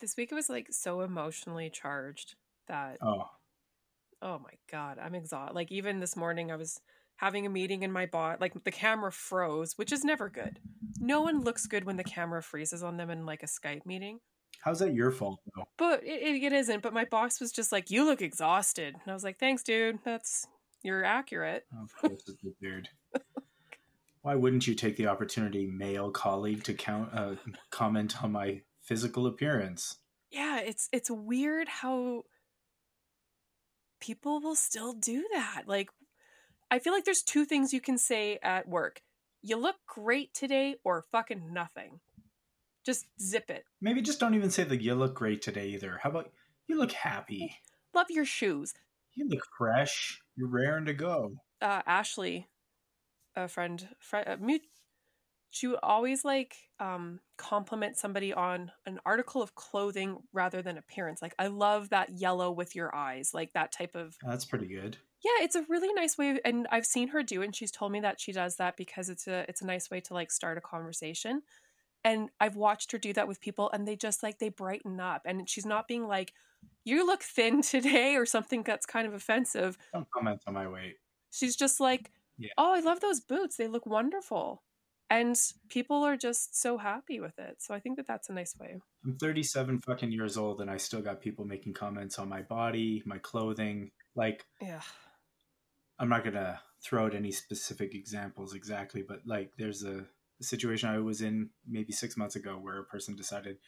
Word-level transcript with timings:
This 0.00 0.16
week 0.16 0.32
it 0.32 0.34
was 0.34 0.48
like 0.48 0.68
so 0.70 1.00
emotionally 1.00 1.70
charged 1.70 2.34
that 2.68 2.98
Oh, 3.02 3.28
oh 4.22 4.38
my 4.38 4.54
god, 4.70 4.98
I'm 4.98 5.14
exhausted. 5.14 5.54
Like 5.54 5.70
even 5.72 6.00
this 6.00 6.16
morning 6.16 6.50
I 6.50 6.56
was 6.56 6.80
having 7.16 7.46
a 7.46 7.50
meeting 7.50 7.82
in 7.82 7.92
my 7.92 8.06
bot 8.06 8.40
like 8.40 8.64
the 8.64 8.70
camera 8.70 9.12
froze, 9.12 9.74
which 9.76 9.92
is 9.92 10.04
never 10.04 10.28
good. 10.28 10.58
No 10.98 11.20
one 11.20 11.42
looks 11.42 11.66
good 11.66 11.84
when 11.84 11.96
the 11.96 12.04
camera 12.04 12.42
freezes 12.42 12.82
on 12.82 12.96
them 12.96 13.10
in 13.10 13.26
like 13.26 13.42
a 13.42 13.46
Skype 13.46 13.86
meeting. 13.86 14.20
how's 14.62 14.78
that 14.80 14.94
your 14.94 15.10
fault 15.10 15.40
though? 15.54 15.64
But 15.76 16.02
it, 16.04 16.22
it, 16.22 16.42
it 16.44 16.52
isn't. 16.52 16.82
But 16.82 16.94
my 16.94 17.04
boss 17.04 17.40
was 17.40 17.52
just 17.52 17.72
like, 17.72 17.90
"You 17.90 18.04
look 18.04 18.22
exhausted," 18.22 18.94
and 18.94 19.10
I 19.10 19.12
was 19.12 19.24
like, 19.24 19.38
"Thanks, 19.38 19.62
dude. 19.62 19.98
That's 20.04 20.46
you're 20.82 21.04
accurate." 21.04 21.64
Of 21.82 21.94
course, 21.96 22.22
it's 22.28 22.44
a 22.44 22.48
beard. 22.60 22.88
Why 24.22 24.34
wouldn't 24.34 24.66
you 24.66 24.74
take 24.74 24.96
the 24.96 25.06
opportunity, 25.08 25.66
male 25.66 26.10
colleague, 26.10 26.64
to 26.64 26.72
count 26.74 27.10
uh, 27.12 27.34
comment 27.70 28.22
on 28.24 28.32
my 28.32 28.62
physical 28.84 29.26
appearance? 29.26 29.96
Yeah, 30.30 30.60
it's 30.60 30.88
it's 30.92 31.10
weird 31.10 31.68
how 31.68 32.22
people 34.00 34.40
will 34.40 34.54
still 34.56 34.92
do 34.92 35.26
that. 35.32 35.62
Like, 35.66 35.90
I 36.70 36.78
feel 36.78 36.92
like 36.92 37.04
there's 37.04 37.22
two 37.22 37.44
things 37.44 37.72
you 37.72 37.80
can 37.80 37.98
say 37.98 38.38
at 38.42 38.68
work: 38.68 39.02
"You 39.42 39.56
look 39.56 39.76
great 39.86 40.34
today," 40.34 40.76
or 40.84 41.02
"fucking 41.10 41.52
nothing." 41.52 42.00
Just 42.84 43.06
zip 43.20 43.48
it. 43.48 43.64
Maybe 43.80 44.02
just 44.02 44.20
don't 44.20 44.34
even 44.34 44.50
say 44.50 44.64
that 44.64 44.82
you 44.82 44.94
look 44.94 45.14
great 45.14 45.40
today 45.40 45.68
either. 45.68 45.98
How 46.02 46.10
about 46.10 46.30
you 46.66 46.76
look 46.78 46.92
happy? 46.92 47.56
Love 47.94 48.06
your 48.10 48.26
shoes. 48.26 48.74
You 49.14 49.26
look 49.28 49.46
fresh. 49.56 50.20
You're 50.36 50.48
raring 50.48 50.84
to 50.86 50.92
go. 50.94 51.36
uh, 51.62 51.80
Ashley, 51.86 52.48
a 53.36 53.48
friend, 53.48 53.88
friend, 53.98 54.28
uh, 54.28 54.36
mute, 54.38 54.62
she 55.54 55.68
would 55.68 55.78
always 55.82 56.24
like 56.24 56.56
um, 56.80 57.20
compliment 57.38 57.96
somebody 57.96 58.32
on 58.34 58.72
an 58.86 59.00
article 59.06 59.42
of 59.42 59.54
clothing 59.54 60.18
rather 60.32 60.62
than 60.62 60.78
appearance. 60.78 61.22
Like, 61.22 61.34
I 61.38 61.46
love 61.48 61.90
that 61.90 62.10
yellow 62.18 62.50
with 62.50 62.74
your 62.74 62.94
eyes, 62.94 63.32
like 63.34 63.52
that 63.54 63.72
type 63.72 63.94
of. 63.94 64.18
That's 64.22 64.44
pretty 64.44 64.66
good. 64.66 64.98
Yeah, 65.22 65.44
it's 65.44 65.56
a 65.56 65.62
really 65.68 65.92
nice 65.94 66.18
way, 66.18 66.38
and 66.44 66.66
I've 66.70 66.84
seen 66.86 67.08
her 67.08 67.22
do 67.22 67.40
it. 67.42 67.46
And 67.46 67.56
she's 67.56 67.70
told 67.70 67.92
me 67.92 68.00
that 68.00 68.20
she 68.20 68.32
does 68.32 68.56
that 68.56 68.76
because 68.76 69.08
it's 69.08 69.26
a 69.26 69.46
it's 69.48 69.62
a 69.62 69.66
nice 69.66 69.90
way 69.90 70.00
to 70.02 70.14
like 70.14 70.30
start 70.30 70.58
a 70.58 70.60
conversation. 70.60 71.42
And 72.04 72.30
I've 72.40 72.56
watched 72.56 72.92
her 72.92 72.98
do 72.98 73.12
that 73.14 73.28
with 73.28 73.40
people, 73.40 73.70
and 73.72 73.88
they 73.88 73.96
just 73.96 74.22
like 74.22 74.38
they 74.38 74.50
brighten 74.50 75.00
up. 75.00 75.22
And 75.26 75.48
she's 75.48 75.66
not 75.66 75.88
being 75.88 76.06
like, 76.08 76.34
"You 76.84 77.06
look 77.06 77.22
thin 77.22 77.62
today" 77.74 78.16
or 78.16 78.26
something 78.26 78.64
that's 78.64 78.86
kind 78.86 79.06
of 79.06 79.14
offensive 79.14 79.78
Don't 79.94 80.10
comment 80.10 80.42
on 80.46 80.52
my 80.54 80.68
weight. 80.68 80.98
she's 81.30 81.56
just 81.56 81.80
like, 81.80 82.12
Yeah. 82.36 82.50
"Oh, 82.58 82.72
I 82.74 82.80
love 82.80 83.00
those 83.00 83.20
boots. 83.20 83.56
They 83.56 83.68
look 83.68 83.86
wonderful." 83.86 84.63
And 85.10 85.36
people 85.68 86.02
are 86.02 86.16
just 86.16 86.60
so 86.60 86.78
happy 86.78 87.20
with 87.20 87.38
it. 87.38 87.56
So 87.60 87.74
I 87.74 87.80
think 87.80 87.96
that 87.96 88.06
that's 88.06 88.30
a 88.30 88.32
nice 88.32 88.56
way. 88.58 88.80
I'm 89.04 89.16
37 89.16 89.80
fucking 89.82 90.10
years 90.10 90.36
old 90.36 90.60
and 90.60 90.70
I 90.70 90.78
still 90.78 91.02
got 91.02 91.20
people 91.20 91.44
making 91.44 91.74
comments 91.74 92.18
on 92.18 92.28
my 92.28 92.42
body, 92.42 93.02
my 93.04 93.18
clothing. 93.18 93.90
Like, 94.14 94.46
Yeah. 94.60 94.80
I'm 95.98 96.08
not 96.08 96.24
going 96.24 96.34
to 96.34 96.58
throw 96.82 97.06
out 97.06 97.14
any 97.14 97.30
specific 97.30 97.94
examples 97.94 98.54
exactly, 98.54 99.02
but 99.06 99.20
like, 99.26 99.52
there's 99.58 99.84
a, 99.84 100.04
a 100.40 100.44
situation 100.44 100.88
I 100.88 100.98
was 100.98 101.20
in 101.20 101.50
maybe 101.68 101.92
six 101.92 102.16
months 102.16 102.34
ago 102.34 102.58
where 102.60 102.80
a 102.80 102.84
person 102.84 103.14
decided 103.14 103.58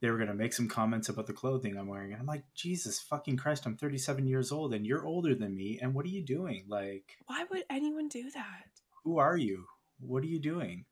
they 0.00 0.10
were 0.10 0.16
going 0.18 0.28
to 0.28 0.34
make 0.34 0.52
some 0.52 0.68
comments 0.68 1.08
about 1.08 1.26
the 1.26 1.32
clothing 1.32 1.76
I'm 1.76 1.88
wearing. 1.88 2.12
And 2.12 2.20
I'm 2.20 2.26
like, 2.26 2.44
Jesus 2.54 3.00
fucking 3.00 3.36
Christ, 3.38 3.66
I'm 3.66 3.76
37 3.76 4.26
years 4.28 4.52
old 4.52 4.72
and 4.72 4.86
you're 4.86 5.04
older 5.04 5.34
than 5.34 5.56
me. 5.56 5.78
And 5.82 5.92
what 5.94 6.04
are 6.04 6.10
you 6.10 6.22
doing? 6.22 6.66
Like, 6.68 7.16
Why 7.26 7.44
would 7.50 7.64
anyone 7.68 8.06
do 8.08 8.30
that? 8.30 8.66
who 9.02 9.18
are 9.18 9.36
you? 9.36 9.64
What 9.98 10.22
are 10.22 10.26
you 10.26 10.38
doing? 10.38 10.84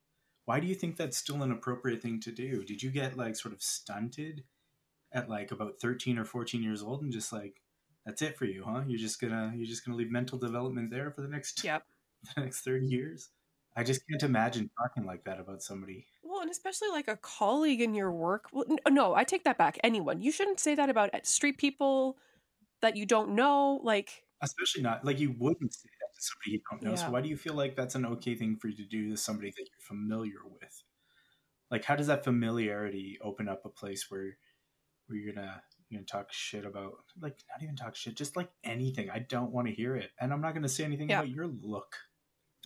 Why 0.45 0.61
do 0.61 0.67
you 0.67 0.75
think 0.75 0.97
that's 0.97 1.17
still 1.17 1.43
an 1.43 1.53
appropriate 1.53 2.03
thing 2.03 2.21
to 2.21 2.33
do? 2.33 2.65
Did 2.65 2.83
you 2.83 2.91
get 2.91 3.17
like 3.17 3.37
sort 3.37 3.55
of 3.55 3.62
stunted 3.62 4.45
at 5.12 5.29
like 5.29 5.51
about 5.51 5.81
13 5.81 6.19
or 6.19 6.25
14 6.25 6.62
years 6.62 6.83
old 6.83 7.03
and 7.03 7.12
just 7.12 7.33
like 7.33 7.62
that's 8.05 8.23
it 8.23 8.39
for 8.39 8.45
you, 8.45 8.65
huh? 8.65 8.83
You're 8.87 9.01
just 9.01 9.21
gonna 9.21 9.53
you're 9.57 9.67
just 9.67 9.84
gonna 9.84 9.99
leave 9.99 10.11
mental 10.11 10.39
development 10.39 10.91
there 10.91 11.11
for 11.11 11.23
the 11.23 11.29
next 11.29 11.65
Yep. 11.65 11.83
the 12.37 12.43
next 12.43 12.62
30 12.62 12.87
years? 12.87 13.31
I 13.77 13.83
just 13.83 14.03
can't 14.09 14.22
imagine 14.22 14.71
talking 14.81 15.05
like 15.05 15.25
that 15.25 15.39
about 15.39 15.62
somebody. 15.62 16.06
Well, 16.22 16.41
and 16.41 16.50
especially 16.50 16.89
like 16.89 17.09
a 17.09 17.16
colleague 17.16 17.83
in 17.83 17.95
your 17.95 18.11
work. 18.11 18.47
Well, 18.50 18.65
no, 18.89 19.15
I 19.15 19.25
take 19.25 19.45
that 19.45 19.59
back. 19.59 19.78
Anyone. 19.84 20.22
You 20.22 20.33
shouldn't 20.33 20.61
say 20.61 20.75
that 20.75 20.89
about 20.89 21.15
uh, 21.15 21.21
street 21.25 21.59
people 21.59 22.16
that 22.81 22.97
you 22.97 23.05
don't 23.05 23.34
know. 23.34 23.81
Like, 23.83 24.22
Especially 24.43 24.83
not 24.83 25.05
like 25.05 25.21
you 25.21 25.34
wouldn't 25.39 25.75
say 25.75 25.91
that 26.00 26.06
to 26.16 26.22
somebody 26.22 26.50
you 26.53 26.60
don't 26.71 26.82
know. 26.82 26.97
So 26.97 27.10
why 27.10 27.21
do 27.21 27.28
you 27.28 27.37
feel 27.37 27.54
like 27.54 27.77
that's 27.77 27.94
an 27.94 28.06
okay 28.06 28.34
thing 28.34 28.56
for 28.56 28.69
you 28.69 28.77
to 28.77 28.84
do 28.87 29.10
to 29.10 29.16
somebody 29.16 29.50
that 29.50 29.59
you're 29.71 29.87
familiar 29.87 30.41
with? 30.44 30.82
Like 31.71 31.84
how 31.84 31.97
does 31.97 32.06
that 32.09 32.25
familiarity 32.25 33.19
open 33.22 33.49
up 33.49 33.65
a 33.65 33.69
place 33.69 34.06
where 34.10 34.38
where 35.06 35.19
you're 35.19 35.32
gonna 35.34 35.62
you're 35.88 36.00
gonna 36.00 36.06
talk 36.06 36.32
shit 36.32 36.65
about 36.65 36.93
like 37.21 37.38
not 37.50 37.62
even 37.62 37.77
talk 37.77 37.94
shit, 37.94 38.16
just 38.16 38.37
like 38.37 38.50
anything. 38.65 39.10
I 39.10 39.21
don't 39.21 39.53
want 39.53 39.69
to 39.69 39.75
hear 39.75 39.97
it. 39.97 40.10
And 40.21 40.32
I'm 40.32 40.41
not 40.41 40.54
gonna 40.54 40.69
say 40.69 40.84
anything 40.84 41.10
Yeah. 41.10 41.21
about 41.21 41.31
your 41.31 41.47
look. 41.47 41.97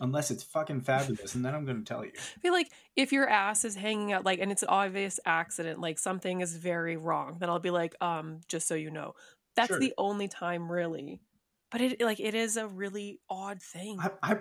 Unless 0.02 0.30
it's 0.30 0.42
fucking 0.42 0.80
fabulous, 0.80 1.34
and 1.34 1.44
then 1.44 1.54
I'm 1.54 1.66
gonna 1.66 1.82
tell 1.82 2.04
you. 2.06 2.12
I 2.36 2.40
feel 2.40 2.54
like 2.54 2.72
if 2.96 3.12
your 3.12 3.28
ass 3.28 3.66
is 3.66 3.74
hanging 3.74 4.12
out, 4.12 4.24
like, 4.24 4.38
and 4.38 4.50
it's 4.50 4.62
an 4.62 4.70
obvious 4.70 5.20
accident, 5.26 5.78
like 5.78 5.98
something 5.98 6.40
is 6.40 6.56
very 6.56 6.96
wrong, 6.96 7.36
then 7.38 7.50
I'll 7.50 7.58
be 7.58 7.70
like, 7.70 7.94
um, 8.00 8.40
just 8.48 8.66
so 8.66 8.74
you 8.74 8.90
know, 8.90 9.14
that's 9.56 9.68
Sure. 9.68 9.78
the 9.78 9.92
only 9.98 10.26
time, 10.26 10.72
really. 10.72 11.20
But 11.70 11.80
it, 11.80 12.00
like, 12.00 12.20
it 12.20 12.34
is 12.34 12.56
a 12.56 12.66
really 12.66 13.20
odd 13.28 13.62
thing. 13.62 13.98
I, 14.00 14.10
I 14.22 14.36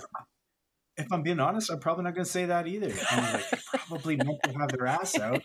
if 0.98 1.12
I'm 1.14 1.22
being 1.24 1.40
honest, 1.40 1.70
I'm 1.72 1.80
probably 1.80 2.04
not 2.04 2.14
gonna 2.16 2.26
say 2.26 2.46
that 2.46 2.68
either. 2.68 2.92
I'm 3.12 3.34
like, 3.34 3.46
probably 3.88 4.18
meant 4.18 4.40
to 4.44 4.52
have 4.54 4.70
their 4.70 4.86
ass 4.88 5.18
out, 5.18 5.42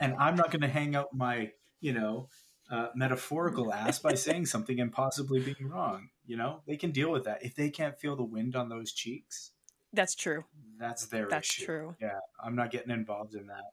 and 0.00 0.14
I'm 0.18 0.36
not 0.36 0.50
gonna 0.50 0.68
hang 0.68 0.94
out 0.94 1.08
my, 1.12 1.50
you 1.80 1.92
know, 1.92 2.28
uh, 2.70 2.88
metaphorical 2.94 3.72
ass 3.72 3.98
by 3.98 4.14
saying 4.14 4.46
something 4.46 4.78
and 4.78 4.92
possibly 4.92 5.40
being 5.40 5.68
wrong. 5.68 6.08
You 6.24 6.36
know, 6.36 6.60
they 6.66 6.76
can 6.76 6.92
deal 6.92 7.10
with 7.10 7.24
that. 7.24 7.44
If 7.44 7.56
they 7.56 7.68
can't 7.70 7.98
feel 7.98 8.14
the 8.14 8.22
wind 8.24 8.54
on 8.54 8.68
those 8.68 8.92
cheeks, 8.92 9.50
That's 9.92 10.14
true. 10.14 10.44
that's 10.78 11.06
their 11.06 11.28
That's 11.28 11.48
issue. 11.50 11.64
true. 11.66 11.96
Yeah, 12.00 12.18
I'm 12.42 12.54
not 12.54 12.70
getting 12.70 12.92
involved 12.92 13.34
in 13.34 13.48
that. 13.48 13.72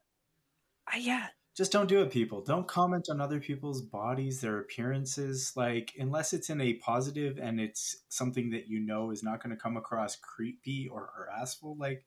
Uh, 0.91 0.97
yeah. 0.97 1.27
Just 1.55 1.71
don't 1.71 1.89
do 1.89 2.01
it, 2.01 2.11
people. 2.11 2.41
Don't 2.41 2.67
comment 2.67 3.07
on 3.09 3.19
other 3.19 3.39
people's 3.39 3.81
bodies, 3.81 4.39
their 4.39 4.59
appearances. 4.59 5.51
Like, 5.55 5.93
unless 5.99 6.31
it's 6.31 6.49
in 6.49 6.61
a 6.61 6.75
positive 6.75 7.37
and 7.37 7.59
it's 7.59 7.97
something 8.07 8.51
that 8.51 8.67
you 8.67 8.79
know 8.79 9.11
is 9.11 9.23
not 9.23 9.43
going 9.43 9.55
to 9.55 9.61
come 9.61 9.75
across 9.75 10.15
creepy 10.15 10.87
or 10.87 11.09
harassful. 11.15 11.75
Like, 11.77 12.05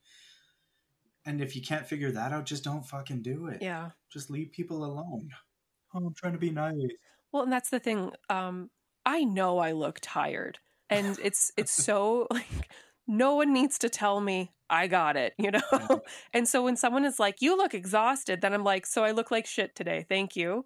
and 1.26 1.40
if 1.40 1.54
you 1.54 1.62
can't 1.62 1.86
figure 1.86 2.10
that 2.12 2.32
out, 2.32 2.46
just 2.46 2.64
don't 2.64 2.86
fucking 2.86 3.22
do 3.22 3.48
it. 3.48 3.60
Yeah. 3.60 3.90
Just 4.10 4.30
leave 4.30 4.52
people 4.52 4.84
alone. 4.84 5.28
Oh, 5.94 6.06
I'm 6.06 6.14
trying 6.14 6.32
to 6.32 6.38
be 6.38 6.50
nice. 6.50 6.74
Well, 7.32 7.42
and 7.42 7.52
that's 7.52 7.70
the 7.70 7.78
thing. 7.78 8.12
Um, 8.28 8.70
I 9.04 9.24
know 9.24 9.58
I 9.58 9.72
look 9.72 9.98
tired, 10.00 10.58
and 10.88 11.18
it's 11.22 11.52
it's 11.56 11.72
so 11.84 12.26
like 12.30 12.70
no 13.06 13.34
one 13.36 13.52
needs 13.52 13.78
to 13.78 13.88
tell 13.88 14.20
me 14.20 14.52
I 14.70 14.86
got 14.86 15.16
it, 15.16 15.34
you 15.38 15.50
know. 15.52 15.60
Yeah. 15.72 15.96
and 16.32 16.48
so 16.48 16.62
when 16.62 16.76
someone 16.76 17.04
is 17.04 17.18
like, 17.20 17.42
"You 17.42 17.56
look 17.56 17.74
exhausted," 17.74 18.40
then 18.40 18.52
I'm 18.54 18.64
like, 18.64 18.86
"So 18.86 19.04
I 19.04 19.10
look 19.10 19.30
like 19.30 19.46
shit 19.46 19.74
today. 19.74 20.06
Thank 20.08 20.34
you." 20.36 20.64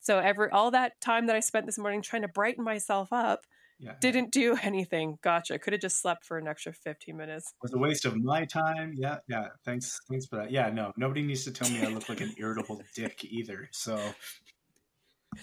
So 0.00 0.18
every 0.18 0.50
all 0.50 0.70
that 0.72 1.00
time 1.00 1.26
that 1.26 1.36
I 1.36 1.40
spent 1.40 1.66
this 1.66 1.78
morning 1.78 2.02
trying 2.02 2.22
to 2.22 2.28
brighten 2.28 2.64
myself 2.64 3.12
up 3.12 3.46
Yeah. 3.78 3.92
didn't 4.00 4.32
do 4.32 4.56
anything. 4.62 5.18
Gotcha. 5.22 5.58
Could 5.58 5.74
have 5.74 5.82
just 5.82 6.00
slept 6.00 6.24
for 6.24 6.38
an 6.38 6.48
extra 6.48 6.72
15 6.72 7.16
minutes. 7.16 7.52
was 7.62 7.72
a 7.74 7.78
waste 7.78 8.04
of 8.04 8.16
my 8.16 8.44
time. 8.44 8.94
Yeah, 8.96 9.18
yeah. 9.28 9.48
Thanks, 9.64 10.00
thanks 10.08 10.26
for 10.26 10.36
that. 10.36 10.50
Yeah, 10.50 10.70
no, 10.70 10.92
nobody 10.96 11.22
needs 11.22 11.44
to 11.44 11.50
tell 11.52 11.68
me 11.70 11.82
I 11.84 11.88
look 11.88 12.08
like 12.08 12.20
an 12.20 12.32
irritable 12.38 12.80
dick 12.94 13.24
either. 13.24 13.68
So, 13.72 13.96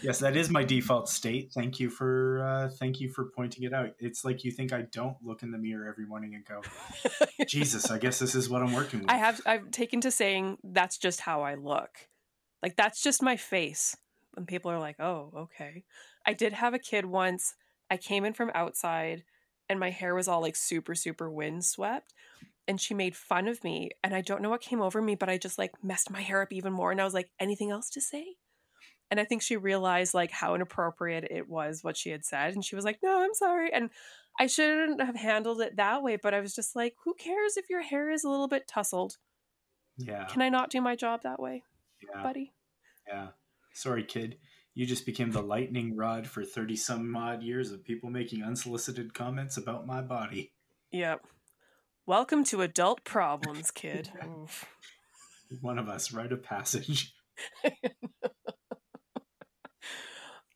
yes, 0.01 0.19
that 0.19 0.35
is 0.35 0.49
my 0.49 0.63
default 0.63 1.09
state. 1.09 1.51
Thank 1.53 1.79
you 1.79 1.89
for, 1.89 2.43
uh, 2.43 2.69
thank 2.69 2.99
you 2.99 3.09
for 3.09 3.25
pointing 3.25 3.63
it 3.63 3.73
out. 3.73 3.91
It's 3.99 4.23
like 4.23 4.43
you 4.43 4.51
think 4.51 4.73
I 4.73 4.83
don't 4.91 5.17
look 5.23 5.43
in 5.43 5.51
the 5.51 5.57
mirror 5.57 5.87
every 5.87 6.05
morning 6.05 6.35
and 6.35 6.45
go, 6.45 6.61
Jesus, 7.47 7.91
I 7.91 7.97
guess 7.97 8.19
this 8.19 8.35
is 8.35 8.49
what 8.49 8.61
I'm 8.61 8.73
working 8.73 9.01
with. 9.01 9.09
I 9.09 9.17
have 9.17 9.41
I've 9.45 9.71
taken 9.71 10.01
to 10.01 10.11
saying 10.11 10.57
that's 10.63 10.97
just 10.97 11.21
how 11.21 11.41
I 11.41 11.55
look. 11.55 11.89
Like 12.61 12.75
that's 12.75 13.01
just 13.01 13.21
my 13.21 13.37
face. 13.37 13.95
And 14.35 14.47
people 14.47 14.71
are 14.71 14.79
like, 14.79 14.99
"Oh, 14.99 15.31
okay." 15.35 15.83
I 16.25 16.33
did 16.33 16.53
have 16.53 16.73
a 16.73 16.79
kid 16.79 17.05
once. 17.05 17.55
I 17.89 17.97
came 17.97 18.25
in 18.25 18.33
from 18.33 18.51
outside 18.53 19.23
and 19.67 19.79
my 19.79 19.89
hair 19.89 20.13
was 20.13 20.27
all 20.27 20.41
like 20.41 20.55
super 20.55 20.95
super 20.95 21.29
windswept 21.29 22.13
and 22.67 22.79
she 22.79 22.93
made 22.93 23.15
fun 23.15 23.47
of 23.47 23.63
me 23.63 23.89
and 24.03 24.13
I 24.13 24.21
don't 24.21 24.41
know 24.41 24.49
what 24.49 24.61
came 24.61 24.81
over 24.81 25.01
me, 25.01 25.15
but 25.15 25.29
I 25.29 25.37
just 25.37 25.57
like 25.57 25.71
messed 25.83 26.11
my 26.11 26.21
hair 26.21 26.41
up 26.41 26.53
even 26.53 26.73
more 26.73 26.91
and 26.91 27.01
I 27.01 27.03
was 27.03 27.13
like, 27.13 27.31
"Anything 27.39 27.71
else 27.71 27.89
to 27.91 28.01
say?" 28.01 28.35
And 29.11 29.19
I 29.19 29.25
think 29.25 29.41
she 29.41 29.57
realized 29.57 30.13
like 30.13 30.31
how 30.31 30.55
inappropriate 30.55 31.25
it 31.31 31.49
was 31.49 31.83
what 31.83 31.97
she 31.97 32.09
had 32.11 32.23
said 32.25 32.53
and 32.53 32.63
she 32.63 32.75
was 32.75 32.85
like, 32.85 32.99
"No, 33.01 33.21
I'm 33.23 33.33
sorry." 33.33 33.71
And 33.73 33.89
I 34.39 34.47
shouldn't 34.47 35.01
have 35.01 35.15
handled 35.15 35.61
it 35.61 35.75
that 35.77 36.03
way, 36.03 36.15
but 36.21 36.33
I 36.33 36.39
was 36.39 36.53
just 36.55 36.75
like, 36.75 36.95
"Who 37.03 37.13
cares 37.15 37.57
if 37.57 37.69
your 37.69 37.81
hair 37.81 38.09
is 38.11 38.23
a 38.23 38.29
little 38.29 38.47
bit 38.47 38.67
tousled?" 38.67 39.17
yeah, 39.97 40.25
Can 40.25 40.41
I 40.41 40.49
not 40.49 40.69
do 40.69 40.79
my 40.79 40.95
job 40.95 41.23
that 41.23 41.39
way, 41.41 41.63
yeah, 42.01 42.23
buddy? 42.23 42.53
yeah. 43.07 43.27
Sorry, 43.73 44.03
kid. 44.03 44.37
You 44.73 44.85
just 44.85 45.05
became 45.05 45.31
the 45.31 45.41
lightning 45.41 45.97
rod 45.97 46.25
for 46.27 46.43
30 46.45 46.75
some 46.77 47.15
odd 47.15 47.43
years 47.43 47.71
of 47.71 47.83
people 47.83 48.09
making 48.09 48.43
unsolicited 48.43 49.13
comments 49.13 49.57
about 49.57 49.85
my 49.85 50.01
body. 50.01 50.53
Yep. 50.91 51.21
Welcome 52.05 52.43
to 52.45 52.61
adult 52.61 53.03
problems, 53.03 53.71
kid. 53.71 54.09
One 55.61 55.77
of 55.79 55.89
us, 55.89 56.13
rite 56.13 56.31
of 56.31 56.43
passage. 56.43 57.13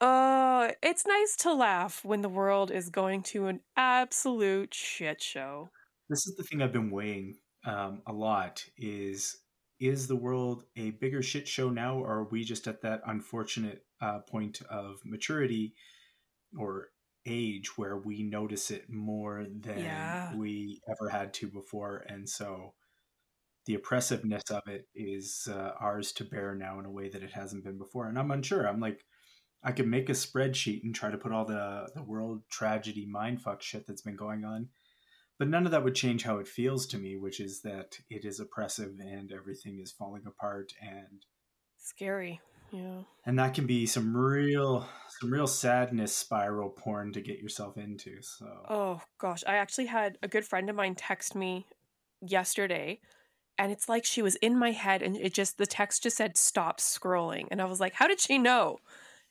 Uh, 0.03 0.71
it's 0.81 1.05
nice 1.05 1.37
to 1.37 1.53
laugh 1.53 2.03
when 2.03 2.21
the 2.21 2.27
world 2.27 2.71
is 2.71 2.89
going 2.89 3.23
to 3.23 3.47
an 3.47 3.61
absolute 3.77 4.73
shit 4.73 5.21
show. 5.21 5.69
This 6.09 6.27
is 6.27 6.35
the 6.35 6.43
thing 6.43 6.61
I've 6.61 6.73
been 6.73 6.91
weighing 6.91 7.35
um, 7.65 8.01
a 8.05 8.11
lot 8.11 8.65
is 8.77 9.37
is 9.79 10.07
the 10.07 10.15
world 10.15 10.65
a 10.75 10.91
bigger 10.91 11.21
shit 11.21 11.47
show 11.47 11.69
now 11.69 11.97
or 11.97 12.19
are 12.19 12.27
we 12.29 12.43
just 12.43 12.67
at 12.67 12.81
that 12.81 13.01
unfortunate 13.07 13.85
uh, 14.01 14.19
point 14.19 14.61
of 14.69 14.97
maturity 15.05 15.73
or 16.59 16.89
age 17.25 17.77
where 17.77 17.97
we 17.97 18.23
notice 18.23 18.71
it 18.71 18.89
more 18.89 19.45
than 19.61 19.79
Yeah. 19.79 20.35
we 20.35 20.81
ever 20.89 21.09
had 21.09 21.33
to 21.35 21.47
before 21.47 22.03
and 22.09 22.27
so 22.27 22.73
the 23.65 23.75
oppressiveness 23.75 24.43
of 24.51 24.61
it 24.67 24.87
is 24.93 25.47
uh, 25.49 25.71
ours 25.79 26.11
to 26.13 26.25
bear 26.25 26.53
now 26.55 26.79
in 26.79 26.85
a 26.85 26.91
way 26.91 27.07
that 27.09 27.23
it 27.23 27.31
hasn't 27.31 27.63
been 27.63 27.77
before 27.77 28.07
and 28.07 28.19
i'm 28.19 28.31
unsure 28.31 28.67
i'm 28.67 28.79
like 28.81 29.03
i 29.63 29.71
could 29.71 29.87
make 29.87 30.09
a 30.09 30.13
spreadsheet 30.13 30.83
and 30.83 30.93
try 30.93 31.09
to 31.11 31.17
put 31.17 31.31
all 31.31 31.45
the 31.45 31.87
the 31.95 32.03
world 32.03 32.41
tragedy 32.49 33.07
mindfuck 33.13 33.61
shit 33.61 33.85
that's 33.87 34.01
been 34.01 34.15
going 34.15 34.43
on 34.43 34.67
but 35.39 35.47
none 35.47 35.65
of 35.65 35.71
that 35.71 35.83
would 35.83 35.95
change 35.95 36.23
how 36.23 36.37
it 36.37 36.47
feels 36.47 36.85
to 36.85 36.97
me 36.97 37.15
which 37.17 37.39
is 37.39 37.61
that 37.61 37.97
it 38.09 38.25
is 38.25 38.39
oppressive 38.39 38.93
and 38.99 39.31
everything 39.31 39.79
is 39.81 39.91
falling 39.91 40.23
apart 40.25 40.71
and 40.81 41.25
Scary. 41.77 42.39
Yeah. 42.71 43.01
and 43.27 43.37
that 43.37 43.53
can 43.53 43.67
be 43.67 43.85
some 43.85 44.17
real 44.17 44.87
some 45.19 45.31
real 45.31 45.45
sadness 45.45 46.15
spiral 46.15 46.69
porn 46.69 47.13
to 47.13 47.21
get 47.21 47.37
yourself 47.37 47.77
into 47.77 48.19
so 48.21 48.47
Oh 48.67 49.01
gosh, 49.19 49.43
I 49.45 49.57
actually 49.57 49.85
had 49.85 50.17
a 50.23 50.27
good 50.27 50.43
friend 50.43 50.67
of 50.71 50.75
mine 50.75 50.95
text 50.95 51.35
me 51.35 51.67
yesterday 52.19 52.99
and 53.59 53.71
it's 53.71 53.87
like 53.87 54.05
she 54.05 54.23
was 54.23 54.35
in 54.37 54.57
my 54.57 54.71
head 54.71 55.03
and 55.03 55.15
it 55.15 55.33
just 55.33 55.59
the 55.59 55.67
text 55.67 56.01
just 56.03 56.17
said 56.17 56.35
stop 56.35 56.79
scrolling 56.79 57.45
and 57.51 57.61
I 57.61 57.65
was 57.65 57.79
like, 57.79 57.93
how 57.93 58.07
did 58.07 58.19
she 58.19 58.39
know? 58.39 58.79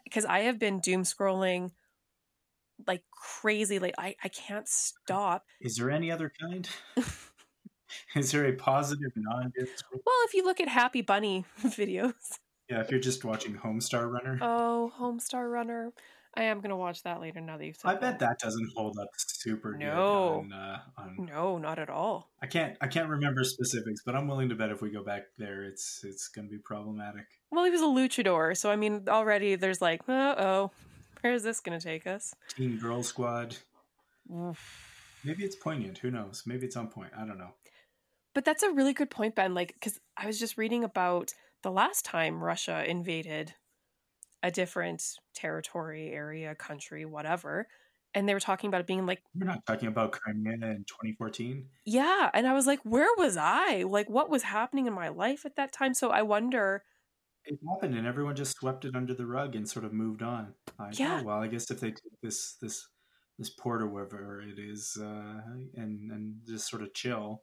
Because 0.05 0.25
I 0.25 0.41
have 0.41 0.59
been 0.59 0.81
doom 0.81 1.03
scrolling 1.05 1.71
like 2.87 3.03
crazy 3.13 3.79
like 3.79 3.95
I 3.99 4.17
I 4.25 4.29
can't 4.29 4.67
stop. 4.69 5.45
is 5.61 5.77
there 5.77 5.91
any 5.91 6.11
other 6.11 6.33
kind 6.41 6.69
is 8.17 8.33
there 8.33 8.47
a 8.47 8.53
positive 8.55 9.13
non 9.15 9.53
Well, 9.57 10.15
if 10.25 10.35
you 10.35 10.45
look 10.45 10.61
at 10.61 10.69
Happy 10.69 11.01
Bunny 11.03 11.45
videos. 11.63 12.39
yeah 12.69 12.81
if 12.81 12.91
you're 12.91 12.99
just 13.01 13.25
watching 13.25 13.55
homestar 13.55 14.11
runner 14.11 14.39
Oh, 14.43 14.93
Homestar 14.99 15.51
Runner. 15.51 15.93
I 16.35 16.45
am 16.45 16.61
gonna 16.61 16.77
watch 16.77 17.03
that 17.03 17.21
later 17.21 17.41
now 17.41 17.59
that 17.59 17.67
you've 17.67 17.77
said 17.77 17.91
i 17.91 17.95
bet 17.95 18.19
that 18.21 18.39
doesn't 18.39 18.71
hold 18.75 18.99
up 18.99 19.09
super 19.19 19.77
No. 19.79 20.47
good 20.49 20.55
on, 20.55 20.59
uh, 20.59 20.79
on 20.97 21.27
No, 21.27 21.59
not 21.59 21.79
at 21.79 21.91
all. 21.91 22.31
i 22.41 22.47
can't 22.47 22.77
i 22.81 22.87
can't 22.87 23.09
remember 23.09 23.45
specifics 23.45 24.01
but 24.05 24.15
i'm 24.15 24.27
willing 24.27 24.49
to 24.49 24.55
bet 24.55 24.71
if 24.71 24.81
we 24.83 24.91
go 24.91 25.05
back 25.05 25.23
there 25.39 25.65
it's 25.65 26.01
it's 26.05 26.29
gonna 26.29 26.49
be 26.49 26.59
problematic 26.59 27.27
Well, 27.51 27.65
he 27.65 27.71
was 27.71 27.83
a 27.83 27.85
luchador, 27.85 28.57
so 28.57 28.71
I 28.71 28.77
mean, 28.77 29.05
already 29.09 29.57
there's 29.57 29.83
like, 29.83 30.01
uh 30.09 30.35
oh, 30.39 30.71
where's 31.21 31.43
this 31.43 31.61
gonna 31.61 31.81
take 31.81 32.07
us? 32.07 32.35
teen 32.57 32.79
girl 32.79 33.03
squad 33.03 33.57
maybe 35.25 35.45
it's 35.45 35.57
poignant 35.57 35.99
who 35.99 36.11
knows 36.11 36.43
maybe 36.47 36.67
it's 36.67 36.77
on 36.77 36.89
point 36.89 37.13
i 37.17 37.25
don't 37.27 37.39
know 37.39 37.53
But 38.35 38.45
that's 38.47 38.63
a 38.63 38.71
really 38.73 38.95
good 38.95 39.11
point, 39.11 39.35
Ben. 39.35 39.53
Like, 39.53 39.75
because 39.75 40.01
I 40.17 40.25
was 40.27 40.39
just 40.39 40.57
reading 40.57 40.85
about 40.85 41.35
the 41.63 41.71
last 41.71 42.03
time 42.07 42.43
Russia 42.43 42.83
invaded 42.89 43.53
a 44.43 44.51
different 44.51 45.03
territory, 45.35 46.11
area, 46.13 46.55
country, 46.55 47.05
whatever, 47.05 47.67
and 48.15 48.29
they 48.29 48.35
were 48.35 48.41
talking 48.41 48.69
about 48.69 48.81
it 48.83 48.87
being 48.87 49.07
like, 49.07 49.23
we're 49.35 49.47
not 49.47 49.65
talking 49.67 49.89
about 49.89 50.13
crimea 50.13 50.55
in 50.55 50.85
2014 50.89 51.67
yeah, 51.85 52.31
and 52.35 52.47
I 52.47 52.53
was 52.53 52.67
like, 52.67 52.81
where 52.85 53.09
was 53.19 53.37
I? 53.37 53.85
Like, 53.89 54.09
what 54.11 54.31
was 54.31 54.43
happening 54.45 54.87
in 54.87 54.93
my 54.93 55.09
life 55.09 55.45
at 55.47 55.57
that 55.57 55.73
time? 55.73 55.95
So 55.95 56.11
I 56.11 56.23
wonder. 56.23 56.85
it 57.45 57.59
happened 57.69 57.97
and 57.97 58.07
everyone 58.07 58.37
just 58.37 58.57
swept 58.57 58.85
it 58.85 58.95
under 58.95 59.15
the 59.15 59.27
rug 59.27 59.57
and 59.57 59.69
sort 59.69 59.85
of 59.85 59.93
moved 59.93 60.23
on 60.23 60.55
like, 60.79 60.99
Yeah. 60.99 61.21
oh, 61.21 61.25
well 61.25 61.39
i 61.43 61.49
guess 61.49 61.71
if 61.71 61.81
they 61.81 61.91
take 61.91 62.21
this 62.23 62.55
this 62.63 62.87
this 63.39 63.51
port 63.51 63.83
or 63.83 63.89
whatever 63.89 64.41
it 64.43 64.59
is 64.59 64.97
uh 65.01 65.41
and 65.77 66.11
and 66.13 66.37
just 66.47 66.69
sort 66.69 66.83
of 66.83 66.95
chill 66.95 67.43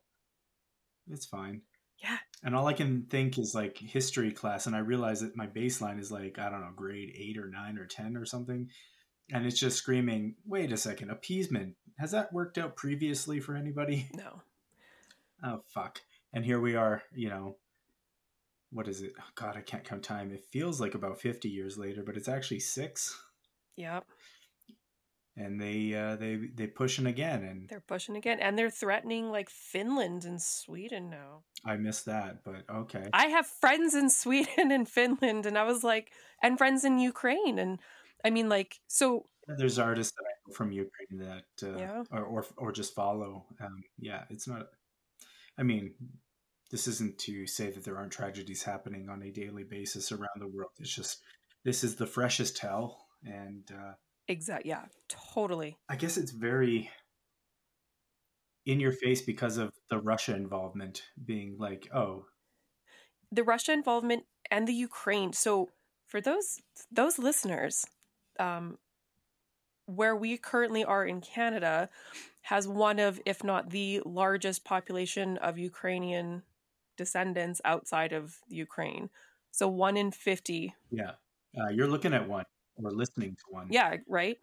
it's 1.10 1.26
fine 1.26 1.62
Yeah. 2.02 2.18
and 2.44 2.56
all 2.56 2.68
i 2.68 2.74
can 2.74 3.04
think 3.10 3.38
is 3.38 3.54
like 3.54 3.78
history 3.78 4.32
class 4.32 4.66
and 4.68 4.76
i 4.76 4.80
realize 4.80 5.20
that 5.22 5.36
my 5.36 5.48
baseline 5.48 6.00
is 6.00 6.12
like 6.12 6.40
i 6.40 6.50
don't 6.50 6.62
know 6.62 6.72
grade 6.76 7.14
8 7.16 7.38
or 7.38 7.48
9 7.50 7.78
or 7.78 7.86
10 7.86 8.16
or 8.16 8.26
something 8.26 8.70
and 9.32 9.46
it's 9.46 9.60
just 9.60 9.78
screaming 9.78 10.36
wait 10.46 10.72
a 10.72 10.78
second 10.78 11.10
appeasement 11.12 11.76
has 11.98 12.12
that 12.12 12.32
worked 12.32 12.58
out 12.58 12.76
previously 12.76 13.40
for 13.40 13.56
anybody 13.56 14.08
No. 14.16 14.42
oh 15.44 15.62
fuck 15.68 16.02
and 16.34 16.46
here 16.46 16.60
we 16.62 16.76
are 16.76 17.04
you 17.14 17.30
know 17.30 17.58
what 18.72 18.88
is 18.88 19.02
it 19.02 19.14
oh, 19.20 19.24
god 19.36 19.58
i 19.58 19.62
can't 19.62 19.84
count 19.84 20.04
time 20.04 20.32
it 20.32 20.46
feels 20.52 20.80
like 20.80 20.96
about 20.96 21.20
50 21.20 21.50
years 21.50 21.78
later 21.78 22.04
but 22.04 22.16
it's 22.18 22.30
actually 22.30 22.60
six 22.62 23.22
Yep. 23.76 24.06
And 25.40 25.60
they 25.60 25.78
uh 25.96 26.16
they 26.24 26.36
they 26.58 26.68
pushing 26.68 27.08
again 27.08 27.42
and 27.50 27.68
They're 27.70 27.80
pushing 27.96 28.16
again, 28.18 28.40
and 28.40 28.58
they're 28.58 28.70
threatening 28.84 29.32
like 29.38 29.50
Finland 29.50 30.26
and 30.30 30.40
Sweden 30.42 31.10
now. 31.10 31.32
i 31.66 31.76
missed 31.78 32.06
that 32.06 32.44
but 32.44 32.62
okay 32.82 33.06
I 33.14 33.26
have 33.38 33.48
friends 33.64 33.92
in 34.02 34.08
Sweden 34.24 34.68
and 34.78 34.88
Finland, 34.98 35.46
and 35.48 35.58
I 35.58 35.64
was 35.72 35.84
like, 35.92 36.08
and 36.44 36.58
friends 36.58 36.84
in 36.90 37.00
Ukraine, 37.12 37.58
and 37.64 37.80
I 38.28 38.30
mean, 38.36 38.48
like, 38.58 38.72
so 38.88 39.06
there's 39.60 39.80
artists 39.80 40.14
that 40.16 40.26
i 40.32 40.34
know 40.42 40.54
from 40.58 40.70
ukraine 40.86 41.18
that 41.28 41.50
uh, 41.70 41.78
Yeah. 41.84 42.04
or, 42.16 42.24
or 42.34 42.42
or 42.62 42.70
just 42.72 42.94
follow 43.02 43.32
um 43.66 43.78
yeah 43.98 44.22
it's 44.30 44.48
not 44.54 44.64
i 45.58 45.64
mean 45.64 45.84
this 46.72 46.86
isn't 46.94 47.16
to 47.28 47.48
say 47.58 47.68
that 47.72 47.84
there 47.84 47.98
aren't 48.00 48.12
tragedies 48.22 48.62
happening 48.72 49.10
on 49.10 49.24
a 49.24 49.32
daily 49.42 49.64
basis 49.78 50.06
around 50.12 50.38
the 50.40 50.52
world 50.56 50.74
it's 50.82 50.96
just 51.02 51.14
this 51.68 51.84
is 51.84 51.96
the 51.96 52.06
freshest 52.18 52.54
tell 52.58 52.84
and 53.42 53.64
uh 53.82 53.94
exact, 54.30 54.66
yeah, 54.66 54.86
totally. 55.34 55.78
I 55.90 55.98
guess 55.98 56.16
it's 56.16 56.32
very 56.32 56.90
in 58.66 58.80
your 58.80 58.92
face 58.92 59.22
because 59.22 59.58
of 59.58 59.74
the 59.90 59.98
Russia 59.98 60.36
involvement 60.36 61.02
being 61.26 61.58
like, 61.58 61.90
oh, 61.94 62.26
the 63.32 63.44
Russia 63.44 63.74
involvement 63.74 64.24
and 64.50 64.68
the 64.68 64.74
Ukraine. 64.74 65.34
So 65.34 65.70
for 66.08 66.22
those 66.22 66.62
those 66.92 67.20
listeners, 67.20 67.86
um, 68.40 68.78
where 69.86 70.16
we 70.16 70.38
currently 70.38 70.84
are 70.84 71.06
in 71.06 71.22
Canada 71.22 71.90
has 72.44 72.68
one 72.68 73.00
of, 73.00 73.20
if 73.26 73.44
not 73.44 73.72
the 73.72 74.02
largest 74.06 74.64
population 74.64 75.38
of 75.38 75.58
Ukrainian 75.58 76.44
descendants 76.98 77.62
outside 77.66 78.14
of 78.14 78.38
Ukraine. 78.48 79.10
So 79.52 79.68
one 79.68 79.98
in 79.98 80.12
fifty. 80.12 80.76
yeah, 80.92 81.12
uh, 81.60 81.70
you're 81.70 81.88
looking 81.88 82.14
at 82.14 82.28
one 82.28 82.46
or 82.84 82.92
listening 82.92 83.32
to 83.32 83.44
one. 83.50 83.68
Yeah, 83.70 83.98
right. 84.08 84.38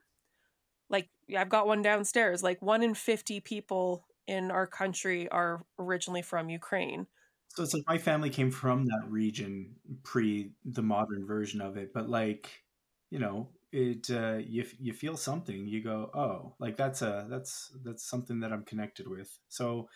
Like 0.89 1.09
I've 1.37 1.49
got 1.49 1.67
one 1.67 1.83
downstairs. 1.83 2.43
Like 2.43 2.63
one 2.63 2.83
in 2.83 2.95
fifty 2.95 3.41
people 3.41 4.05
in 4.27 4.51
our 4.51 4.67
country 4.67 5.29
are 5.29 5.65
originally 5.79 6.23
from 6.23 6.49
Ukraine. 6.49 7.07
So 7.49 7.63
it's 7.63 7.75
like 7.75 7.85
my 7.87 7.99
family 7.99 8.31
came 8.31 8.51
from 8.51 8.85
that 8.87 9.05
region 9.09 9.77
pre 10.03 10.51
the 10.65 10.83
modern 10.83 11.27
version 11.27 11.61
of 11.61 11.77
it, 11.77 11.93
but 11.95 12.09
like, 12.09 12.51
you 13.11 13.19
know, 13.19 13.49
it 13.73 14.11
uh, 14.11 14.39
you 14.39 14.65
you 14.79 14.93
feel 14.93 15.17
something. 15.17 15.67
You 15.67 15.83
go, 15.83 16.11
oh, 16.15 16.55
like 16.59 16.77
that's 16.77 17.03
a 17.03 17.27
that's 17.31 17.73
that's 17.85 18.05
something 18.05 18.41
that 18.41 18.53
I'm 18.53 18.65
connected 18.65 19.09
with. 19.09 19.39
So, 19.49 19.89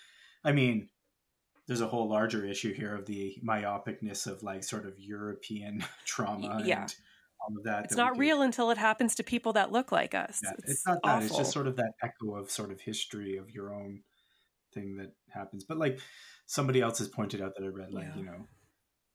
I 0.44 0.52
mean, 0.52 0.88
there's 1.66 1.80
a 1.80 1.88
whole 1.88 2.08
larger 2.08 2.44
issue 2.44 2.72
here 2.72 2.94
of 2.94 3.06
the 3.06 3.36
myopicness 3.46 4.26
of 4.26 4.42
like 4.42 4.64
sort 4.64 4.86
of 4.86 4.98
European 4.98 5.84
trauma 6.04 6.62
yeah. 6.64 6.82
and 6.82 6.94
all 7.50 7.58
of 7.58 7.64
that. 7.64 7.84
It's 7.84 7.94
that 7.94 8.02
not 8.02 8.18
real 8.18 8.42
until 8.42 8.70
it 8.70 8.78
happens 8.78 9.14
to 9.16 9.22
people 9.22 9.52
that 9.54 9.72
look 9.72 9.92
like 9.92 10.14
us. 10.14 10.40
Yeah, 10.42 10.52
it's, 10.58 10.70
it's, 10.70 10.86
not 10.86 10.98
that. 11.04 11.22
It's 11.22 11.36
just 11.36 11.52
sort 11.52 11.66
of 11.66 11.76
that 11.76 11.92
echo 12.02 12.36
of 12.36 12.50
sort 12.50 12.70
of 12.72 12.80
history 12.80 13.36
of 13.36 13.50
your 13.50 13.74
own 13.74 14.02
thing 14.72 14.96
that 14.96 15.12
happens. 15.28 15.64
But 15.64 15.78
like 15.78 16.00
somebody 16.46 16.80
else 16.80 16.98
has 16.98 17.08
pointed 17.08 17.40
out 17.40 17.52
that 17.56 17.64
I 17.64 17.68
read, 17.68 17.92
like 17.92 18.06
Yeah. 18.06 18.16
you 18.16 18.24
know, 18.24 18.46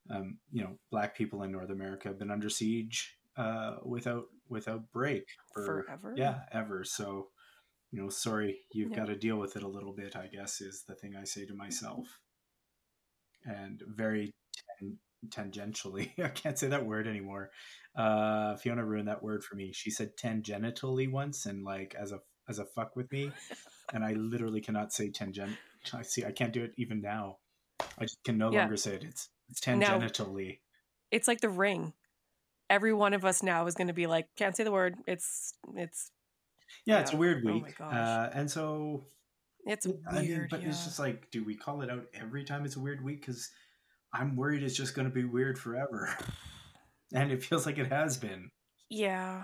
um, 0.09 0.37
you 0.51 0.63
know, 0.63 0.77
black 0.91 1.15
people 1.15 1.43
in 1.43 1.51
North 1.51 1.69
America 1.69 2.07
have 2.09 2.19
been 2.19 2.31
under 2.31 2.49
siege 2.49 3.17
uh, 3.37 3.77
without 3.83 4.25
without 4.47 4.91
break 4.91 5.25
for 5.53 5.65
forever. 5.65 6.13
yeah 6.15 6.41
ever. 6.51 6.83
So 6.83 7.29
you 7.91 8.01
know, 8.01 8.09
sorry, 8.09 8.59
you've 8.73 8.91
Yeah. 8.91 8.97
got 8.97 9.05
to 9.07 9.15
deal 9.15 9.37
with 9.37 9.55
it 9.55 9.63
a 9.63 9.67
little 9.67 9.93
bit. 9.93 10.15
I 10.15 10.27
guess 10.27 10.61
is 10.61 10.83
the 10.87 10.95
thing 10.95 11.15
I 11.15 11.23
say 11.23 11.45
to 11.45 11.53
myself, 11.53 12.19
and 13.45 13.81
very 13.87 14.33
tangentially, 15.29 16.11
I 16.23 16.29
can't 16.29 16.57
say 16.57 16.67
that 16.67 16.85
word 16.85 17.07
anymore. 17.07 17.49
Uh, 17.95 18.55
Fiona 18.57 18.83
ruined 18.85 19.07
that 19.07 19.23
word 19.23 19.43
for 19.43 19.55
me. 19.55 19.71
She 19.73 19.89
said 19.91 20.17
tangentially 20.17 21.09
once, 21.11 21.45
and 21.45 21.63
like 21.63 21.95
as 21.99 22.11
a 22.11 22.19
as 22.47 22.59
a 22.59 22.65
fuck 22.65 22.95
with 22.95 23.11
me, 23.11 23.31
and 23.93 24.03
I 24.03 24.13
literally 24.13 24.61
cannot 24.61 24.93
say 24.93 25.09
tangent. 25.09 25.57
I 25.93 26.01
see, 26.03 26.25
I 26.25 26.31
can't 26.31 26.53
do 26.53 26.63
it 26.63 26.71
even 26.77 27.01
now. 27.01 27.37
I 27.97 28.03
just 28.03 28.23
can 28.23 28.37
no 28.37 28.51
Yeah. 28.51 28.61
longer 28.61 28.77
say 28.77 28.95
it. 28.95 29.03
It's 29.03 29.29
it's 29.49 29.65
Now- 29.67 29.97
tangentially. 29.99 30.59
It's 31.11 31.27
like 31.27 31.41
the 31.41 31.49
ring. 31.49 31.93
Every 32.69 32.93
one 32.93 33.13
of 33.13 33.23
us 33.23 33.43
now 33.43 33.67
is 33.67 33.75
going 33.75 33.87
to 33.87 33.93
be 33.93 34.07
like, 34.07 34.27
can't 34.35 34.55
say 34.57 34.63
the 34.63 34.71
word. 34.71 34.95
It's 35.07 35.53
it's 35.75 36.11
Yeah, 36.85 36.99
it's 37.01 37.11
a 37.11 37.13
Yeah. 37.13 37.19
weird 37.19 37.43
Oh 37.45 37.49
my 37.49 37.53
week, 37.63 37.77
gosh. 37.77 37.93
uh, 37.93 38.29
and 38.33 38.49
so 38.49 39.05
it's 39.65 39.87
I 40.09 40.19
mean, 40.21 40.27
weird. 40.29 40.49
but 40.49 40.61
yeah. 40.61 40.69
it's 40.69 40.83
just 40.83 40.99
like, 40.99 41.29
do 41.31 41.43
we 41.45 41.55
call 41.55 41.81
it 41.81 41.89
out 41.89 42.05
every 42.13 42.43
time 42.43 42.65
it's 42.65 42.75
a 42.75 42.79
weird 42.79 43.03
week? 43.03 43.21
Because 43.21 43.49
I'm 44.17 44.35
worried 44.35 44.63
it's 44.63 44.75
just 44.75 44.95
going 44.95 45.07
to 45.07 45.13
be 45.13 45.25
weird 45.25 45.57
forever, 45.59 46.15
and 47.13 47.31
it 47.31 47.43
feels 47.43 47.65
like 47.65 47.77
it 47.77 47.91
has 47.91 48.17
been. 48.17 48.49
yeah. 48.89 49.43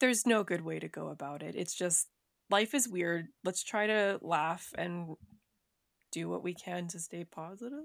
there's 0.00 0.26
no 0.26 0.44
good 0.44 0.60
way 0.60 0.78
to 0.78 0.88
go 0.88 1.08
about 1.08 1.42
it. 1.42 1.54
It's 1.56 1.74
just 1.74 2.08
life 2.50 2.74
is 2.74 2.88
weird. 2.88 3.26
Let's 3.42 3.62
try 3.64 3.86
to 3.86 4.18
laugh 4.22 4.72
and 4.76 5.16
do 6.12 6.28
what 6.28 6.44
we 6.44 6.54
can 6.54 6.88
to 6.88 6.98
stay 7.00 7.24
positive. 7.24 7.84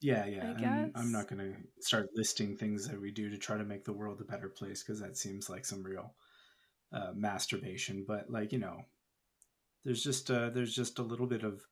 Yeah, 0.00 0.26
yeah. 0.26 0.44
I 0.44 0.48
I'm, 0.48 0.56
guess. 0.56 0.90
I'm 0.96 1.12
not 1.12 1.28
going 1.28 1.38
to 1.38 1.54
start 1.80 2.10
listing 2.14 2.56
things 2.56 2.86
that 2.88 3.00
we 3.00 3.10
do 3.10 3.30
to 3.30 3.38
try 3.38 3.56
to 3.56 3.64
make 3.64 3.84
the 3.84 3.92
world 3.92 4.20
a 4.20 4.30
better 4.30 4.48
place 4.48 4.82
because 4.82 5.00
that 5.00 5.16
seems 5.16 5.48
like 5.48 5.64
some 5.64 5.82
real 5.82 6.14
uh, 6.92 7.12
masturbation. 7.14 8.04
But 8.06 8.30
like 8.30 8.52
you 8.52 8.58
know, 8.58 8.82
there's 9.84 10.02
just 10.02 10.30
uh, 10.30 10.50
there's 10.50 10.74
just 10.74 10.98
a 10.98 11.02
little 11.02 11.26
bit 11.26 11.42
of 11.42 11.62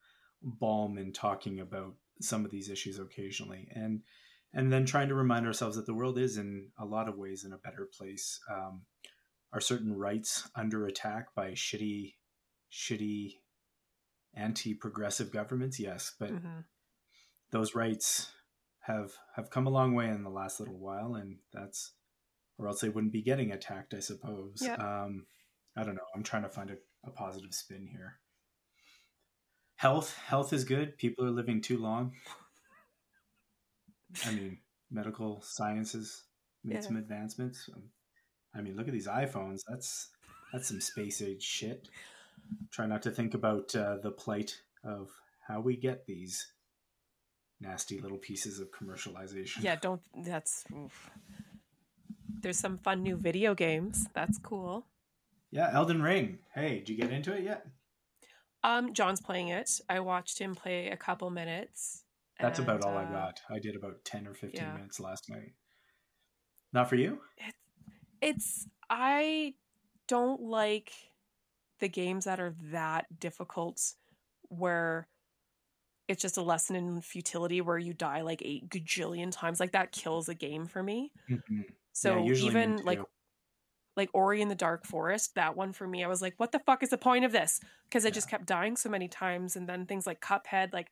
balm 0.41 0.97
in 0.97 1.13
talking 1.13 1.59
about 1.59 1.93
some 2.21 2.45
of 2.45 2.51
these 2.51 2.69
issues 2.69 2.99
occasionally, 2.99 3.67
and 3.73 4.01
and 4.53 4.71
then 4.71 4.85
trying 4.85 5.07
to 5.09 5.15
remind 5.15 5.45
ourselves 5.47 5.75
that 5.75 5.85
the 5.85 5.93
world 5.93 6.17
is 6.19 6.37
in 6.37 6.69
a 6.77 6.85
lot 6.85 7.09
of 7.09 7.17
ways 7.17 7.43
in 7.43 7.53
a 7.53 7.57
better 7.57 7.89
place. 7.97 8.39
Um, 8.51 8.83
are 9.51 9.61
certain 9.61 9.93
rights 9.93 10.49
under 10.55 10.85
attack 10.87 11.27
by 11.35 11.51
shitty, 11.51 12.15
shitty, 12.71 13.33
anti-progressive 14.35 15.31
governments? 15.31 15.79
Yes, 15.79 16.13
but 16.19 16.29
hmm 16.29 16.61
those 17.51 17.75
rights 17.75 18.31
have 18.81 19.11
have 19.35 19.49
come 19.51 19.67
a 19.67 19.69
long 19.69 19.93
way 19.93 20.09
in 20.09 20.23
the 20.23 20.29
last 20.29 20.59
little 20.59 20.79
while, 20.79 21.15
and 21.15 21.37
that's 21.53 21.93
or 22.57 22.67
else 22.67 22.81
they 22.81 22.89
wouldn't 22.89 23.13
be 23.13 23.21
getting 23.21 23.51
attacked, 23.51 23.93
I 23.93 23.99
suppose. 23.99 24.61
Yeah. 24.61 24.75
Um, 24.75 25.25
I 25.77 25.83
don't 25.83 25.95
know. 25.95 26.01
I'm 26.15 26.23
trying 26.23 26.43
to 26.43 26.49
find 26.49 26.69
a, 26.69 26.75
a 27.05 27.11
positive 27.11 27.53
spin 27.53 27.87
here. 27.87 28.19
Health, 29.83 30.17
health 30.17 30.53
is 30.53 30.63
good. 30.63 30.97
People 30.97 31.25
are 31.25 31.29
living 31.29 31.59
too 31.59 31.77
long. 31.77 32.13
I 34.25 34.31
mean, 34.31 34.59
medical 34.89 35.41
sciences 35.41 36.23
made 36.63 36.75
Yeah. 36.75 36.79
some 36.79 36.95
advancements. 36.95 37.69
Um, 37.75 37.91
I 38.55 38.61
mean, 38.61 38.77
look 38.77 38.87
at 38.87 38.93
these 38.93 39.07
iPhones. 39.09 39.59
That's 39.67 40.09
that's 40.53 40.69
some 40.69 40.79
space 40.79 41.21
age 41.21 41.43
shit. 41.43 41.89
Try 42.71 42.85
not 42.85 43.01
to 43.01 43.11
think 43.11 43.33
about 43.33 43.75
uh, 43.75 43.97
the 43.97 44.11
plight 44.11 44.61
of 44.85 45.11
how 45.45 45.59
we 45.59 45.75
get 45.75 46.05
these 46.05 46.53
nasty 47.59 47.99
little 47.99 48.19
pieces 48.19 48.61
of 48.61 48.71
commercialization. 48.71 49.63
Yeah, 49.63 49.75
don't. 49.75 50.01
That's. 50.15 50.63
oof. 50.73 51.11
There's 52.41 52.57
some 52.57 52.77
fun 52.77 53.03
new 53.03 53.17
video 53.17 53.53
games. 53.53 54.07
That's 54.13 54.37
cool. 54.37 54.85
Yeah, 55.51 55.71
Elden 55.73 56.01
Ring. 56.01 56.39
Hey, 56.55 56.79
did 56.79 56.87
you 56.87 56.95
get 56.95 57.11
into 57.11 57.33
it 57.33 57.43
yet? 57.43 57.67
Um, 58.63 58.93
John's 58.93 59.21
playing 59.21 59.49
it. 59.49 59.69
I 59.89 59.99
watched 59.99 60.39
him 60.39 60.55
play 60.55 60.89
a 60.89 60.97
couple 60.97 61.29
minutes. 61.29 62.03
That's 62.39 62.59
and, 62.59 62.67
about 62.67 62.83
all 62.83 62.97
I 62.97 63.03
uh, 63.03 63.11
got. 63.11 63.41
I 63.49 63.59
did 63.59 63.75
about 63.75 64.03
10 64.05 64.27
or 64.27 64.33
15 64.33 64.51
yeah. 64.53 64.73
minutes 64.73 64.99
last 64.99 65.29
night. 65.29 65.53
Not 66.71 66.89
for 66.89 66.95
you? 66.95 67.19
It's 68.21 68.67
I 68.89 69.53
don't 70.07 70.41
like 70.41 70.91
the 71.79 71.87
games 71.87 72.25
that 72.25 72.39
are 72.39 72.55
that 72.71 73.05
difficult 73.19 73.81
where 74.49 75.07
it's 76.07 76.21
just 76.21 76.37
a 76.37 76.41
lesson 76.41 76.75
in 76.75 77.01
futility 77.01 77.61
where 77.61 77.77
you 77.77 77.93
die 77.93 78.21
like 78.21 78.41
eight 78.43 78.69
gajillion 78.69 79.31
times. 79.31 79.59
Like 79.59 79.71
that 79.73 79.91
kills 79.91 80.29
a 80.29 80.35
game 80.35 80.65
for 80.65 80.81
me. 80.81 81.11
Mhm. 81.29 81.65
So 81.91 82.25
Yeah, 82.25 82.33
even 82.33 82.77
like 82.77 82.99
too. 82.99 83.07
Like 83.95 84.09
Ori 84.13 84.41
in 84.41 84.49
the 84.49 84.55
Dark 84.55 84.85
Forest, 84.85 85.35
that 85.35 85.55
one 85.55 85.73
for 85.73 85.87
me, 85.87 86.03
I 86.03 86.07
was 86.07 86.21
like, 86.21 86.33
what 86.37 86.51
the 86.51 86.59
fuck 86.59 86.83
is 86.83 86.89
the 86.89 86.97
point 86.97 87.25
of 87.25 87.31
this? 87.31 87.59
Because 87.85 88.05
I 88.05 88.09
Yeah. 88.09 88.13
just 88.13 88.29
kept 88.29 88.45
dying 88.45 88.75
so 88.75 88.89
many 88.89 89.07
times. 89.07 89.55
And 89.55 89.67
then 89.67 89.85
things 89.85 90.07
like 90.07 90.19
Cuphead, 90.21 90.73
like 90.73 90.91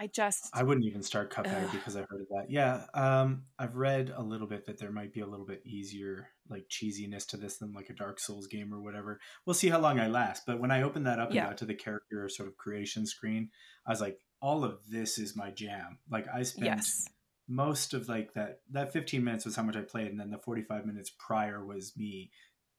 I 0.00 0.06
just 0.06 0.50
I 0.54 0.62
wouldn't 0.62 0.86
even 0.86 1.02
start 1.02 1.32
Cuphead 1.32 1.64
Ugh. 1.64 1.70
because 1.72 1.96
I 1.96 2.00
heard 2.02 2.20
of 2.20 2.28
that. 2.28 2.46
Yeah, 2.48 2.86
um, 2.94 3.42
I've 3.58 3.74
read 3.74 4.12
a 4.16 4.22
little 4.22 4.46
bit 4.46 4.64
that 4.66 4.78
there 4.78 4.92
might 4.92 5.12
be 5.12 5.20
a 5.20 5.26
little 5.26 5.44
bit 5.44 5.60
easier, 5.66 6.28
like 6.48 6.68
cheesiness 6.68 7.26
to 7.28 7.36
this 7.36 7.56
than 7.58 7.72
like 7.72 7.90
a 7.90 7.94
Dark 7.94 8.20
Souls 8.20 8.46
game 8.46 8.72
or 8.72 8.80
whatever. 8.80 9.18
We'll 9.44 9.54
see 9.54 9.68
how 9.68 9.80
long 9.80 9.98
I 9.98 10.06
last. 10.06 10.44
But 10.46 10.60
when 10.60 10.70
I 10.70 10.82
opened 10.82 11.06
that 11.08 11.18
up 11.18 11.30
and 11.30 11.40
got 11.40 11.58
to 11.58 11.64
the 11.64 11.74
character 11.74 12.28
sort 12.28 12.48
of 12.48 12.56
creation 12.56 13.06
screen, 13.06 13.50
I 13.86 13.90
was 13.90 14.00
like, 14.00 14.20
all 14.40 14.62
of 14.62 14.78
this 14.88 15.18
is 15.18 15.34
my 15.34 15.50
jam. 15.50 15.98
Like 16.08 16.26
I 16.32 16.44
spent 16.44 16.66
yes. 16.66 17.08
Most 17.48 17.94
of 17.94 18.08
like 18.08 18.34
that 18.34 18.60
that 18.70 18.92
15 18.92 19.24
minutes 19.24 19.44
was 19.44 19.56
how 19.56 19.62
much 19.62 19.76
I 19.76 19.80
played, 19.80 20.08
and 20.08 20.20
then 20.20 20.30
the 20.30 20.38
45 20.38 20.84
minutes 20.86 21.10
prior 21.18 21.64
was 21.64 21.96
me 21.96 22.30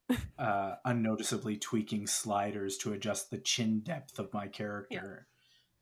uh, 0.40 0.76
unnoticeably 0.86 1.58
tweaking 1.58 2.08
sliders 2.08 2.78
to 2.78 2.94
adjust 2.94 3.32
the 3.32 3.38
chin 3.38 3.82
depth 3.82 4.20
of 4.20 4.34
my 4.34 4.48
character 4.48 5.28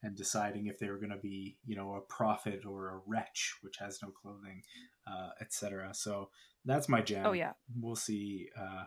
and 0.03 0.15
deciding 0.15 0.67
if 0.67 0.77
they 0.79 0.89
were 0.89 0.98
going 0.98 1.12
to 1.12 1.17
be, 1.17 1.58
you 1.65 1.75
know, 1.75 1.96
a 1.96 2.01
prophet 2.01 2.65
or 2.65 2.89
a 2.89 3.01
wretch, 3.08 3.56
which 3.62 3.77
has 3.79 4.00
no 4.01 4.10
clothing, 4.10 4.62
uh, 5.08 5.29
etc. 5.41 5.94
So 5.94 6.29
that's 6.65 6.88
my 6.88 7.01
jam. 7.01 7.25
Oh 7.25 7.34
yeah. 7.34 7.53
We'll 7.79 7.96
see. 7.96 8.48
Uh, 8.60 8.84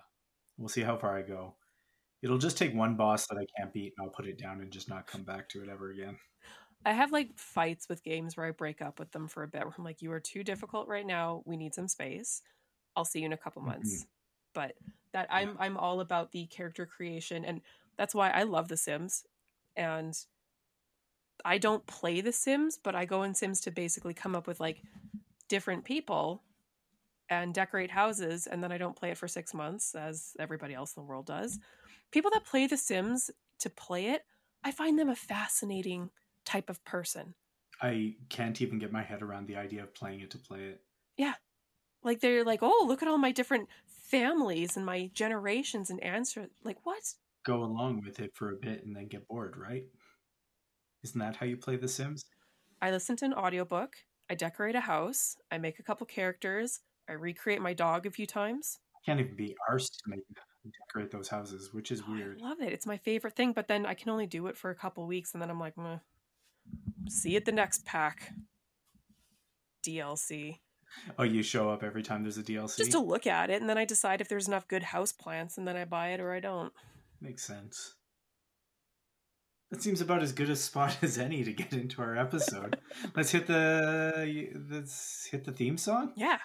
we'll 0.57 0.69
see 0.69 0.83
how 0.83 0.97
far 0.97 1.17
I 1.17 1.23
go. 1.23 1.57
It'll 2.23 2.39
just 2.39 2.59
take 2.59 2.75
one 2.75 2.97
boss 2.97 3.27
that 3.27 3.39
I 3.39 3.47
can't 3.57 3.73
beat, 3.73 3.95
and 3.97 4.07
I'll 4.07 4.13
put 4.13 4.27
it 4.27 4.39
down 4.39 4.61
and 4.61 4.71
just 4.71 4.89
not 4.89 5.07
come 5.07 5.23
back 5.23 5.49
to 5.51 5.63
it 5.63 5.69
ever 5.71 5.91
again. 5.91 6.19
I 6.85 6.93
have 6.93 7.13
like 7.13 7.37
fights 7.37 7.89
with 7.89 8.03
games 8.03 8.37
where 8.37 8.47
I 8.47 8.53
break 8.53 8.81
up 8.81 8.99
with 8.99 9.13
them 9.13 9.29
for 9.29 9.43
a 9.43 9.49
bit 9.49 9.65
where 9.65 9.75
I'm 9.77 9.85
like, 9.85 10.01
you 10.01 10.13
are 10.13 10.21
too 10.21 10.43
difficult 10.43 10.89
right 10.89 11.07
now. 11.07 11.43
We 11.45 11.57
need 11.57 11.75
some 11.75 11.89
space. 11.89 12.43
I'll 12.97 13.05
see 13.05 13.21
you 13.21 13.27
in 13.27 13.33
a 13.33 13.37
couple 13.37 13.63
mm-hmm. 13.63 13.73
months. 13.73 14.07
But 14.55 14.75
that 15.13 15.29
I'm 15.31 15.57
I'm 15.59 15.77
all 15.77 16.01
about 16.01 16.33
the 16.33 16.47
character 16.47 16.87
creation 16.87 17.45
and 17.45 17.61
that's 17.97 18.15
why 18.15 18.31
I 18.31 18.45
love 18.45 18.69
The 18.69 18.77
Sims. 18.77 19.25
And 19.77 20.17
I 21.45 21.59
don't 21.59 21.87
play 21.87 22.21
The 22.21 22.33
Sims, 22.33 22.79
but 22.83 22.95
I 22.95 23.05
go 23.05 23.23
in 23.25 23.35
Sims 23.35 23.61
to 23.63 23.71
basically 23.71 24.15
come 24.15 24.35
up 24.35 24.47
with 24.47 24.61
like 24.61 24.83
different 25.49 25.85
people 25.85 26.43
and 27.29 27.55
decorate 27.55 27.91
houses 27.91 28.47
and 28.47 28.63
then 28.63 28.73
I 28.73 28.79
don't 28.79 28.97
play 28.97 29.11
it 29.11 29.19
for 29.19 29.29
6 29.29 29.55
months 29.55 29.95
as 29.95 30.35
everybody 30.39 30.75
else 30.75 30.97
in 30.97 31.03
the 31.03 31.09
world 31.09 31.27
does. 31.27 31.59
People 32.11 32.31
that 32.33 32.45
play 32.45 32.67
The 32.67 32.77
Sims 32.77 33.31
to 33.61 33.71
play 33.71 34.07
it, 34.07 34.23
I 34.65 34.73
find 34.73 34.99
them 34.99 35.11
a 35.11 35.15
fascinating 35.15 36.11
type 36.51 36.71
of 36.71 36.85
person. 36.85 37.35
I 37.83 38.17
can't 38.29 38.61
even 38.61 38.79
get 38.79 38.93
my 38.93 39.03
head 39.03 39.23
around 39.23 39.47
the 39.47 39.57
idea 39.57 39.83
of 39.83 39.95
playing 39.95 40.21
it 40.21 40.31
to 40.33 40.39
play 40.39 40.65
it. 40.65 40.83
Yeah. 41.17 41.35
Like 42.03 42.21
they're 42.21 42.45
like, 42.45 42.61
oh, 42.63 42.85
look 42.87 43.03
at 43.03 43.09
all 43.09 43.19
my 43.19 43.33
different 43.33 43.69
families 43.87 44.77
and 44.77 44.85
my 44.87 45.11
generations 45.15 45.91
and 45.91 46.03
answer. 46.03 46.49
Like 46.65 46.79
what? 46.85 47.03
Go 47.45 47.63
along 47.63 48.03
with 48.05 48.21
it 48.21 48.33
for 48.35 48.51
a 48.51 48.57
bit 48.57 48.85
and 48.85 48.95
then 48.95 49.09
get 49.09 49.29
bored, 49.29 49.57
right? 49.57 49.85
Isn't 51.03 51.19
that 51.21 51.37
how 51.37 51.47
you 51.47 51.57
play 51.57 51.77
The 51.77 51.89
Sims? 51.89 52.25
I 52.83 52.91
listen 52.91 53.17
to 53.17 53.25
an 53.27 53.35
audiobook. 53.35 53.97
I 54.31 54.35
decorate 54.35 54.75
a 54.75 54.81
house. 54.81 55.37
I 55.51 55.59
make 55.59 55.79
a 55.79 55.83
couple 55.83 56.07
characters. 56.07 56.81
I 57.09 57.13
recreate 57.13 57.61
my 57.63 57.75
dog 57.75 58.07
a 58.07 58.11
few 58.11 58.27
times. 58.27 58.79
can't 59.05 59.21
even 59.21 59.37
be 59.37 59.57
arsed 59.71 59.97
to 60.05 60.11
make 60.11 60.21
decorate 60.89 61.11
those 61.11 61.29
houses, 61.29 61.73
which 61.73 61.91
is 61.91 62.03
Oh, 62.07 62.13
weird. 62.13 62.41
I 62.43 62.49
love 62.49 62.61
it. 62.61 62.73
It's 62.73 62.87
my 62.87 62.99
favorite 62.99 63.35
thing. 63.37 63.53
But 63.53 63.69
then 63.69 63.87
I 63.87 63.95
can 63.95 64.11
only 64.11 64.27
do 64.27 64.47
it 64.47 64.57
for 64.57 64.71
a 64.71 64.75
couple 64.75 65.07
weeks, 65.07 65.33
and 65.33 65.41
then 65.43 65.51
I'm 65.51 65.59
like, 65.61 65.77
Meh. 65.79 65.99
See 67.09 67.31
you 67.31 67.37
at 67.37 67.45
the 67.45 67.53
next 67.53 67.85
pack. 67.85 68.33
DLC. 69.85 70.59
Oh, 71.19 71.23
you 71.23 71.43
show 71.43 71.71
up 71.71 71.83
every 71.83 72.03
time 72.03 72.23
there's 72.23 72.39
a 72.39 72.43
DLC. 72.43 72.77
Just 72.77 72.93
to 72.93 72.99
look 72.99 73.27
at 73.27 73.51
it, 73.51 73.61
and 73.61 73.71
then 73.71 73.79
I 73.79 73.85
decide 73.85 74.21
if 74.21 74.29
there's 74.29 74.49
enough 74.49 74.69
good 74.69 74.83
house 74.83 75.13
plants, 75.13 75.57
and 75.57 75.67
then 75.67 75.77
I 75.77 75.85
buy 75.85 76.09
it 76.09 76.21
or 76.21 76.33
I 76.33 76.41
don't. 76.41 76.73
Makes 77.21 77.45
sense. 77.45 77.95
That 79.71 79.83
seems 79.83 80.01
about 80.01 80.23
as 80.23 80.33
good 80.33 80.51
a 80.51 80.57
spot 80.57 80.99
as 81.03 81.17
any 81.17 81.45
to 81.45 81.53
get 81.53 81.73
into 81.73 82.03
our 82.03 82.17
episode. 82.17 82.79
let's 83.15 83.31
hit 83.31 83.47
the 83.47 84.51
let's 84.69 85.29
hit 85.31 85.45
the 85.45 85.53
theme 85.53 85.77
song. 85.77 86.13
Yeah. 86.17 86.39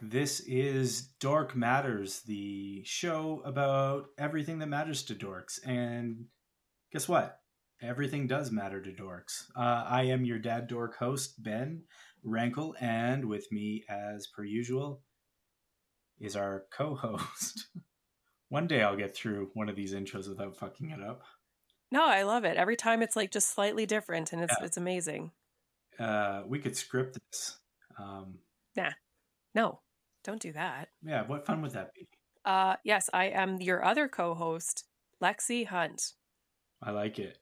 Back. 0.00 0.10
This 0.10 0.40
is 0.40 1.08
Dork 1.20 1.54
Matters, 1.56 2.22
the 2.22 2.82
show 2.84 3.42
about 3.44 4.06
everything 4.18 4.58
that 4.60 4.66
matters 4.68 5.02
to 5.04 5.14
dorks. 5.14 5.58
And 5.66 6.26
guess 6.92 7.08
what? 7.08 7.38
Everything 7.82 8.26
does 8.26 8.50
matter 8.50 8.80
to 8.80 8.90
dorks. 8.90 9.44
Uh, 9.54 9.84
I 9.86 10.04
am 10.04 10.24
your 10.24 10.38
dad 10.38 10.66
dork 10.66 10.96
host, 10.96 11.42
Ben 11.42 11.82
Rankle, 12.24 12.74
and 12.80 13.26
with 13.26 13.50
me, 13.52 13.84
as 13.88 14.26
per 14.28 14.44
usual, 14.44 15.02
is 16.18 16.36
our 16.36 16.64
co 16.72 16.94
host. 16.94 17.66
One 18.48 18.66
day 18.68 18.82
I'll 18.82 18.96
get 18.96 19.14
through 19.14 19.50
one 19.54 19.68
of 19.68 19.74
these 19.76 19.92
intros 19.92 20.28
without 20.28 20.56
fucking 20.56 20.90
it 20.90 21.02
up. 21.02 21.22
No, 21.90 22.06
I 22.06 22.22
love 22.22 22.44
it. 22.44 22.56
Every 22.56 22.76
time 22.76 23.02
it's 23.02 23.16
like 23.16 23.30
just 23.32 23.52
slightly 23.52 23.86
different, 23.86 24.32
and 24.32 24.40
it's 24.42 24.54
Yeah. 24.58 24.64
it's 24.66 24.76
amazing. 24.76 25.32
Uh, 25.98 26.42
we 26.46 26.58
could 26.60 26.76
script 26.76 27.18
this. 27.30 27.58
Um, 27.98 28.38
No, 29.54 29.80
Don't 30.26 30.42
do 30.42 30.52
that. 30.54 30.88
Yeah, 31.04 31.22
what 31.22 31.46
fun 31.46 31.62
would 31.62 31.70
that 31.70 31.94
be? 31.94 32.08
Uh, 32.44 32.74
yes, 32.82 33.08
I 33.14 33.26
am 33.26 33.60
your 33.60 33.84
other 33.84 34.08
co-host, 34.08 34.84
Lexi 35.22 35.64
Hunt. 35.64 36.14
I 36.82 36.90
like 36.90 37.20
it. 37.20 37.38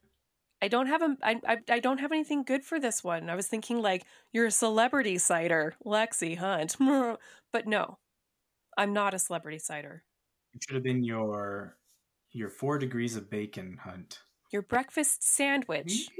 I 0.60 0.68
don't 0.68 0.86
have 0.86 1.00
a 1.00 1.16
I, 1.22 1.40
I 1.46 1.56
I 1.70 1.80
don't 1.80 1.98
have 2.00 2.12
anything 2.12 2.42
good 2.42 2.62
for 2.62 2.78
this 2.78 3.02
one. 3.02 3.30
I 3.30 3.36
was 3.36 3.46
thinking 3.46 3.80
like 3.80 4.04
you're 4.32 4.46
a 4.46 4.50
celebrity 4.50 5.16
cider, 5.16 5.74
Lexi 5.84 6.36
Hunt, 6.36 6.76
but 7.52 7.66
no, 7.66 7.98
I'm 8.76 8.92
not 8.92 9.14
a 9.14 9.18
celebrity 9.18 9.58
cider. 9.58 10.04
It 10.52 10.62
should 10.62 10.74
have 10.74 10.84
been 10.84 11.04
your 11.04 11.78
your 12.32 12.50
four 12.50 12.78
degrees 12.78 13.16
of 13.16 13.30
bacon 13.30 13.78
hunt. 13.82 14.20
Your 14.52 14.62
breakfast 14.62 15.22
sandwich. 15.22 16.10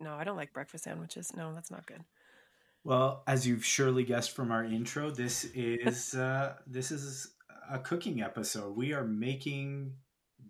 No, 0.00 0.14
I 0.14 0.24
don't 0.24 0.36
like 0.36 0.54
breakfast 0.54 0.84
sandwiches. 0.84 1.32
No, 1.36 1.54
that's 1.54 1.70
not 1.70 1.86
good. 1.86 2.02
Well, 2.84 3.22
as 3.26 3.46
you've 3.46 3.64
surely 3.64 4.04
guessed 4.04 4.34
from 4.34 4.50
our 4.50 4.64
intro, 4.64 5.10
this 5.10 5.44
is 5.54 6.14
uh, 6.14 6.54
this 6.66 6.90
is 6.90 7.34
a 7.70 7.78
cooking 7.78 8.22
episode. 8.22 8.76
We 8.76 8.92
are 8.92 9.04
making 9.04 9.92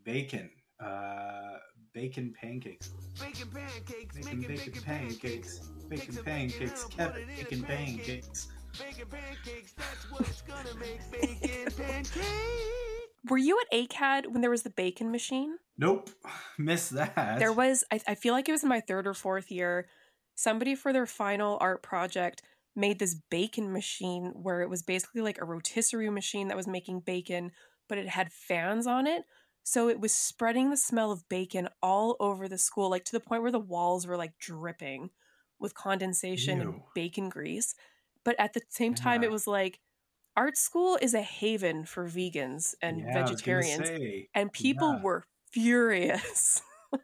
bacon, 0.04 0.50
uh, 0.80 1.58
bacon 1.92 2.35
pancakes, 2.40 2.92
Bacon 3.20 3.49
pancakes, 3.52 4.16
bacon 4.16 4.40
bacon 4.42 4.82
pancakes, 4.82 5.58
bacon 5.88 6.25
pancakes, 6.25 6.85
Kevin 6.85 7.26
bacon 7.37 7.62
pancakes. 7.62 8.49
Bacon 8.78 9.06
pancakes, 9.11 9.73
that's 9.73 10.11
what's 10.11 10.42
gonna 10.42 10.75
make 10.78 11.00
bacon 11.11 11.73
pancakes. 11.76 12.18
Were 13.28 13.38
you 13.38 13.58
at 13.61 13.76
ACAD 13.76 14.28
when 14.28 14.40
there 14.40 14.50
was 14.50 14.62
the 14.62 14.70
bacon 14.70 15.11
machine? 15.11 15.58
Nope, 15.76 16.11
missed 16.58 16.92
that. 16.92 17.38
There 17.38 17.52
was, 17.52 17.85
I, 17.92 18.00
I 18.06 18.14
feel 18.14 18.32
like 18.32 18.49
it 18.49 18.52
was 18.52 18.62
in 18.62 18.68
my 18.68 18.80
third 18.80 19.06
or 19.06 19.14
fourth 19.14 19.50
year. 19.50 19.88
Somebody 20.38 20.76
for 20.76 20.92
their 20.92 21.04
final 21.04 21.59
art 21.61 21.83
project 21.83 22.42
made 22.76 23.00
this 23.00 23.14
bacon 23.14 23.73
machine 23.73 24.26
where 24.37 24.62
it 24.62 24.71
was 24.71 24.85
basically 24.85 25.21
like 25.21 25.40
a 25.40 25.45
rotisserie 25.45 26.11
machine 26.11 26.47
that 26.47 26.57
was 26.57 26.68
making 26.68 27.00
bacon, 27.00 27.50
but 27.88 27.99
it 27.99 28.09
had 28.09 28.33
fans 28.33 28.87
on 28.87 29.09
it. 29.09 29.25
So 29.64 29.88
it 29.88 29.99
was 29.99 30.14
spreading 30.14 30.71
the 30.71 30.76
smell 30.76 31.11
of 31.11 31.28
bacon 31.28 31.68
all 31.83 32.14
over 32.21 32.47
the 32.47 32.57
school, 32.57 32.88
like 32.88 33.04
to 33.07 33.12
the 33.12 33.18
point 33.21 33.42
where 33.42 33.50
the 33.50 33.59
walls 33.59 34.07
were 34.07 34.16
like 34.16 34.38
dripping 34.38 35.11
with 35.59 35.75
condensation 35.75 36.61
and 36.61 36.83
bacon 36.95 37.28
grease. 37.30 37.75
But 38.25 38.38
at 38.38 38.52
the 38.52 38.62
same 38.68 38.95
time, 38.95 39.23
Yeah. 39.23 39.28
it 39.28 39.33
was 39.33 39.49
like 39.49 39.80
art 40.37 40.57
school 40.57 40.99
is 41.02 41.14
a 41.14 41.23
haven 41.23 41.85
for 41.85 42.07
vegans 42.07 42.75
and 42.80 43.00
Yeah, 43.00 43.26
I 43.26 43.30
was 43.30 43.42
gonna 43.42 43.64
vegetarians. 43.64 43.90
And 44.35 44.52
people 44.52 44.92
Yeah. 44.92 45.02
were 45.02 45.25
furious. 45.52 46.62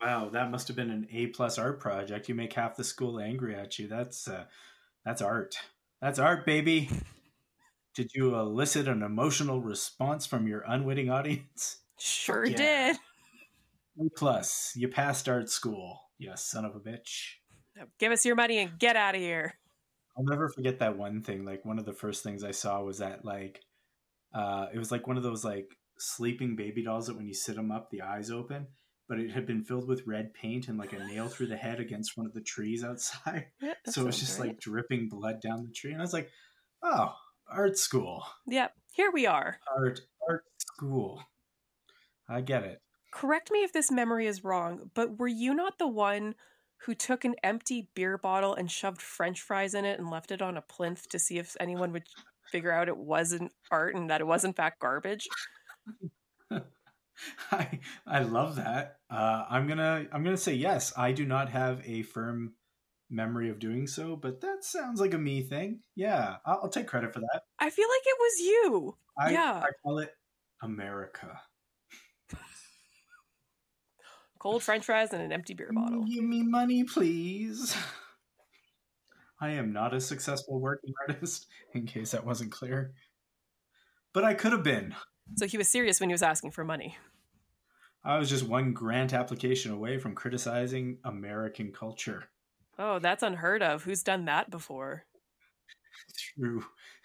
Wow, 0.00 0.28
that 0.30 0.50
must 0.50 0.68
have 0.68 0.76
been 0.76 0.90
an 0.90 1.08
A 1.12 1.26
plus 1.26 1.58
art 1.58 1.80
project. 1.80 2.28
You 2.28 2.34
make 2.34 2.52
half 2.52 2.76
the 2.76 2.84
school 2.84 3.18
angry 3.18 3.54
at 3.54 3.78
you. 3.78 3.88
That's 3.88 4.28
uh, 4.28 4.44
that's 5.04 5.22
art. 5.22 5.56
That's 6.00 6.18
art, 6.18 6.46
baby. 6.46 6.88
Did 7.94 8.12
you 8.14 8.36
elicit 8.36 8.86
an 8.86 9.02
emotional 9.02 9.60
response 9.60 10.24
from 10.24 10.46
your 10.46 10.62
unwitting 10.66 11.10
audience? 11.10 11.78
Sure 11.98 12.46
yeah. 12.46 12.56
did. 12.56 12.96
A 14.00 14.10
plus. 14.16 14.72
You 14.76 14.86
passed 14.86 15.28
art 15.28 15.50
school. 15.50 16.02
You 16.18 16.30
son 16.36 16.64
of 16.64 16.76
a 16.76 16.80
bitch. 16.80 17.34
Give 17.98 18.12
us 18.12 18.24
your 18.24 18.36
money 18.36 18.58
and 18.58 18.78
get 18.78 18.94
out 18.94 19.16
of 19.16 19.20
here. 19.20 19.54
I'll 20.16 20.24
never 20.24 20.48
forget 20.48 20.78
that 20.78 20.96
one 20.96 21.22
thing. 21.22 21.44
Like 21.44 21.64
one 21.64 21.78
of 21.78 21.84
the 21.84 21.92
first 21.92 22.22
things 22.22 22.44
I 22.44 22.50
saw 22.50 22.82
was 22.82 22.98
that 22.98 23.24
like 23.24 23.62
uh 24.32 24.66
it 24.72 24.78
was 24.78 24.92
like 24.92 25.06
one 25.06 25.16
of 25.16 25.22
those 25.22 25.44
like 25.44 25.76
sleeping 25.98 26.54
baby 26.54 26.84
dolls 26.84 27.06
that 27.06 27.16
when 27.16 27.26
you 27.26 27.34
sit 27.34 27.56
them 27.56 27.70
up 27.70 27.90
the 27.90 28.02
eyes 28.02 28.30
open, 28.30 28.68
but 29.08 29.18
it 29.18 29.30
had 29.30 29.46
been 29.46 29.64
filled 29.64 29.88
with 29.88 30.06
red 30.06 30.34
paint 30.34 30.68
and 30.68 30.78
like 30.78 30.92
a 30.92 30.98
nail 31.06 31.28
through 31.28 31.46
the 31.46 31.56
head 31.56 31.80
against 31.80 32.16
one 32.16 32.26
of 32.26 32.34
the 32.34 32.40
trees 32.40 32.84
outside. 32.84 33.46
Yeah, 33.60 33.74
so 33.86 34.02
it 34.02 34.06
was 34.06 34.18
just 34.18 34.38
right. 34.38 34.48
like 34.48 34.60
dripping 34.60 35.08
blood 35.08 35.40
down 35.40 35.64
the 35.64 35.72
tree 35.72 35.92
and 35.92 36.00
I 36.00 36.04
was 36.04 36.12
like, 36.12 36.30
"Oh, 36.82 37.14
art 37.50 37.78
school. 37.78 38.24
Yep, 38.46 38.72
here 38.92 39.10
we 39.12 39.26
are. 39.26 39.58
Art 39.76 40.00
art 40.28 40.44
school." 40.58 41.22
I 42.28 42.40
get 42.42 42.64
it. 42.64 42.80
Correct 43.12 43.50
me 43.50 43.64
if 43.64 43.72
this 43.72 43.90
memory 43.90 44.26
is 44.26 44.44
wrong, 44.44 44.90
but 44.94 45.18
were 45.18 45.28
you 45.28 45.54
not 45.54 45.78
the 45.78 45.88
one 45.88 46.34
who 46.82 46.94
took 46.94 47.24
an 47.24 47.34
empty 47.42 47.88
beer 47.94 48.18
bottle 48.18 48.54
and 48.54 48.70
shoved 48.70 49.02
french 49.02 49.40
fries 49.40 49.74
in 49.74 49.84
it 49.84 49.98
and 49.98 50.10
left 50.10 50.30
it 50.30 50.42
on 50.42 50.56
a 50.56 50.62
plinth 50.62 51.08
to 51.08 51.18
see 51.18 51.38
if 51.38 51.56
anyone 51.58 51.92
would 51.92 52.06
figure 52.52 52.72
out 52.72 52.88
it 52.88 52.96
wasn't 52.96 53.52
art 53.70 53.94
and 53.94 54.10
that 54.10 54.20
it 54.20 54.26
was 54.26 54.44
in 54.44 54.52
fact 54.52 54.80
garbage? 54.80 55.26
I 57.52 57.80
I 58.06 58.20
love 58.22 58.56
that. 58.56 58.98
Uh, 59.10 59.44
I'm 59.48 59.66
gonna 59.66 60.06
I'm 60.12 60.22
gonna 60.24 60.36
say 60.36 60.54
yes. 60.54 60.92
I 60.96 61.12
do 61.12 61.24
not 61.24 61.50
have 61.50 61.82
a 61.84 62.02
firm 62.02 62.54
memory 63.10 63.50
of 63.50 63.58
doing 63.58 63.86
so, 63.86 64.16
but 64.16 64.40
that 64.40 64.64
sounds 64.64 65.00
like 65.00 65.14
a 65.14 65.18
me 65.18 65.42
thing. 65.42 65.80
Yeah, 65.94 66.36
I'll, 66.44 66.60
I'll 66.64 66.68
take 66.68 66.86
credit 66.86 67.12
for 67.12 67.20
that. 67.20 67.42
I 67.58 67.70
feel 67.70 67.88
like 67.88 68.02
it 68.04 68.16
was 68.18 68.40
you. 68.40 68.96
I, 69.18 69.30
Yeah. 69.30 69.62
I 69.64 69.68
call 69.82 69.98
it 69.98 70.12
America. 70.62 71.40
Cold 74.38 74.62
french 74.62 74.84
fries 74.84 75.12
and 75.12 75.22
an 75.22 75.32
empty 75.32 75.54
beer 75.54 75.70
bottle. 75.72 76.04
Give 76.04 76.24
me 76.24 76.42
money, 76.42 76.84
please. 76.84 77.76
I 79.40 79.50
am 79.50 79.72
not 79.72 79.94
a 79.94 80.00
successful 80.00 80.60
working 80.60 80.92
artist, 81.08 81.46
in 81.72 81.86
case 81.86 82.10
that 82.10 82.26
wasn't 82.26 82.50
clear. 82.50 82.92
But 84.12 84.24
I 84.24 84.34
could 84.34 84.52
have 84.52 84.64
been. 84.64 84.94
So 85.36 85.46
he 85.46 85.58
was 85.58 85.68
serious 85.68 86.00
when 86.00 86.08
he 86.08 86.14
was 86.14 86.22
asking 86.22 86.50
for 86.52 86.64
money. 86.64 86.96
I 88.04 88.18
was 88.18 88.28
just 88.30 88.46
one 88.46 88.72
grant 88.72 89.12
application 89.12 89.72
away 89.72 89.98
from 89.98 90.14
criticizing 90.14 90.98
American 91.04 91.72
culture. 91.72 92.24
Oh, 92.78 92.98
that's 92.98 93.22
unheard 93.22 93.62
of. 93.62 93.82
Who's 93.84 94.02
done 94.02 94.24
that 94.26 94.50
before? 94.50 95.04
through 96.16 96.64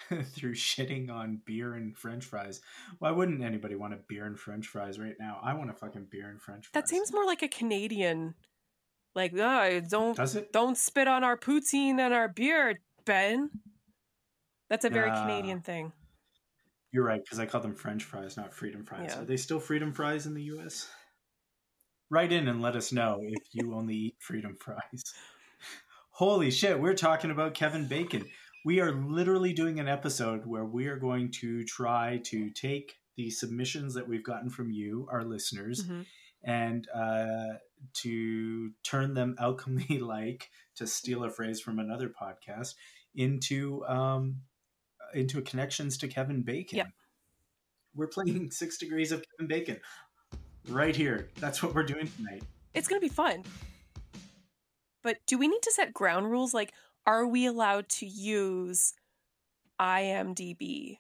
through 0.24 0.54
shitting 0.54 1.10
on 1.10 1.42
beer 1.46 1.74
and 1.74 1.98
french 1.98 2.26
fries. 2.26 2.62
Why 3.00 3.12
wouldn't 3.12 3.42
anybody 3.44 3.76
want 3.76 3.94
a 3.94 4.00
beer 4.08 4.26
and 4.26 4.40
french 4.40 4.68
fries 4.68 5.00
right 5.00 5.16
now? 5.20 5.40
I 5.44 5.54
want 5.56 5.70
a 5.70 5.74
fucking 5.74 6.08
beer 6.12 6.30
and 6.30 6.42
french 6.42 6.68
fries. 6.68 6.72
That 6.74 6.90
seems 6.90 7.12
more 7.12 7.26
like 7.26 7.42
a 7.42 7.48
Canadian 7.48 8.36
like, 9.16 9.34
oh, 9.38 9.80
don't 9.82 10.16
Does 10.18 10.36
it? 10.36 10.52
don't 10.54 10.78
spit 10.78 11.08
on 11.08 11.24
our 11.24 11.38
poutine 11.38 12.00
and 12.00 12.14
our 12.14 12.28
beer, 12.28 12.80
Ben. 13.06 13.50
That's 14.70 14.86
a 14.86 14.90
very 14.90 15.10
Yeah. 15.10 15.22
Canadian 15.22 15.62
thing. 15.62 15.92
You're 16.94 17.04
right 17.04 17.22
because 17.24 17.40
I 17.40 17.48
call 17.48 17.60
them 17.62 17.76
french 17.76 18.04
fries, 18.04 18.38
not 18.38 18.54
freedom 18.54 18.86
fries. 18.86 19.10
Yeah. 19.10 19.22
Are 19.22 19.26
they 19.26 19.36
still 19.38 19.60
freedom 19.60 19.92
fries 19.92 20.28
in 20.28 20.36
the 20.36 20.44
US? 20.44 20.88
Write 22.10 22.32
in 22.32 22.48
and 22.48 22.62
let 22.62 22.76
us 22.76 22.92
know 22.92 23.20
if 23.24 23.44
you 23.52 23.74
only 23.74 23.96
eat 23.96 24.16
freedom 24.20 24.56
fries. 24.60 25.04
Holy 26.12 26.52
shit, 26.52 26.80
we're 26.80 26.94
talking 26.94 27.32
about 27.32 27.56
Kevin 27.56 27.88
Bacon. 27.88 28.26
We 28.64 28.80
are 28.80 28.92
literally 28.92 29.52
doing 29.52 29.80
an 29.80 29.88
episode 29.88 30.46
where 30.46 30.66
we 30.66 30.86
are 30.86 30.96
going 30.98 31.32
to 31.42 31.66
try 31.66 32.22
to 32.26 32.52
take 32.52 32.98
the 33.18 33.32
submissions 33.32 33.96
that 33.96 34.08
we've 34.08 34.24
gotten 34.24 34.52
from 34.52 34.72
you, 34.72 35.08
our 35.12 35.24
listeners, 35.24 35.84
Mhm. 35.86 36.06
and 36.44 36.88
uh, 36.94 37.58
to 37.94 38.72
turn 38.84 39.16
them 39.16 39.36
alchemy 39.40 39.98
like, 40.00 40.52
to 40.76 40.86
steal 40.86 41.24
a 41.24 41.32
phrase 41.32 41.60
from 41.60 41.80
another 41.80 42.10
podcast, 42.10 42.76
into 43.16 43.84
um, 43.88 44.42
into 45.16 45.42
connections 45.42 45.98
to 45.98 46.08
Kevin 46.08 46.42
Bacon. 46.42 46.78
Yep. 46.78 46.88
We're 47.96 48.08
playing 48.08 48.52
Six 48.52 48.78
Degrees 48.78 49.12
of 49.12 49.24
Kevin 49.32 49.48
Bacon 49.48 49.80
right 50.68 50.96
here. 50.96 51.30
That's 51.40 51.62
what 51.62 51.76
we're 51.76 51.84
doing 51.84 52.10
tonight. 52.18 52.44
It's 52.74 52.88
going 52.88 53.00
to 53.00 53.06
be 53.06 53.14
fun. 53.14 53.44
But 55.04 55.18
do 55.28 55.38
we 55.38 55.48
need 55.48 55.62
to 55.62 55.72
set 55.72 55.94
ground 55.94 56.32
rules? 56.32 56.54
Like, 56.54 56.74
are 57.06 57.28
we 57.28 57.46
allowed 57.46 57.90
to 57.90 58.06
use 58.06 58.94
IMDb? 59.80 60.98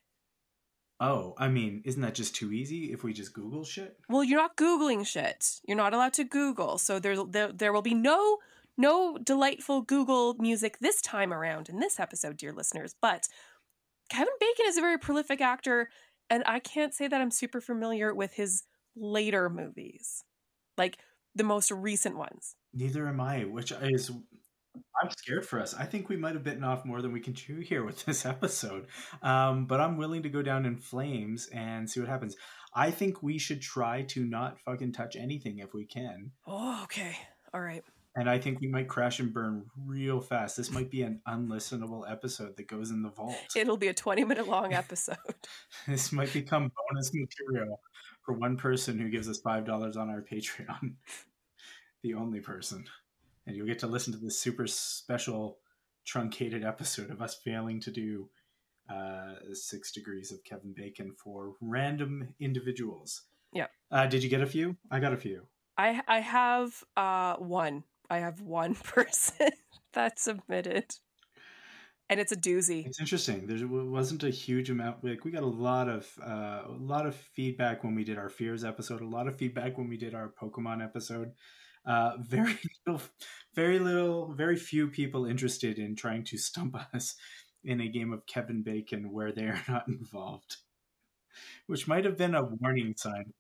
Oh, 1.00 1.34
I 1.38 1.48
mean, 1.48 1.82
isn't 1.86 2.02
that 2.02 2.16
just 2.16 2.36
too 2.36 2.52
easy 2.52 2.94
if 2.94 3.04
we 3.04 3.14
just 3.14 3.34
Google 3.34 3.64
shit? 3.64 3.98
Well, 4.08 4.24
you're 4.24 4.40
not 4.40 4.56
googling 4.56 5.06
shit. 5.06 5.60
You're 5.68 5.78
not 5.78 5.94
allowed 5.94 6.14
to 6.14 6.24
Google, 6.24 6.78
so 6.78 7.00
there 7.00 7.22
there, 7.26 7.52
there 7.52 7.74
will 7.74 7.82
be 7.82 7.94
no 7.94 8.38
no 8.78 9.18
delightful 9.18 9.82
Google 9.82 10.36
music 10.36 10.78
this 10.80 11.02
time 11.02 11.34
around 11.34 11.68
in 11.68 11.80
this 11.80 12.00
episode, 12.00 12.38
dear 12.38 12.54
listeners. 12.54 12.96
But 13.02 13.28
Kevin 14.14 14.34
Bacon 14.40 14.66
is 14.68 14.78
a 14.78 14.82
very 14.82 15.00
prolific 15.00 15.42
actor, 15.42 15.90
and 16.30 16.44
I 16.46 16.60
can't 16.60 16.94
say 16.94 17.08
that 17.08 17.20
I'm 17.20 17.32
super 17.32 17.60
familiar 17.60 18.14
with 18.14 18.34
his 18.34 18.64
later 18.96 19.50
movies, 19.50 20.24
like 20.78 21.00
the 21.34 21.44
most 21.44 21.72
recent 21.72 22.16
ones. 22.16 22.56
Neither 22.76 23.08
am 23.08 23.20
I, 23.20 23.46
which 23.46 23.72
is 23.72 24.12
I'm 25.02 25.10
scared 25.10 25.48
for 25.48 25.60
us. 25.60 25.74
I 25.74 25.86
think 25.86 26.10
we 26.10 26.16
might 26.18 26.36
have 26.36 26.44
bitten 26.44 26.64
off 26.64 26.86
more 26.86 27.02
than 27.02 27.12
we 27.12 27.22
can 27.22 27.34
chew 27.34 27.60
here 27.60 27.84
with 27.84 28.06
this 28.06 28.24
episode. 28.34 28.86
Um, 29.24 29.66
but 29.66 29.82
I'm 29.82 29.98
willing 29.98 30.22
to 30.24 30.30
go 30.30 30.44
down 30.44 30.68
in 30.68 30.78
flames 30.78 31.50
and 31.52 31.90
see 31.90 32.00
what 32.00 32.10
happens. 32.10 32.36
I 32.76 32.92
think 32.92 33.24
we 33.24 33.40
should 33.40 33.64
try 33.64 34.04
to 34.10 34.26
not 34.26 34.60
fucking 34.60 34.94
touch 34.94 35.16
anything 35.16 35.58
if 35.58 35.74
we 35.74 35.86
can. 35.86 36.32
Oh, 36.46 36.82
okay, 36.84 37.16
all 37.52 37.62
right. 37.62 37.84
And 38.16 38.30
I 38.30 38.38
think 38.38 38.60
we 38.60 38.68
might 38.68 38.88
crash 38.88 39.20
and 39.20 39.34
burn 39.34 39.66
real 39.76 40.22
fast. 40.22 40.56
This 40.56 40.70
might 40.70 40.92
be 40.92 41.02
an 41.02 41.22
unlistenable 41.28 42.10
episode 42.10 42.56
that 42.58 42.68
goes 42.68 42.92
in 42.92 43.02
the 43.02 43.10
vault. 43.10 43.36
It'll 43.56 43.78
be 43.78 43.88
a 43.88 43.94
20 43.94 44.24
minute 44.24 44.48
long 44.48 44.74
episode. 44.74 45.18
this 45.88 46.12
might 46.12 46.32
become 46.32 46.72
bonus 46.92 47.12
material 47.14 47.80
for 48.24 48.34
one 48.34 48.56
person 48.56 49.00
who 49.00 49.10
gives 49.10 49.28
us 49.28 49.40
five 49.40 49.66
dollars 49.66 49.98
on 49.98 50.10
our 50.10 50.22
Patreon. 50.22 50.94
the 52.04 52.14
only 52.14 52.40
person. 52.40 52.86
And 53.48 53.56
you'll 53.56 53.68
get 53.68 53.80
to 53.80 53.88
listen 53.88 54.14
to 54.14 54.20
this 54.20 54.40
super 54.40 54.68
special 54.68 55.58
truncated 56.06 56.64
episode 56.64 57.10
of 57.10 57.22
us 57.22 57.36
failing 57.36 57.80
to 57.82 57.92
do 57.92 58.30
uh, 58.90 59.36
Six 59.54 59.92
Degrees 59.92 60.32
of 60.32 60.44
Kevin 60.44 60.74
Bacon 60.74 61.14
for 61.18 61.56
random 61.62 62.34
individuals. 62.40 63.24
Yeah. 63.54 63.68
Uh, 63.92 64.06
did 64.06 64.24
you 64.24 64.30
get 64.30 64.42
a 64.42 64.46
few? 64.46 64.78
I 64.92 65.00
got 65.00 65.14
a 65.14 65.18
few. 65.18 65.48
I 65.78 66.02
I 66.08 66.20
have 66.20 66.84
uh 66.96 67.36
one. 67.38 67.84
I 68.10 68.20
have 68.20 68.42
one 68.42 68.76
person 68.84 69.50
that 69.94 70.20
submitted, 70.20 70.96
and 72.10 72.20
it's 72.20 72.32
a 72.32 72.38
doozy. 72.38 72.86
It's 72.86 73.00
interesting. 73.00 73.48
There 73.48 73.68
wasn't 73.68 74.24
a 74.24 74.30
huge 74.30 74.70
amount. 74.70 75.04
Like 75.04 75.26
we 75.26 75.32
got 75.32 75.44
a 75.44 75.48
lot 75.48 75.90
of 75.90 76.08
uh, 76.22 76.64
a 76.68 76.78
lot 76.78 77.06
of 77.06 77.16
feedback 77.16 77.84
when 77.84 77.96
we 77.96 78.04
did 78.04 78.18
our 78.18 78.30
fears 78.30 78.64
episode. 78.64 79.02
A 79.02 79.08
lot 79.08 79.28
of 79.28 79.36
feedback 79.38 79.78
when 79.78 79.90
we 79.90 79.98
did 79.98 80.14
our 80.14 80.34
Pokemon 80.42 80.84
episode. 80.84 81.32
Uh, 81.86 82.14
very 82.20 82.58
little, 82.86 83.02
very 83.54 83.80
little, 83.80 84.34
very 84.34 84.56
few 84.56 84.88
people 84.88 85.26
interested 85.26 85.80
in 85.80 85.96
trying 85.96 86.24
to 86.26 86.38
stump 86.38 86.76
us 86.94 87.16
in 87.64 87.82
a 87.82 87.88
game 87.88 88.12
of 88.12 88.26
Kevin 88.26 88.62
Bacon 88.62 89.12
where 89.12 89.32
they 89.32 89.44
are 89.44 89.62
not 89.68 89.88
involved, 89.88 90.58
which 91.68 91.88
might 91.88 92.06
have 92.06 92.18
been 92.18 92.36
a 92.36 92.44
warning 92.44 92.94
sign. 92.98 93.34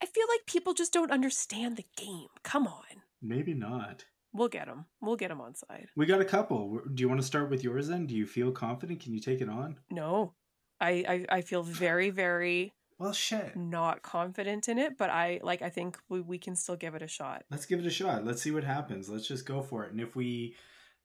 I 0.00 0.06
feel 0.06 0.26
like 0.28 0.46
people 0.46 0.74
just 0.74 0.92
don't 0.92 1.10
understand 1.10 1.76
the 1.76 1.86
game. 1.96 2.28
Come 2.42 2.66
on, 2.66 3.02
Maybe 3.22 3.54
not. 3.54 4.04
we'll 4.32 4.48
get 4.48 4.66
them. 4.66 4.86
We'll 5.00 5.16
get 5.16 5.28
them 5.28 5.40
on 5.40 5.54
side. 5.54 5.88
We 5.96 6.06
got 6.06 6.20
a 6.20 6.24
couple. 6.24 6.80
Do 6.94 7.00
you 7.00 7.08
want 7.08 7.20
to 7.20 7.26
start 7.26 7.50
with 7.50 7.64
yours 7.64 7.88
then? 7.88 8.06
Do 8.06 8.14
you 8.14 8.26
feel 8.26 8.52
confident? 8.52 9.00
Can 9.00 9.12
you 9.14 9.20
take 9.20 9.40
it 9.40 9.48
on? 9.48 9.78
No, 9.90 10.34
I 10.80 10.90
I, 11.30 11.36
I 11.38 11.40
feel 11.42 11.62
very 11.62 12.10
very 12.10 12.74
Well, 12.98 13.12
shit. 13.12 13.56
not 13.56 14.02
confident 14.02 14.68
in 14.68 14.78
it, 14.78 14.96
but 14.98 15.10
I 15.10 15.40
like. 15.42 15.62
I 15.62 15.70
think 15.70 15.98
we, 16.08 16.20
we 16.20 16.38
can 16.38 16.54
still 16.56 16.76
give 16.76 16.94
it 16.94 17.02
a 17.02 17.08
shot. 17.08 17.44
Let's 17.50 17.66
give 17.66 17.80
it 17.80 17.86
a 17.86 17.90
shot. 17.90 18.24
Let's 18.24 18.42
see 18.42 18.50
what 18.52 18.64
happens. 18.64 19.08
Let's 19.08 19.26
just 19.26 19.46
go 19.46 19.62
for 19.62 19.84
it. 19.84 19.92
And 19.92 20.00
if 20.00 20.14
we, 20.14 20.54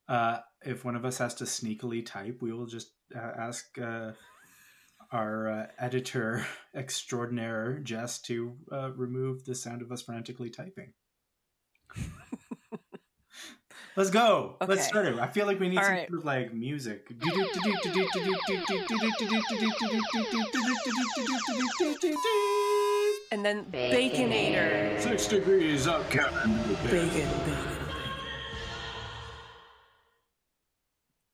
uh, 0.08 0.40
if 0.64 0.84
one 0.86 0.96
of 0.96 1.06
us 1.06 1.18
has 1.20 1.34
to 1.36 1.46
sneakily 1.46 2.06
type, 2.06 2.40
we 2.42 2.52
will 2.54 2.68
just 2.68 2.92
uh, 3.16 3.20
ask 3.20 3.78
uh, 3.80 4.12
our 5.12 5.48
uh, 5.50 5.68
editor 5.80 6.46
extraordinaire 6.76 7.80
Jess 7.80 8.20
to 8.24 8.56
uh, 8.72 8.92
remove 8.92 9.46
the 9.46 9.56
sound 9.56 9.82
of 9.82 9.92
us 9.92 10.02
frantically 10.04 10.50
typing. 10.50 10.94
Let's 13.96 14.10
go. 14.10 14.56
Let's 14.68 14.88
start 14.88 15.06
it. 15.06 15.20
I 15.20 15.28
feel 15.28 15.46
like 15.46 15.60
we 15.60 15.70
need 15.70 15.78
All 15.78 15.84
some 15.84 15.94
right. 15.94 16.08
sort 16.08 16.20
of 16.20 16.26
like 16.26 16.52
music. 16.54 17.12
And 23.32 23.46
then 23.46 23.66
Baconator. 23.66 25.00
Six 25.00 25.28
degrees 25.28 25.86
up, 25.86 26.10
Kevin. 26.10 26.58
Bacon, 26.84 27.10
bacon. 27.10 27.30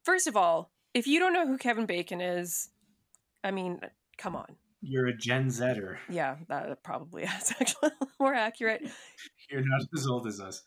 First 0.04 0.28
of 0.28 0.36
all, 0.36 0.72
if 0.94 1.08
you 1.08 1.20
don't 1.20 1.34
know 1.34 1.48
who 1.48 1.58
Kevin 1.58 1.86
Bacon 1.86 2.20
is, 2.20 2.70
I 3.44 3.52
mean, 3.52 3.80
come 4.18 4.36
on. 4.36 4.56
You're 4.82 5.08
a 5.08 5.18
Gen 5.18 5.50
Zer. 5.50 6.00
Yeah, 6.10 6.38
that 6.48 6.84
probably 6.84 7.24
is 7.42 7.54
actually 7.60 7.92
more 8.20 8.34
accurate. 8.34 8.88
You're 9.50 9.62
not 9.62 9.82
as 9.96 10.08
old 10.08 10.28
as 10.28 10.40
us. 10.40 10.64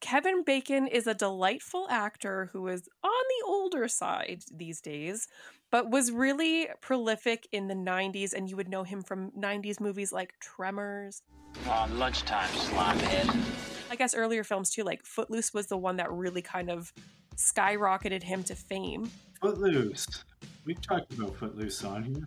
Kevin 0.00 0.44
Bacon 0.44 0.86
is 0.86 1.06
a 1.06 1.14
delightful 1.14 1.86
actor 1.90 2.48
who 2.52 2.68
is 2.68 2.88
on 3.04 3.10
the 3.10 3.46
older 3.46 3.86
side 3.86 4.42
these 4.50 4.80
days, 4.80 5.28
but 5.70 5.90
was 5.90 6.10
really 6.10 6.68
prolific 6.80 7.46
in 7.52 7.68
the 7.68 7.74
90s, 7.74 8.32
and 8.32 8.48
you 8.48 8.56
would 8.56 8.68
know 8.68 8.82
him 8.82 9.02
from 9.02 9.30
90s 9.32 9.78
movies 9.78 10.10
like 10.10 10.32
Tremors. 10.40 11.22
On 11.68 11.98
lunchtime, 11.98 12.48
slimehead. 12.48 13.90
I 13.90 13.96
guess 13.96 14.14
earlier 14.14 14.42
films 14.42 14.70
too, 14.70 14.84
like 14.84 15.04
Footloose 15.04 15.52
was 15.52 15.66
the 15.66 15.76
one 15.76 15.96
that 15.96 16.10
really 16.10 16.42
kind 16.42 16.70
of 16.70 16.92
skyrocketed 17.36 18.22
him 18.22 18.42
to 18.44 18.54
fame. 18.54 19.10
Footloose. 19.42 20.24
We've 20.64 20.80
talked 20.80 21.12
about 21.12 21.36
Footloose 21.36 21.84
on 21.84 22.04
here. 22.04 22.24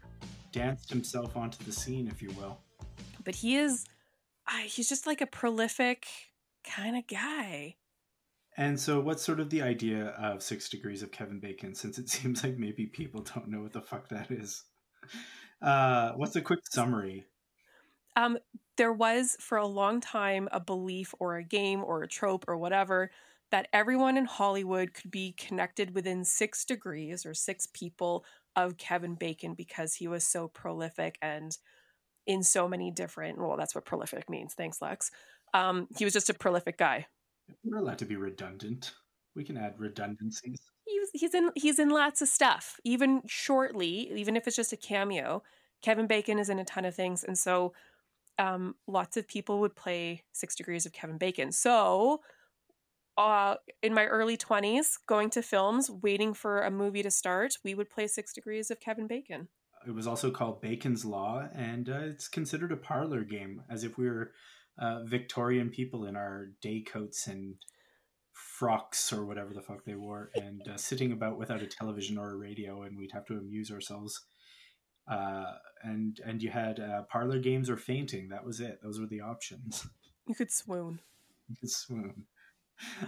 Danced 0.53 0.89
himself 0.89 1.35
onto 1.35 1.61
the 1.65 1.71
scene, 1.71 2.07
if 2.07 2.21
you 2.21 2.31
will. 2.31 2.59
But 3.25 3.35
he 3.35 3.57
is, 3.57 3.85
uh, 4.47 4.57
he's 4.65 4.87
just 4.87 5.05
like 5.05 5.19
a 5.19 5.25
prolific 5.25 6.07
kind 6.63 6.95
of 6.95 7.07
guy. 7.07 7.75
And 8.55 8.79
so, 8.79 8.99
what's 8.99 9.23
sort 9.23 9.39
of 9.39 9.49
the 9.49 9.63
idea 9.63 10.09
of 10.19 10.43
Six 10.43 10.69
Degrees 10.69 11.01
of 11.01 11.11
Kevin 11.11 11.39
Bacon? 11.39 11.73
Since 11.73 11.97
it 11.97 12.07
seems 12.15 12.43
like 12.43 12.57
maybe 12.57 12.85
people 12.85 13.21
don't 13.21 13.49
know 13.49 13.61
what 13.61 13.73
the 13.73 13.81
fuck 13.81 14.07
that 14.09 14.31
is. 14.31 14.63
Uh, 15.61 16.11
what's 16.13 16.35
a 16.35 16.41
quick 16.41 16.59
summary? 16.71 17.25
Um, 18.15 18.37
there 18.77 18.93
was 18.93 19.35
for 19.39 19.57
a 19.57 19.65
long 19.65 20.01
time 20.01 20.47
a 20.51 20.59
belief 20.59 21.15
or 21.19 21.37
a 21.37 21.43
game 21.43 21.83
or 21.83 22.03
a 22.03 22.07
trope 22.07 22.45
or 22.47 22.57
whatever 22.57 23.09
that 23.51 23.67
everyone 23.73 24.17
in 24.17 24.25
Hollywood 24.25 24.93
could 24.93 25.11
be 25.11 25.33
connected 25.33 25.93
within 25.93 26.25
six 26.25 26.65
degrees 26.65 27.25
or 27.25 27.33
six 27.33 27.67
people 27.71 28.25
of 28.55 28.77
Kevin 28.77 29.15
Bacon 29.15 29.53
because 29.53 29.95
he 29.95 30.07
was 30.07 30.23
so 30.23 30.47
prolific 30.47 31.17
and 31.21 31.57
in 32.25 32.43
so 32.43 32.67
many 32.67 32.91
different. 32.91 33.37
Well, 33.37 33.57
that's 33.57 33.75
what 33.75 33.85
prolific 33.85 34.29
means. 34.29 34.53
Thanks, 34.53 34.81
Lex. 34.81 35.11
Um, 35.53 35.87
he 35.97 36.05
was 36.05 36.13
just 36.13 36.29
a 36.29 36.33
prolific 36.33 36.77
guy. 36.77 37.07
We're 37.63 37.77
allowed 37.77 37.99
to 37.99 38.05
be 38.05 38.15
redundant. 38.15 38.93
We 39.35 39.43
can 39.43 39.57
add 39.57 39.75
redundancies. 39.77 40.61
He's 40.85 41.09
he's 41.13 41.33
in 41.33 41.49
he's 41.55 41.79
in 41.79 41.89
lots 41.89 42.21
of 42.21 42.27
stuff. 42.27 42.79
Even 42.83 43.21
shortly, 43.25 44.11
even 44.15 44.35
if 44.35 44.47
it's 44.47 44.55
just 44.55 44.73
a 44.73 44.77
cameo, 44.77 45.43
Kevin 45.81 46.07
Bacon 46.07 46.39
is 46.39 46.49
in 46.49 46.59
a 46.59 46.65
ton 46.65 46.85
of 46.85 46.95
things, 46.95 47.23
and 47.23 47.37
so 47.37 47.73
um, 48.39 48.75
lots 48.87 49.17
of 49.17 49.27
people 49.27 49.59
would 49.59 49.75
play 49.75 50.23
Six 50.31 50.55
Degrees 50.55 50.85
of 50.85 50.93
Kevin 50.93 51.17
Bacon. 51.17 51.51
So, 51.51 52.21
uh, 53.17 53.55
in 53.81 53.93
my 53.93 54.05
early 54.05 54.37
twenties, 54.37 54.97
going 55.07 55.29
to 55.31 55.41
films, 55.41 55.89
waiting 55.89 56.33
for 56.33 56.61
a 56.61 56.71
movie 56.71 57.03
to 57.03 57.11
start, 57.11 57.53
we 57.63 57.75
would 57.75 57.89
play 57.89 58.07
Six 58.07 58.33
Degrees 58.33 58.71
of 58.71 58.79
Kevin 58.79 59.07
Bacon. 59.07 59.47
It 59.85 59.93
was 59.93 60.07
also 60.07 60.31
called 60.31 60.61
Bacon's 60.61 61.03
Law, 61.03 61.47
and 61.53 61.89
uh, 61.89 61.99
it's 62.03 62.27
considered 62.27 62.71
a 62.71 62.77
parlor 62.77 63.23
game, 63.23 63.63
as 63.69 63.83
if 63.83 63.97
we 63.97 64.09
were 64.09 64.31
uh, 64.79 65.03
Victorian 65.03 65.69
people 65.69 66.05
in 66.05 66.15
our 66.15 66.51
day 66.61 66.81
coats 66.81 67.27
and 67.27 67.55
frocks 68.31 69.11
or 69.11 69.25
whatever 69.25 69.53
the 69.53 69.61
fuck 69.61 69.83
they 69.85 69.95
wore, 69.95 70.31
and 70.35 70.61
uh, 70.67 70.77
sitting 70.77 71.11
about 71.11 71.37
without 71.37 71.61
a 71.61 71.67
television 71.67 72.17
or 72.17 72.31
a 72.31 72.37
radio, 72.37 72.83
and 72.83 72.97
we'd 72.97 73.11
have 73.11 73.25
to 73.25 73.33
amuse 73.33 73.71
ourselves. 73.71 74.25
Uh, 75.05 75.51
and 75.83 76.21
and 76.25 76.41
you 76.41 76.49
had 76.49 76.79
uh, 76.79 77.01
parlor 77.11 77.37
games 77.37 77.69
or 77.69 77.75
fainting. 77.75 78.29
That 78.29 78.45
was 78.45 78.61
it. 78.61 78.79
Those 78.81 79.01
were 79.01 79.07
the 79.07 79.19
options. 79.19 79.85
You 80.25 80.33
could 80.33 80.49
swoon. 80.49 81.01
You 81.49 81.57
could 81.59 81.69
swoon. 81.69 82.25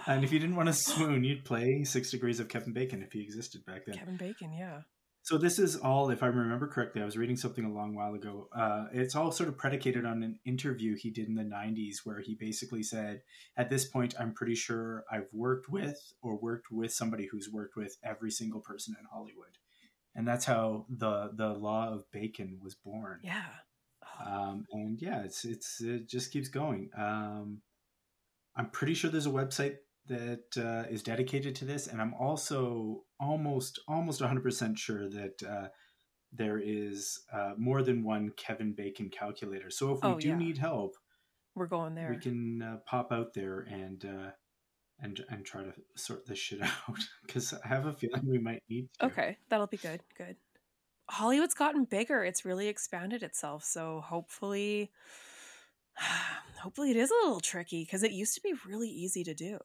And 0.08 0.24
if 0.24 0.32
you 0.32 0.40
didn't 0.40 0.56
want 0.56 0.68
to 0.68 0.74
swoon, 0.74 1.24
you'd 1.24 1.46
play 1.46 1.84
Six 1.84 2.12
Degrees 2.12 2.40
of 2.40 2.48
Kevin 2.48 2.74
Bacon 2.74 3.02
if 3.02 3.14
he 3.14 3.22
existed 3.22 3.66
back 3.66 3.86
then. 3.86 3.98
Kevin 3.98 4.18
Bacon, 4.18 4.54
yeah. 4.54 4.82
So 5.26 5.40
this 5.40 5.58
is 5.58 5.76
all, 5.76 6.12
if 6.12 6.22
I 6.22 6.28
remember 6.28 6.68
correctly, 6.68 7.02
I 7.02 7.06
was 7.06 7.18
reading 7.18 7.36
something 7.36 7.66
a 7.66 7.74
long 7.74 7.96
while 7.96 8.14
ago. 8.14 8.48
Uh, 8.56 8.86
it's 8.94 9.16
all 9.16 9.32
sort 9.32 9.50
of 9.50 9.58
predicated 9.58 10.06
on 10.06 10.22
an 10.22 10.40
interview 10.46 10.96
he 10.96 11.10
did 11.10 11.28
in 11.28 11.34
the 11.34 11.42
'90s, 11.42 12.02
where 12.04 12.20
he 12.20 12.36
basically 12.36 12.84
said, 12.84 13.24
"At 13.58 13.72
this 13.72 13.86
point, 13.86 14.14
I'm 14.20 14.36
pretty 14.36 14.54
sure 14.54 15.04
I've 15.12 15.28
worked 15.34 15.68
with 15.68 16.00
or 16.22 16.38
worked 16.38 16.68
with 16.70 16.94
somebody 16.94 17.26
who's 17.26 17.50
worked 17.52 17.76
with 17.76 17.98
every 18.04 18.30
single 18.30 18.60
person 18.60 18.96
in 19.00 19.06
Hollywood," 19.12 19.58
and 20.14 20.28
that's 20.28 20.46
how 20.46 20.86
the 20.90 21.32
the 21.34 21.54
law 21.54 21.92
of 21.92 22.12
Bacon 22.12 22.60
was 22.62 22.76
born. 22.76 23.22
Yeah. 23.24 23.48
Um, 24.24 24.66
and 24.74 25.02
yeah, 25.02 25.24
it's 25.24 25.44
it's 25.44 25.82
it 25.82 26.08
just 26.08 26.32
keeps 26.32 26.50
going. 26.50 26.92
Um, 26.96 27.64
I'm 28.58 28.70
pretty 28.70 28.94
sure 28.94 29.10
there's 29.12 29.26
a 29.26 29.30
website 29.32 29.76
that 30.08 30.44
uh, 30.58 30.88
is 30.90 31.02
dedicated 31.04 31.56
to 31.56 31.66
this, 31.66 31.88
and 31.88 32.02
I'm 32.02 32.14
also 32.14 33.04
almost 33.20 33.80
almost 33.88 34.22
100 34.22 34.44
percent 34.44 34.78
sure 34.78 35.10
that 35.10 35.44
uh, 35.44 35.68
there 36.32 36.60
is 36.64 37.20
uh, 37.34 37.54
more 37.58 37.82
than 37.82 38.04
one 38.04 38.32
Kevin 38.38 38.74
Bacon 38.74 39.10
calculator. 39.10 39.70
So 39.70 39.94
if 39.94 40.04
we 40.04 40.10
Oh, 40.10 40.20
do 40.20 40.28
yeah. 40.30 40.38
need 40.38 40.58
help, 40.58 40.96
We're 41.56 41.68
going 41.68 41.96
there. 41.96 42.10
we 42.10 42.18
can 42.18 42.62
uh, 42.62 42.78
pop 42.86 43.12
out 43.12 43.34
there 43.34 43.62
and 43.62 44.04
uh, 44.06 44.32
and 45.00 45.24
and 45.30 45.46
try 45.46 45.64
to 45.64 45.74
sort 45.96 46.26
this 46.26 46.40
shit 46.40 46.62
out 46.64 47.00
because 47.26 47.54
I 47.54 47.68
have 47.68 47.86
a 47.86 47.94
feeling 47.94 48.22
we 48.30 48.38
might 48.40 48.64
need 48.70 48.90
to. 49.00 49.08
Okay, 49.08 49.38
that'll 49.50 49.68
be 49.68 49.78
good. 49.78 50.02
Good. 50.18 50.36
Hollywood's 51.10 51.54
gotten 51.54 51.86
bigger. 51.86 52.24
It's 52.24 52.46
really 52.46 52.68
expanded 52.68 53.22
itself. 53.22 53.64
So 53.64 54.02
hopefully, 54.02 54.92
hopefully 56.62 56.92
it 56.92 56.98
is 56.98 57.12
a 57.12 57.26
little 57.26 57.40
tricky 57.40 57.84
because 57.84 58.04
it 58.04 58.12
used 58.12 58.36
to 58.36 58.42
be 58.42 58.54
really 58.68 58.90
easy 58.90 59.24
to 59.24 59.34
do. 59.34 59.58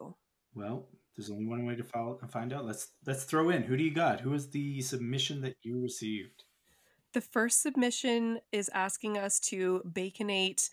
Well, 0.54 0.88
there's 1.16 1.30
only 1.30 1.46
one 1.46 1.66
way 1.66 1.76
to 1.76 1.84
follow, 1.84 2.18
find 2.30 2.52
out. 2.52 2.66
Let's 2.66 2.88
let's 3.06 3.24
throw 3.24 3.50
in. 3.50 3.62
Who 3.62 3.76
do 3.76 3.84
you 3.84 3.92
got? 3.92 4.20
Who 4.20 4.32
is 4.34 4.50
the 4.50 4.80
submission 4.80 5.40
that 5.42 5.56
you 5.62 5.80
received? 5.80 6.44
The 7.12 7.20
first 7.20 7.62
submission 7.62 8.40
is 8.52 8.70
asking 8.72 9.18
us 9.18 9.40
to 9.40 9.82
baconate 9.84 10.70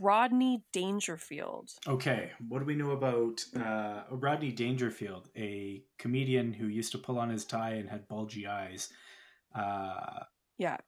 Rodney 0.00 0.64
Dangerfield. 0.72 1.70
Okay, 1.86 2.32
what 2.48 2.58
do 2.58 2.64
we 2.64 2.74
know 2.74 2.90
about 2.90 3.44
uh, 3.56 4.02
Rodney 4.10 4.50
Dangerfield, 4.50 5.28
a 5.36 5.84
comedian 5.98 6.52
who 6.52 6.66
used 6.66 6.90
to 6.92 6.98
pull 6.98 7.18
on 7.18 7.30
his 7.30 7.44
tie 7.44 7.74
and 7.74 7.88
had 7.88 8.08
bulgy 8.08 8.46
eyes? 8.46 8.88
Uh, 9.54 10.24
Yeah. 10.58 10.78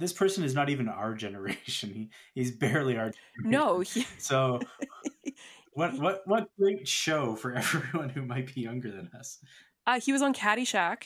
This 0.00 0.12
person 0.12 0.42
is 0.42 0.54
not 0.54 0.68
even 0.68 0.88
our 0.88 1.14
generation. 1.14 1.90
He, 1.94 2.10
he's 2.34 2.50
barely 2.50 2.96
our. 2.96 3.12
Generation. 3.36 3.50
No, 3.50 3.80
he, 3.80 4.06
So, 4.18 4.60
what 5.74 5.94
what 5.98 6.22
what 6.26 6.48
great 6.58 6.88
show 6.88 7.36
for 7.36 7.52
everyone 7.54 8.08
who 8.08 8.22
might 8.22 8.52
be 8.52 8.62
younger 8.62 8.90
than 8.90 9.10
us. 9.16 9.38
uh, 9.86 10.00
he 10.00 10.12
was 10.12 10.22
on 10.22 10.34
Caddyshack. 10.34 11.04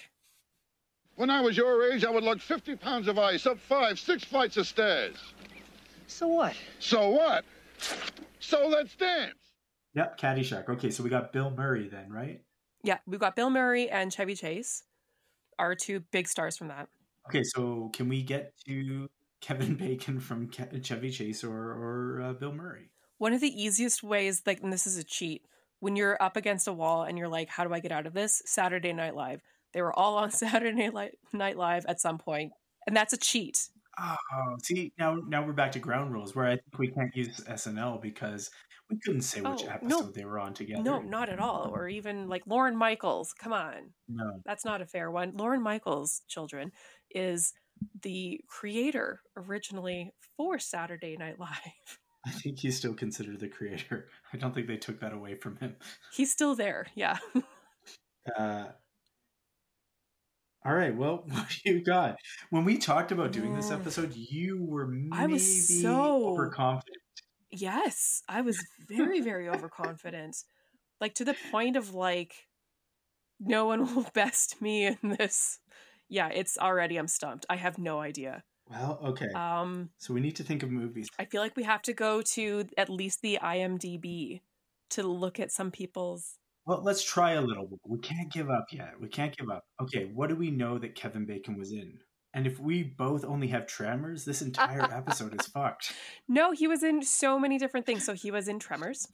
When 1.17 1.31
I 1.31 1.41
was 1.43 1.57
your 1.57 1.93
age, 1.93 2.05
I 2.05 2.11
would 2.11 2.25
lug 2.25 2.41
50 2.41 2.75
pounds 2.77 3.07
of 3.07 3.19
ice 3.19 3.47
up 3.47 3.59
five, 3.61 4.01
six 4.01 4.25
flights 4.25 4.57
of 4.57 4.67
stairs. 4.67 5.17
So 6.09 6.27
what? 6.27 6.55
So 6.81 7.11
what? 7.11 7.45
So 8.41 8.67
let's 8.67 8.97
dance. 8.97 9.35
Yep, 9.95 10.19
Caddyshack. 10.19 10.69
Okay, 10.69 10.91
so 10.91 11.05
we 11.05 11.11
got 11.11 11.33
Bill 11.33 11.51
Murray 11.51 11.89
then, 11.89 12.11
right? 12.11 12.41
Yeah, 12.83 12.99
we've 13.07 13.21
got 13.21 13.37
Bill 13.37 13.49
Murray 13.49 13.89
and 13.89 14.13
Chevy 14.13 14.35
Chase, 14.35 14.83
our 15.59 15.77
two 15.77 16.01
big 16.11 16.27
stars 16.27 16.57
from 16.57 16.69
that. 16.69 16.89
Okay, 17.29 17.43
so 17.43 17.91
can 17.93 18.09
we 18.09 18.23
get 18.23 18.53
to 18.67 19.09
Kevin 19.41 19.75
Bacon 19.77 20.21
from 20.21 20.49
Ke- 20.49 20.83
Chevy 20.83 21.11
Chase 21.11 21.45
or 21.45 21.57
or 21.57 22.21
uh, 22.23 22.33
Bill 22.35 22.53
Murray? 22.53 22.91
One 23.19 23.33
of 23.33 23.41
the 23.41 23.63
easiest 23.63 24.03
ways, 24.03 24.43
like, 24.47 24.63
and 24.63 24.73
this 24.73 24.87
is 24.87 24.99
a 24.99 25.05
cheat, 25.05 25.43
when 25.81 25.97
you're 25.97 26.21
up 26.23 26.37
against 26.37 26.67
a 26.67 26.73
wall 26.73 27.05
and 27.05 27.17
you're 27.17 27.29
like, 27.29 27.49
how 27.49 27.65
do 27.65 27.73
I 27.73 27.81
get 27.81 27.93
out 27.93 28.07
of 28.07 28.15
this? 28.15 28.43
Saturday 28.47 28.93
Night 28.93 29.15
Live. 29.15 29.41
They 29.73 29.83
were 29.83 29.93
all 29.93 30.17
on 30.17 30.31
Saturday 30.33 30.91
Night 31.33 31.57
Live 31.57 31.87
at 31.87 32.01
some 32.01 32.19
point, 32.19 32.53
and 32.87 32.97
that's 32.97 33.13
a 33.13 33.19
cheat. 33.19 33.69
Oh, 33.99 34.57
see 34.63 34.93
now 34.99 35.17
now 35.29 35.47
we're 35.47 35.53
back 35.53 35.73
to 35.73 35.79
ground 35.79 36.13
rules 36.13 36.35
where 36.35 36.47
I 36.47 36.57
think 36.57 36.79
we 36.79 36.91
can't 36.91 37.15
use 37.15 37.41
SNL 37.49 38.03
because 38.03 38.51
we 38.90 38.99
couldn't 39.05 39.23
say 39.23 39.40
which 39.40 39.62
Oh, 39.64 39.68
episode 39.70 39.88
no. 39.88 40.03
they 40.12 40.25
were 40.25 40.38
on 40.38 40.55
together. 40.55 40.83
No, 40.83 41.01
not 41.01 41.29
at 41.29 41.38
all. 41.40 41.70
Or 41.75 41.88
even 41.88 42.29
like 42.29 42.42
Lorne 42.47 42.77
Michaels. 42.77 43.33
Come 43.33 43.53
on. 43.53 43.92
No. 44.09 44.40
That's 44.44 44.64
not 44.64 44.83
a 44.83 44.87
fair 44.87 45.11
one. 45.11 45.33
Lorne 45.37 45.62
Michaels' 45.62 46.23
children 46.29 46.73
is 47.11 47.53
the 48.03 48.40
creator 48.49 49.20
originally 49.37 50.12
for 50.37 50.59
Saturday 50.59 51.16
Night 51.16 51.38
Live. 51.40 51.51
I 52.27 52.31
think 52.31 52.59
he's 52.59 52.77
still 52.77 52.94
considered 52.94 53.40
the 53.40 53.49
creator. 53.49 54.09
I 54.33 54.37
don't 54.38 54.55
think 54.55 54.66
they 54.66 54.77
took 54.79 55.01
that 55.01 55.12
away 55.12 55.35
from 55.35 55.57
him. 55.57 55.77
He's 56.12 56.33
still 56.33 56.55
there. 56.55 56.87
Yeah. 56.94 57.18
Uh, 58.38 58.64
all 60.64 60.73
right. 60.75 60.97
Well, 60.97 61.25
what 61.29 61.47
do 61.62 61.73
you 61.73 61.85
got? 61.85 62.16
When 62.49 62.64
we 62.64 62.79
talked 62.79 63.12
about 63.12 63.33
doing 63.33 63.55
this 63.55 63.68
Mm. 63.68 63.81
episode, 63.81 64.14
you 64.14 64.64
were 64.64 64.87
maybe 64.87 65.11
I 65.12 65.27
was 65.27 65.83
so- 65.83 66.29
overconfident. 66.29 66.97
Yes. 67.61 68.23
I 68.29 68.40
was 68.40 68.59
very, 68.88 69.21
very 69.21 69.49
overconfident. 69.49 70.37
Like 71.01 71.14
to 71.14 71.25
the 71.25 71.37
point 71.51 71.77
of 71.77 71.95
like, 71.95 72.35
no 73.40 73.67
one 73.67 73.95
will 73.95 74.07
best 74.14 74.61
me 74.61 74.87
in 74.87 74.99
this. 75.03 75.59
Yeah, 76.09 76.29
it's 76.29 76.59
already, 76.59 76.97
I'm 76.97 77.09
stumped. 77.09 77.47
I 77.49 77.57
have 77.57 77.79
no 77.79 78.01
idea. 78.01 78.45
Well, 78.71 78.99
okay. 79.05 79.31
Um, 79.35 79.90
so 79.99 80.14
we 80.14 80.21
need 80.21 80.37
to 80.37 80.43
think 80.43 80.62
of 80.62 80.71
movies. 80.71 81.09
I 81.19 81.25
feel 81.27 81.43
like 81.43 81.57
we 81.57 81.64
have 81.64 81.83
to 81.83 81.93
go 81.93 82.23
to 82.23 82.67
at 82.79 82.88
least 82.88 83.21
the 83.23 83.38
IMDb 83.43 84.40
to 84.90 85.03
look 85.03 85.38
at 85.38 85.53
some 85.53 85.71
people's. 85.71 86.38
Well, 86.67 86.83
let's 86.83 87.05
try 87.05 87.33
a 87.33 87.43
little. 87.43 87.69
We 87.87 87.99
can't 87.99 88.33
give 88.33 88.49
up 88.49 88.67
yet. 88.73 88.93
We 88.99 89.09
can't 89.09 89.37
give 89.37 89.51
up. 89.51 89.64
Okay, 89.83 90.11
what 90.14 90.31
do 90.31 90.37
we 90.37 90.51
know 90.51 90.79
that 90.79 90.95
Kevin 90.95 91.27
Bacon 91.27 91.59
was 91.59 91.73
in? 91.73 91.99
And 92.35 92.47
if 92.47 92.59
we 92.59 92.83
both 92.83 93.25
only 93.25 93.49
have 93.49 93.66
Tremors, 93.66 94.25
this 94.25 94.42
entire 94.42 94.83
episode 94.83 95.40
is 95.40 95.47
fucked. 95.47 95.92
No, 96.29 96.53
he 96.53 96.66
was 96.66 96.83
in 96.83 97.03
so 97.03 97.38
many 97.38 97.59
different 97.59 97.87
things. 97.87 98.05
So 98.05 98.14
he 98.14 98.31
was 98.31 98.49
in 98.49 98.59
Tremors. 98.59 99.07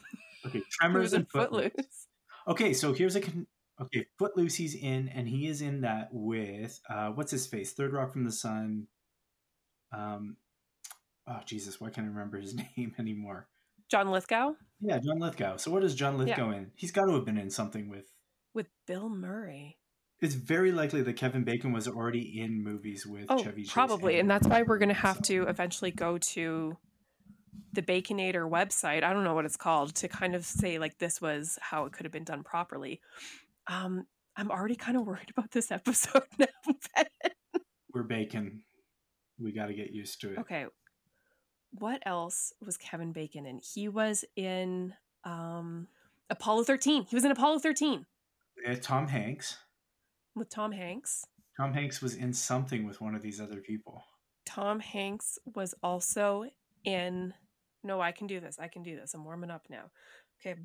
Okay, 0.46 0.62
Tremors 0.70 1.12
and 1.12 1.28
Footloose. 1.28 1.70
Footloose. 1.72 2.06
Okay, 2.48 2.72
so 2.72 2.92
here's 2.94 3.16
a 3.16 3.20
con- 3.20 3.46
okay. 3.82 4.06
Footloose, 4.18 4.54
he's 4.54 4.74
in, 4.74 5.08
and 5.08 5.28
he 5.28 5.46
is 5.48 5.60
in 5.60 5.82
that 5.82 6.08
with 6.12 6.80
uh, 6.88 7.08
what's 7.08 7.30
his 7.32 7.46
face? 7.46 7.72
Third 7.72 7.92
Rock 7.92 8.12
from 8.12 8.24
the 8.24 8.32
Sun. 8.32 8.86
Um, 9.92 10.36
oh 11.26 11.40
Jesus, 11.44 11.80
why 11.80 11.90
can't 11.90 12.06
I 12.06 12.10
remember 12.10 12.38
his 12.38 12.54
name 12.76 12.94
anymore? 12.98 13.48
John 13.90 14.10
Lithgow 14.12 14.52
Yeah, 14.80 14.98
John 14.98 15.18
Lithgow. 15.18 15.56
So 15.56 15.72
what 15.72 15.82
is 15.82 15.96
John 15.96 16.16
Lithgow 16.16 16.52
in? 16.52 16.70
He's 16.76 16.92
got 16.92 17.06
to 17.06 17.14
have 17.14 17.24
been 17.24 17.38
in 17.38 17.50
something 17.50 17.88
with. 17.88 18.06
with 18.54 18.68
Bill 18.86 19.08
Murray. 19.08 19.78
It's 20.20 20.34
very 20.34 20.70
likely 20.72 21.02
that 21.02 21.14
Kevin 21.14 21.44
Bacon 21.44 21.72
was 21.72 21.88
already 21.88 22.40
in 22.40 22.62
movies 22.62 23.06
with 23.06 23.26
Oh, 23.28 23.42
Chevy 23.42 23.62
Chase. 23.62 23.72
probably, 23.72 24.18
and 24.20 24.30
that's 24.30 24.46
why 24.46 24.62
we're 24.62 24.78
going 24.78 24.88
to 24.90 24.94
have 24.94 25.16
So- 25.16 25.22
to 25.22 25.42
eventually 25.48 25.90
go 25.90 26.18
to 26.18 26.76
the 27.72 27.82
Baconator 27.82 28.48
website. 28.50 29.02
I 29.02 29.12
don't 29.12 29.24
know 29.24 29.34
what 29.34 29.44
it's 29.44 29.56
called 29.56 29.94
to 29.96 30.08
kind 30.08 30.34
of 30.34 30.44
say 30.44 30.78
like 30.78 30.98
this 30.98 31.20
was 31.20 31.58
how 31.62 31.84
it 31.86 31.92
could 31.92 32.04
have 32.04 32.12
been 32.12 32.24
done 32.24 32.42
properly. 32.42 33.00
Um, 33.66 34.06
I'm 34.36 34.50
already 34.50 34.76
kind 34.76 34.96
of 34.98 35.06
worried 35.06 35.30
about 35.30 35.52
this 35.52 35.70
episode 35.70 36.24
now. 36.38 36.46
We're 37.92 38.02
Bacon. 38.02 38.62
We 39.38 39.52
got 39.52 39.66
to 39.66 39.74
get 39.74 39.90
used 39.90 40.20
to 40.20 40.32
it. 40.32 40.38
okay, 40.38 40.66
what 41.72 42.02
else 42.04 42.52
was 42.64 42.76
Kevin 42.76 43.12
Bacon 43.12 43.46
in? 43.46 43.58
He 43.62 43.88
was 43.88 44.24
in 44.36 44.92
um, 45.24 45.86
Apollo 46.28 46.64
13. 46.64 47.06
He 47.08 47.16
was 47.16 47.24
in 47.24 47.30
Apollo 47.30 47.60
13 47.60 48.04
Uh, 48.68 48.74
Tom 48.80 49.08
Hanks. 49.08 49.56
With 50.34 50.48
Tom 50.48 50.72
Hanks. 50.72 51.24
Tom 51.56 51.72
Hanks 51.72 52.00
was 52.00 52.14
in 52.14 52.32
something 52.32 52.86
with 52.86 53.00
one 53.00 53.14
of 53.14 53.22
these 53.22 53.40
other 53.40 53.60
people. 53.60 54.04
Tom 54.46 54.80
Hanks 54.80 55.38
was 55.54 55.74
also 55.82 56.46
in. 56.84 57.34
No, 57.82 58.00
I 58.00 58.12
can 58.12 58.26
do 58.26 58.40
this. 58.40 58.58
I 58.58 58.68
can 58.68 58.82
do 58.82 58.96
this. 58.96 59.14
I'm 59.14 59.24
warming 59.24 59.50
up 59.50 59.66
now. 59.70 59.90
Okay. 60.44 60.58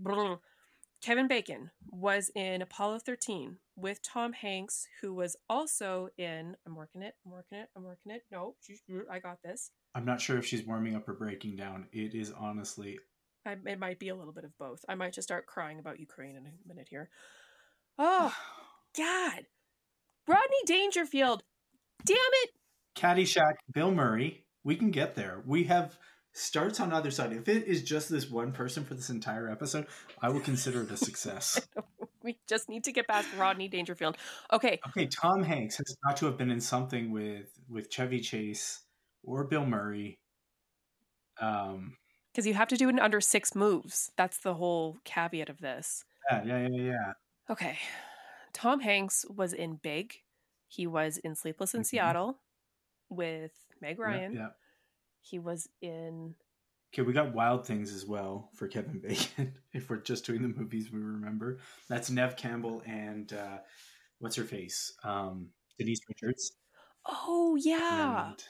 Kevin 1.02 1.28
Bacon 1.28 1.70
was 1.92 2.32
in 2.36 2.62
Apollo 2.62 3.00
13 3.00 3.58
with 3.76 4.02
Tom 4.02 4.34
Hanks, 4.34 4.88
who 5.02 5.14
was 5.14 5.36
also 5.50 6.10
in. 6.18 6.56
I'm 6.66 6.76
working 6.76 7.02
it. 7.02 7.16
I'm 7.26 7.32
working 7.32 7.60
it. 7.60 7.70
I'm 7.76 7.84
working 7.84 8.12
it. 8.12 8.24
No, 8.32 8.56
mm, 8.90 9.02
I 9.12 9.20
got 9.20 9.44
this. 9.44 9.72
I'm 9.94 10.06
not 10.06 10.20
sure 10.20 10.38
if 10.38 10.46
she's 10.46 10.66
warming 10.66 10.96
up 10.96 11.08
or 11.08 11.14
breaking 11.14 11.58
down. 11.58 11.88
It 11.92 12.16
is 12.16 12.32
honestly 12.32 12.98
I, 13.46 13.56
it 13.66 13.80
might 13.80 14.00
be 14.00 14.10
a 14.10 14.16
little 14.16 14.34
bit 14.34 14.44
of 14.44 14.58
both. 14.58 14.84
I 14.90 14.96
might 14.96 15.14
just 15.14 15.28
start 15.28 15.46
crying 15.46 15.80
about 15.80 16.00
Ukraine 16.00 16.36
in 16.36 16.48
a 16.48 16.68
minute 16.68 16.88
here. 16.90 17.10
Oh, 17.98 18.34
God. 18.98 19.46
Rodney 20.28 20.64
Dangerfield. 20.66 21.44
Damn 22.06 22.18
it. 22.18 22.50
Caddyshack, 22.96 23.56
Bill 23.74 23.92
Murray. 23.92 24.46
We 24.64 24.76
can 24.76 24.92
get 24.92 25.16
there. 25.16 25.44
We 25.46 25.66
have 25.66 25.98
starts 26.34 26.80
on 26.80 26.92
either 26.94 27.12
side. 27.12 27.34
If 27.34 27.48
it 27.48 27.66
is 27.68 27.84
just 27.84 28.10
this 28.10 28.30
one 28.30 28.52
person 28.52 28.84
for 28.84 28.94
this 28.94 29.10
entire 29.10 29.50
episode, 29.50 29.88
I 30.22 30.30
will 30.30 30.40
consider 30.42 30.84
it 30.84 30.92
a 30.92 30.98
success. 30.98 31.60
We 32.24 32.40
just 32.48 32.70
need 32.70 32.86
to 32.86 32.92
get 32.92 33.08
past 33.08 33.28
Rodney 33.38 33.68
Dangerfield. 33.68 34.18
Okay. 34.52 34.80
okay, 34.88 35.06
Tom 35.06 35.44
Hanks 35.44 35.78
has 35.78 35.96
got 36.04 36.18
to 36.18 36.26
have 36.26 36.40
been 36.40 36.50
in 36.50 36.60
something 36.60 37.12
with 37.12 37.52
with 37.70 37.92
Chevy 37.92 38.20
Chase 38.20 38.82
or 39.24 39.44
Bill 39.44 39.64
Murray. 39.64 40.18
Um, 41.40 41.98
Because 42.34 42.48
you 42.48 42.56
have 42.56 42.68
to 42.70 42.78
do 42.78 42.88
it 42.88 42.94
in 42.94 43.00
under 43.00 43.22
six 43.22 43.54
moves. 43.54 44.12
That's 44.18 44.40
the 44.40 44.56
whole 44.56 44.98
caveat 45.06 45.50
of 45.50 45.62
this. 45.62 46.04
yeah, 46.32 46.44
yeah, 46.44 46.68
yeah, 46.68 46.82
yeah. 46.82 47.14
Okay. 47.52 47.78
Tom 48.56 48.80
Hanks 48.80 49.26
was 49.30 49.54
in 49.54 49.76
Big. 49.76 50.16
He 50.68 50.88
was 50.88 51.18
in 51.18 51.36
Sleepless 51.36 51.76
in 51.76 51.82
Mhm. 51.82 51.86
Seattle 51.86 52.42
with 53.10 53.52
Meg 53.82 53.98
Yeah, 54.00 54.04
Ryan. 54.04 54.34
yeah. 54.34 54.50
He 55.22 55.38
was 55.40 55.70
in 55.82 56.36
Okay, 56.94 57.02
we 57.02 57.12
got 57.12 57.34
Wild 57.34 57.68
Things 57.68 57.94
as 57.94 58.06
well 58.06 58.50
for 58.54 58.70
Kevin 58.70 59.00
Bacon. 59.40 59.60
if 59.74 59.90
we're 59.90 59.98
just 59.98 60.26
doing 60.26 60.42
the 60.42 60.48
movies 60.48 60.90
we 60.92 61.00
remember, 61.02 61.60
that's 61.90 62.10
Neve 62.10 62.38
Campbell 62.38 62.82
and 62.86 63.34
uh, 63.34 63.60
what's 64.20 64.38
her 64.38 64.46
face, 64.46 64.94
um, 65.04 65.52
Denise 65.78 66.00
Richards, 66.08 66.56
Oh 67.06 67.56
yeah. 67.58 68.30
and 68.30 68.44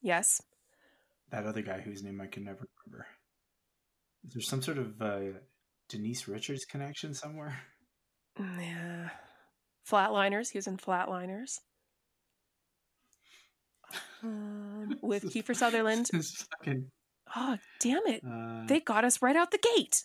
Yes. 0.00 0.40
that 1.28 1.44
other 1.44 1.60
guy 1.60 1.80
whose 1.82 2.02
name 2.02 2.20
I 2.22 2.26
can 2.26 2.44
never 2.44 2.66
remember. 2.86 3.06
Is 4.26 4.32
there 4.32 4.42
some 4.42 4.62
sort 4.62 4.78
of 4.78 5.02
uh, 5.02 5.38
Denise 5.90 6.26
Richards 6.26 6.64
connection 6.64 7.12
somewhere? 7.12 7.60
Yeah. 8.38 9.10
Flatliners. 9.88 10.50
He 10.50 10.58
was 10.58 10.66
in 10.66 10.76
Flatliners. 10.76 11.60
Um, 14.22 14.98
with 15.02 15.24
Kiefer 15.24 15.54
Sutherland. 15.54 16.08
Fucking, 16.08 16.90
Oh, 17.36 17.58
damn 17.80 18.06
it. 18.06 18.22
uh, 18.24 18.66
They 18.66 18.80
got 18.80 19.04
us 19.04 19.20
right 19.22 19.36
out 19.36 19.50
the 19.50 19.58
gate. 19.76 20.04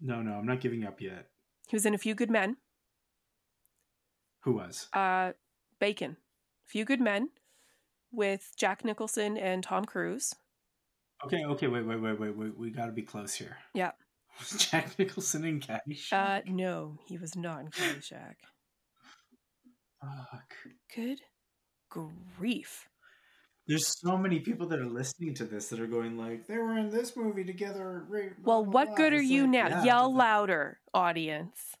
no, 0.00 0.20
no, 0.22 0.32
I'm 0.34 0.46
not 0.46 0.60
giving 0.60 0.84
up 0.84 1.00
yet. 1.00 1.28
He 1.68 1.74
was 1.76 1.86
in 1.86 1.94
A 1.94 1.98
Few 1.98 2.14
Good 2.14 2.30
Men. 2.30 2.56
Who 4.42 4.52
was? 4.54 4.88
Uh, 4.92 5.32
Bacon. 5.80 6.12
A 6.66 6.68
Few 6.70 6.84
Good 6.84 7.00
Men 7.00 7.30
with 8.12 8.52
Jack 8.56 8.84
Nicholson 8.84 9.36
and 9.36 9.62
Tom 9.64 9.84
Cruise. 9.84 10.34
Okay, 11.24 11.44
okay, 11.44 11.66
wait, 11.66 11.84
wait, 11.86 12.00
wait, 12.00 12.20
wait, 12.20 12.36
wait. 12.36 12.56
We 12.58 12.70
got 12.70 12.86
to 12.86 12.92
be 12.92 13.02
close 13.02 13.34
here. 13.34 13.56
Yeah. 13.74 13.92
Was 14.38 14.50
Jack 14.70 14.98
Nicholson 14.98 15.44
in 15.44 15.60
Caddyshack? 15.60 16.12
Uh, 16.12 16.40
no, 16.46 16.98
he 17.06 17.16
was 17.18 17.34
not 17.36 17.60
in 17.60 17.68
Caddyshack. 17.68 18.34
Fuck. 20.00 20.54
Good 20.94 21.20
grief. 21.90 22.88
There's 23.66 23.98
so 24.00 24.16
many 24.16 24.38
people 24.40 24.68
that 24.68 24.78
are 24.78 24.86
listening 24.86 25.34
to 25.34 25.44
this 25.44 25.68
that 25.68 25.80
are 25.80 25.86
going 25.88 26.16
like, 26.16 26.46
they 26.46 26.58
were 26.58 26.78
in 26.78 26.88
this 26.90 27.16
movie 27.16 27.44
together. 27.44 28.04
right, 28.08 28.30
blah, 28.42 28.54
Well, 28.54 28.64
blah, 28.64 28.72
what 28.72 28.86
blah." 28.88 28.96
good 28.96 29.12
are 29.12 29.16
It's 29.16 29.28
you 29.30 29.42
like, 29.42 29.50
now? 29.50 29.68
yeah, 29.68 29.84
Yell 29.84 30.10
but- 30.12 30.18
louder, 30.18 30.80
audience. 30.94 31.74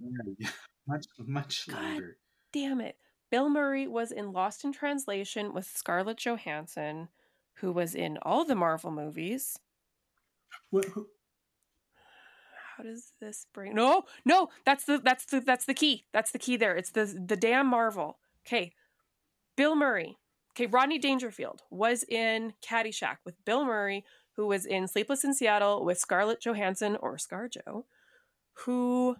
Yeah, 0.00 0.32
yeah. 0.38 0.48
much, 0.88 1.06
much 1.26 1.68
God. 1.68 1.80
louder. 1.82 2.16
Damn 2.52 2.80
it. 2.80 2.96
Bill 3.30 3.50
Murray 3.50 3.86
was 3.86 4.10
in 4.10 4.32
Lost 4.32 4.64
in 4.64 4.72
Translation 4.72 5.52
with 5.52 5.66
Scarlett 5.66 6.16
Johansson, 6.16 7.08
who 7.56 7.70
was 7.72 7.94
in 7.94 8.18
all 8.22 8.44
the 8.44 8.54
Marvel 8.54 8.90
movies. 8.90 9.58
What, 10.70 10.86
who, 10.86 11.06
How 12.78 12.84
does 12.84 13.12
this 13.20 13.46
bring 13.52 13.74
No, 13.74 14.04
no, 14.24 14.48
that's 14.64 14.84
the 14.84 14.98
that's 14.98 15.26
the 15.26 15.40
that's 15.40 15.66
the 15.66 15.74
key. 15.74 16.06
That's 16.12 16.30
the 16.30 16.38
key 16.38 16.56
there. 16.56 16.76
It's 16.76 16.90
the 16.90 17.04
the 17.06 17.36
damn 17.36 17.66
Marvel. 17.66 18.18
Okay. 18.46 18.72
Bill 19.56 19.74
Murray. 19.74 20.16
Okay, 20.52 20.66
Rodney 20.66 20.98
Dangerfield 20.98 21.62
was 21.70 22.04
in 22.04 22.54
Caddyshack 22.64 23.16
with 23.24 23.44
Bill 23.44 23.64
Murray, 23.64 24.04
who 24.36 24.46
was 24.46 24.64
in 24.64 24.86
Sleepless 24.88 25.24
in 25.24 25.34
Seattle 25.34 25.84
with 25.84 25.98
Scarlett 25.98 26.40
Johansson 26.40 26.96
or 26.96 27.16
ScarJo, 27.16 27.84
who 28.64 29.16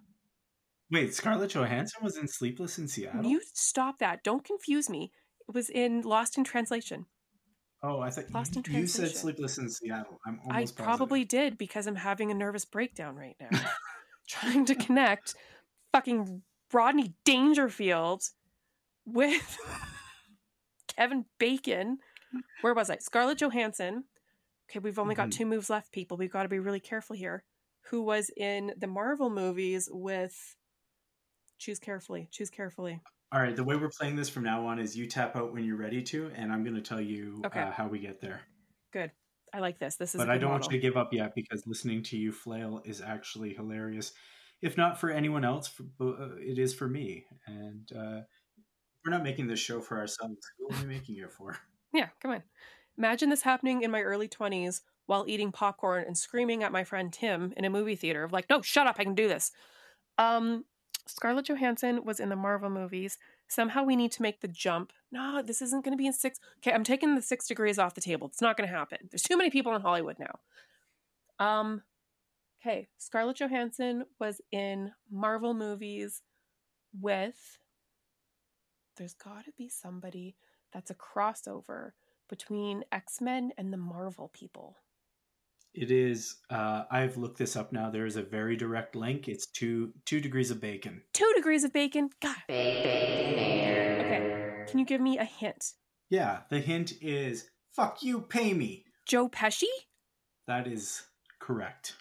Wait, 0.90 1.14
Scarlett 1.14 1.51
Johansson 1.51 2.03
was 2.03 2.16
in 2.16 2.29
Sleepless 2.29 2.79
in 2.79 2.88
Seattle. 2.88 3.25
you 3.25 3.40
stop 3.53 3.99
that. 3.99 4.25
Don't 4.25 4.44
confuse 4.44 4.88
me. 4.88 5.12
It 5.49 5.55
was 5.55 5.68
in 5.68 6.03
Lost 6.03 6.38
in 6.38 6.44
Translation. 6.44 7.07
Oh, 7.83 8.01
I 8.01 8.11
thought 8.11 8.31
Lost 8.33 8.57
in 8.57 8.64
you, 8.69 8.81
you 8.81 8.87
said. 8.87 9.11
Sleepless 9.11 9.59
in 9.59 9.69
Seattle. 9.71 10.19
I'm 10.27 10.41
I 10.51 10.55
almost 10.55 10.77
probably 10.77 11.25
did 11.25 11.57
because 11.59 11.87
I'm 11.87 11.97
having 11.97 12.31
a 12.31 12.35
nervous 12.35 12.64
breakdown 12.64 13.17
right 13.17 13.37
now. 13.41 13.59
trying 14.29 14.64
to 14.67 14.75
connect 14.75 15.35
fucking 15.93 16.43
Rodney 16.73 17.14
Dangerfield 17.25 18.23
with 19.07 19.57
Kevin 20.97 21.25
Bacon. 21.38 21.99
Where 22.61 22.75
was 22.75 22.91
I? 22.91 22.97
Scarlett 22.99 23.38
Johansson. 23.38 24.05
Okay, 24.71 24.81
we've 24.81 24.99
only 24.99 25.14
got 25.14 25.29
Mhm. 25.29 25.33
two 25.33 25.47
moves 25.47 25.71
left, 25.71 25.93
people. 25.93 26.17
We've 26.19 26.33
got 26.33 26.43
to 26.43 26.49
be 26.49 26.59
really 26.59 26.81
careful 26.81 27.17
here. 27.17 27.43
Who 27.91 28.03
was 28.03 28.31
in 28.37 28.73
the 28.77 28.87
Marvel 28.87 29.31
movies 29.31 29.88
with. 29.91 30.55
Choose 31.59 31.79
carefully. 31.79 32.29
Choose 32.31 32.51
carefully. 32.51 33.01
All 33.31 33.41
right, 33.43 33.55
the 33.55 33.64
way 33.64 33.77
we're 33.77 33.91
playing 33.91 34.17
this 34.17 34.29
from 34.31 34.45
now 34.45 34.67
on 34.67 34.79
is 34.79 34.97
you 34.97 35.07
tap 35.07 35.37
out 35.37 35.53
when 35.53 35.62
you're 35.64 35.77
ready 35.77 36.03
to, 36.03 36.31
and 36.35 36.51
I'm 36.51 36.64
going 36.64 36.77
to 36.77 36.81
tell 36.81 37.01
you 37.01 37.43
Okay. 37.47 37.61
uh, 37.61 37.71
how 37.71 37.87
we 37.87 37.99
get 37.99 38.21
there. 38.23 38.41
Good. 38.93 39.11
I 39.53 39.61
like 39.61 39.79
this. 39.79 39.97
This 39.97 40.14
is. 40.14 40.19
But 40.19 40.31
I 40.31 40.35
don't 40.38 40.51
model. 40.51 40.61
want 40.61 40.64
you 40.73 40.79
to 40.79 40.83
give 40.83 40.97
up 40.97 41.12
yet 41.12 41.35
because 41.35 41.62
listening 41.67 42.03
to 42.05 42.17
you 42.17 42.33
flail 42.33 42.81
is 42.87 43.01
actually 43.03 43.53
hilarious. 43.55 44.12
If 44.62 44.77
not 44.77 44.99
for 44.99 45.11
anyone 45.11 45.45
else, 45.45 45.69
for, 45.69 45.85
uh, 46.01 46.37
it 46.38 46.59
is 46.59 46.75
for 46.75 46.88
me. 46.88 47.27
And 47.47 47.91
uh, 47.93 48.21
we're 49.05 49.11
not 49.11 49.23
making 49.23 49.47
this 49.47 49.61
show 49.61 49.81
for 49.81 49.99
ourselves. 49.99 50.37
Who 50.59 50.75
are 50.75 50.81
we 50.81 50.87
making 50.87 51.17
it 51.19 51.33
for? 51.33 51.57
Yeah, 51.95 52.09
come 52.21 52.33
on. 52.33 52.43
Imagine 52.99 53.31
this 53.31 53.41
happening 53.41 53.81
in 53.81 53.91
my 53.91 54.03
early 54.03 54.29
20s 54.29 54.83
while 55.07 55.25
eating 55.27 55.51
popcorn 55.53 56.05
and 56.07 56.19
screaming 56.19 56.62
at 56.62 56.71
my 56.71 56.85
friend 56.85 57.11
Tim 57.11 57.55
in 57.57 57.64
a 57.64 57.71
movie 57.71 57.97
theater 57.97 58.25
of 58.25 58.31
like, 58.33 58.45
"No, 58.51 58.61
shut 58.61 58.87
up, 58.87 58.97
I 58.99 59.05
can 59.05 59.14
do 59.14 59.27
this." 59.27 59.53
Um 60.19 60.67
Scarlett 61.09 61.47
Johansson 61.47 62.05
was 62.05 62.21
in 62.21 62.29
the 62.29 62.37
Marvel 62.37 62.71
movies. 62.71 63.18
Somehow 63.49 63.83
we 63.83 63.97
need 63.97 64.12
to 64.12 64.23
make 64.23 64.40
the 64.40 64.49
jump. 64.49 64.92
No, 65.11 65.42
this 65.42 65.62
isn't 65.62 65.85
going 65.85 65.97
to 65.97 66.01
be 66.01 66.07
in 66.07 66.12
6. 66.12 66.38
Okay, 66.59 66.73
I'm 66.73 66.85
taking 66.85 67.14
the 67.14 67.23
6 67.23 67.49
degrees 67.49 67.79
off 67.79 67.94
the 67.94 68.01
table. 68.01 68.27
It's 68.27 68.42
not 68.42 68.57
going 68.57 68.68
to 68.68 68.75
happen. 68.75 68.99
There's 69.11 69.23
too 69.23 69.37
many 69.37 69.51
people 69.51 69.75
in 69.75 69.83
Hollywood 69.83 70.18
now. 70.18 70.38
Um 71.38 71.83
okay, 72.61 72.88
Scarlett 72.99 73.37
Johansson 73.37 74.05
was 74.18 74.40
in 74.51 74.92
Marvel 75.11 75.55
movies 75.55 76.23
with 76.99 77.59
there's 78.97 79.14
got 79.14 79.44
to 79.44 79.53
be 79.57 79.68
somebody 79.68 80.35
that's 80.73 80.90
a 80.90 80.94
crossover 80.94 81.92
between 82.29 82.85
X 82.90 83.21
Men 83.21 83.53
and 83.57 83.73
the 83.73 83.77
Marvel 83.79 84.29
people. 84.29 84.77
It 85.75 85.91
is. 85.91 86.37
Uh, 86.51 86.85
I've 86.91 87.17
looked 87.17 87.39
this 87.39 87.57
up 87.57 87.73
now. 87.73 87.91
There 87.91 88.07
is 88.07 88.17
a 88.17 88.23
very 88.23 88.57
direct 88.57 88.97
link. 88.97 89.29
It's 89.29 89.47
two 89.47 89.93
two 90.05 90.21
degrees 90.21 90.51
of 90.51 90.61
bacon. 90.61 91.03
Two 91.13 91.33
degrees 91.37 91.65
of 91.65 91.73
bacon. 91.73 92.11
God. 92.21 92.37
Okay. 92.51 93.95
Can 94.69 94.79
you 94.79 94.85
give 94.85 95.01
me 95.01 95.19
a 95.19 95.25
hint? 95.25 95.73
Yeah. 96.11 96.41
The 96.51 96.61
hint 96.61 96.95
is 97.01 97.51
"fuck 97.73 98.03
you, 98.03 98.21
pay 98.23 98.53
me." 98.55 98.85
Joe 99.07 99.29
Pesci? 99.29 99.69
That 100.47 100.67
is 100.67 101.03
correct. 101.39 101.97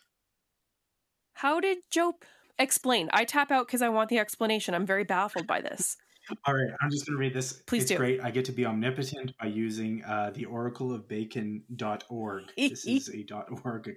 How 1.34 1.60
did 1.60 1.80
Joe 1.92 2.16
explain? 2.58 3.10
I 3.14 3.26
tap 3.26 3.52
out 3.52 3.68
because 3.68 3.82
I 3.84 3.90
want 3.90 4.10
the 4.10 4.20
explanation. 4.20 4.74
I'm 4.74 4.86
very 4.86 5.04
baffled 5.04 5.46
by 5.46 5.62
this. 5.62 5.98
All 6.46 6.54
right, 6.54 6.72
I'm 6.82 6.90
just 6.90 7.06
going 7.06 7.16
to 7.16 7.20
read 7.20 7.34
this. 7.34 7.54
Please 7.68 7.84
it's 7.84 7.92
do. 7.92 7.98
great. 7.98 8.22
I 8.24 8.32
get 8.32 8.46
to 8.46 8.52
be 8.52 8.66
omnipotent 8.66 9.34
by 9.40 9.48
using 9.48 10.04
uh, 10.04 10.32
the 10.34 10.46
oracleofbacon.org. 10.46 12.44
this 12.58 12.86
is 12.86 13.10
a 13.10 13.24
dot 13.24 13.48
.org. 13.64 13.92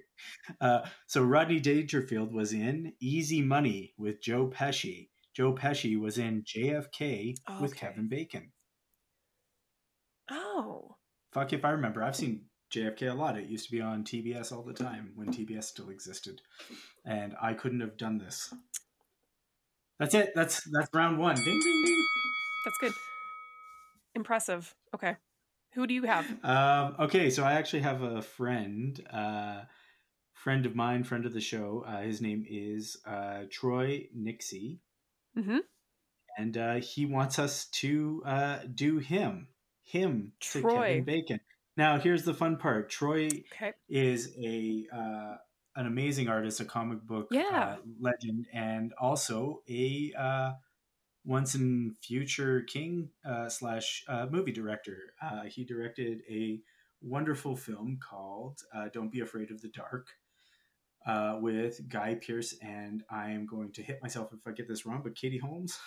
Uh, 0.59 0.81
so 1.07 1.23
Rodney 1.23 1.59
Dangerfield 1.59 2.33
was 2.33 2.53
in 2.53 2.93
Easy 3.01 3.41
Money 3.41 3.93
with 3.97 4.21
Joe 4.21 4.47
Pesci. 4.47 5.09
Joe 5.35 5.53
Pesci 5.53 5.99
was 5.99 6.17
in 6.17 6.43
JFK 6.43 7.35
with 7.61 7.71
Okay. 7.71 7.79
Kevin 7.87 8.07
Bacon. 8.09 8.51
Oh. 10.29 10.95
Fuck 11.33 11.53
if 11.53 11.63
I 11.65 11.71
remember. 11.71 12.03
I've 12.03 12.15
seen 12.15 12.45
JFK 12.73 13.11
a 13.11 13.13
lot. 13.13 13.37
It 13.37 13.47
used 13.49 13.65
to 13.65 13.71
be 13.71 13.81
on 13.81 14.03
TBS 14.03 14.51
all 14.51 14.63
the 14.63 14.73
time 14.73 15.11
when 15.15 15.27
TBS 15.27 15.65
still 15.65 15.89
existed, 15.89 16.41
and 17.05 17.35
I 17.41 17.53
couldn't 17.53 17.81
have 17.81 17.97
done 17.97 18.17
this. 18.17 18.53
That's 19.99 20.13
it. 20.15 20.31
That's 20.35 20.63
that's 20.71 20.89
round 20.93 21.17
one. 21.19 21.35
Ding 21.35 21.45
ding 21.45 21.83
ding. 21.85 22.05
That's 22.65 22.77
good. 22.79 22.93
Impressive. 24.15 24.75
Okay. 24.93 25.15
Who 25.73 25.87
do 25.87 25.93
you 25.93 26.03
have? 26.03 26.25
Um, 26.43 26.95
okay, 26.99 27.29
so 27.29 27.43
I 27.43 27.53
actually 27.53 27.81
have 27.81 28.01
a 28.01 28.21
friend, 28.21 29.01
uh, 29.11 29.61
friend 30.33 30.65
of 30.65 30.75
mine, 30.75 31.03
friend 31.03 31.25
of 31.25 31.33
the 31.33 31.39
show. 31.41 31.85
Uh, 31.87 32.01
his 32.01 32.21
name 32.21 32.45
is 32.49 32.97
uh, 33.05 33.43
Troy 33.49 34.07
Nixey, 34.17 34.79
Mm-hmm. 35.37 35.59
and 36.37 36.57
uh, 36.57 36.73
he 36.75 37.05
wants 37.05 37.39
us 37.39 37.65
to 37.67 38.21
uh, 38.25 38.59
do 38.75 38.97
him, 38.97 39.47
him 39.83 40.33
to 40.41 40.61
Troy. 40.61 40.73
Kevin 40.73 41.03
Bacon. 41.05 41.39
Now, 41.77 41.99
here's 41.99 42.25
the 42.25 42.33
fun 42.33 42.57
part. 42.57 42.89
Troy 42.89 43.27
Okay. 43.53 43.71
is 43.87 44.35
a 44.37 44.85
uh, 44.93 45.35
an 45.77 45.87
amazing 45.87 46.27
artist, 46.27 46.59
a 46.59 46.65
comic 46.65 47.01
book 47.03 47.29
Yeah. 47.31 47.47
uh, 47.49 47.75
legend, 48.01 48.45
and 48.53 48.91
also 48.99 49.61
a 49.69 50.11
uh, 50.19 50.51
once 51.25 51.55
in 51.55 51.95
future 52.01 52.61
king 52.61 53.09
uh, 53.25 53.47
slash 53.49 54.03
uh, 54.07 54.25
movie 54.29 54.51
director. 54.51 55.13
Uh, 55.21 55.43
he 55.43 55.63
directed 55.63 56.21
a 56.29 56.59
wonderful 57.01 57.55
film 57.55 57.99
called 58.01 58.59
uh, 58.75 58.87
"Don't 58.93 59.11
Be 59.11 59.19
Afraid 59.21 59.51
of 59.51 59.61
the 59.61 59.69
Dark." 59.69 60.07
Uh, 61.07 61.37
with 61.41 61.89
Guy 61.89 62.13
Pearce 62.13 62.53
and 62.61 63.03
I 63.09 63.31
am 63.31 63.47
going 63.47 63.71
to 63.71 63.81
hit 63.81 63.99
myself 64.03 64.29
if 64.33 64.45
I 64.45 64.51
get 64.51 64.67
this 64.67 64.85
wrong, 64.85 65.01
but 65.03 65.15
Katie 65.15 65.39
Holmes, 65.39 65.79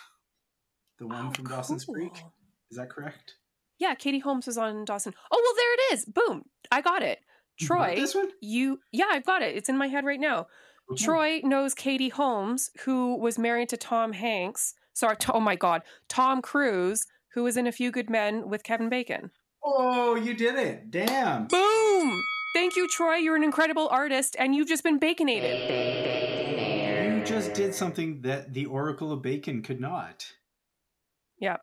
the 0.99 1.07
one 1.07 1.27
Oh, 1.27 1.31
from 1.31 1.45
Dawson's 1.45 1.85
Creek, 1.85 2.11
is 2.69 2.77
that 2.77 2.89
correct? 2.89 3.35
Yeah, 3.79 3.95
Katie 3.95 4.19
Holmes 4.19 4.45
was 4.45 4.57
on 4.57 4.83
Dawson. 4.83 5.13
Oh, 5.31 5.41
well, 5.41 5.53
there 5.55 5.73
it 5.73 5.93
is. 5.93 6.05
Boom. 6.05 6.43
I 6.69 6.81
got 6.81 7.01
it. 7.01 7.19
You 7.59 7.67
Troy, 7.67 7.95
this 7.95 8.13
one. 8.13 8.27
you, 8.41 8.79
yeah, 8.91 9.05
I've 9.09 9.25
got 9.25 9.41
it. 9.41 9.55
It's 9.55 9.69
in 9.69 9.77
my 9.77 9.87
head 9.87 10.03
right 10.03 10.19
now. 10.19 10.47
Okay. 10.91 11.03
Troy 11.05 11.41
knows 11.45 11.73
Katie 11.73 12.09
Holmes, 12.09 12.69
who 12.83 13.15
was 13.15 13.39
married 13.39 13.69
to 13.69 13.77
Tom 13.77 14.11
Hanks. 14.11 14.73
Sorry, 14.95 15.17
to- 15.17 15.33
oh 15.33 15.39
my 15.41 15.55
God, 15.57 15.83
Tom 16.07 16.41
Cruise, 16.41 17.05
who 17.33 17.43
was 17.43 17.57
in 17.57 17.67
A 17.67 17.71
Few 17.71 17.91
Good 17.91 18.09
Men 18.09 18.47
with 18.49 18.63
Kevin 18.63 18.87
Bacon. 18.89 19.29
Oh, 19.61 20.15
you 20.15 20.33
did 20.33 20.55
it! 20.55 20.89
Damn. 20.89 21.47
Boom! 21.47 22.21
Thank 22.55 22.77
you, 22.77 22.87
Troy. 22.87 23.15
You're 23.15 23.35
an 23.35 23.43
incredible 23.43 23.89
artist, 23.89 24.37
and 24.39 24.55
you've 24.55 24.69
just 24.69 24.83
been 24.83 24.99
baconated. 24.99 25.59
You 27.17 27.25
just 27.25 27.53
did 27.53 27.75
something 27.75 28.21
that 28.21 28.53
the 28.53 28.67
Oracle 28.67 29.11
of 29.11 29.21
Bacon 29.21 29.61
could 29.61 29.81
not. 29.81 30.31
Yeah. 31.39 31.57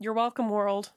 You're 0.00 0.14
welcome, 0.14 0.48
world. 0.48 0.92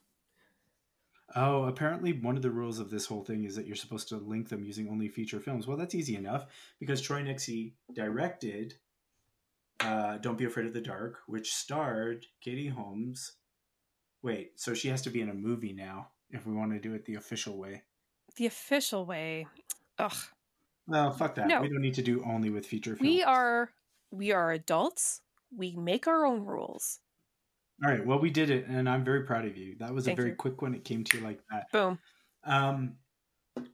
Oh, 1.35 1.63
apparently 1.63 2.13
one 2.13 2.38
of 2.38 2.41
the 2.43 2.51
rules 2.51 2.79
of 2.79 2.89
this 2.89 3.05
whole 3.05 3.25
thing 3.25 3.43
is 3.43 3.55
that 3.57 3.67
you're 3.67 3.75
supposed 3.75 4.07
to 4.09 4.15
link 4.15 4.47
them 4.47 4.63
using 4.63 4.88
only 4.88 5.09
feature 5.09 5.41
films. 5.41 5.67
Well, 5.67 5.75
that's 5.75 5.95
easy 5.95 6.15
enough 6.15 6.45
because 6.79 7.01
Troy 7.01 7.21
Nixey 7.21 7.73
directed 7.93 8.75
uh, 9.79 10.17
Don't 10.17 10.38
Be 10.38 10.45
Afraid 10.45 10.67
of 10.67 10.73
the 10.73 10.81
Dark, 10.81 11.19
which 11.27 11.53
starred 11.53 12.25
Katie 12.41 12.69
Holmes. 12.69 13.33
Wait, 14.23 14.59
so 14.59 14.73
she 14.73 14.88
has 14.89 15.01
to 15.03 15.09
be 15.09 15.21
in 15.21 15.29
a 15.29 15.33
movie 15.33 15.73
now 15.73 16.09
if 16.31 16.45
we 16.45 16.53
want 16.53 16.71
to 16.71 16.79
do 16.79 16.93
it 16.93 17.05
the 17.05 17.15
official 17.15 17.57
way. 17.57 17.83
The 18.38 18.45
official 18.47 19.05
way. 19.05 19.47
Ugh. 19.99 20.15
Well, 20.88 21.11
fuck 21.11 21.35
that. 21.35 21.47
No. 21.47 21.61
We 21.61 21.69
don't 21.69 21.81
need 21.81 21.95
to 21.95 22.01
do 22.01 22.23
only 22.25 22.49
with 22.49 22.65
feature 22.65 22.95
films. 22.95 23.01
We 23.01 23.23
are 23.23 23.69
we 24.11 24.32
are 24.32 24.51
adults. 24.51 25.21
We 25.55 25.76
make 25.76 26.07
our 26.07 26.26
own 26.26 26.45
rules. 26.45 26.99
All 27.84 27.91
right. 27.91 28.05
Well, 28.05 28.19
we 28.19 28.30
did 28.30 28.49
it, 28.49 28.67
and 28.67 28.89
I'm 28.89 29.03
very 29.03 29.23
proud 29.23 29.45
of 29.45 29.57
you. 29.57 29.76
That 29.80 29.93
was 29.93 30.05
Thank 30.05 30.17
a 30.17 30.21
very 30.21 30.32
you. 30.32 30.36
quick 30.36 30.61
one. 30.61 30.73
It 30.73 30.84
came 30.84 31.03
to 31.03 31.17
you 31.17 31.23
like 31.23 31.39
that. 31.51 31.71
Boom. 31.71 31.99
Um, 32.45 32.95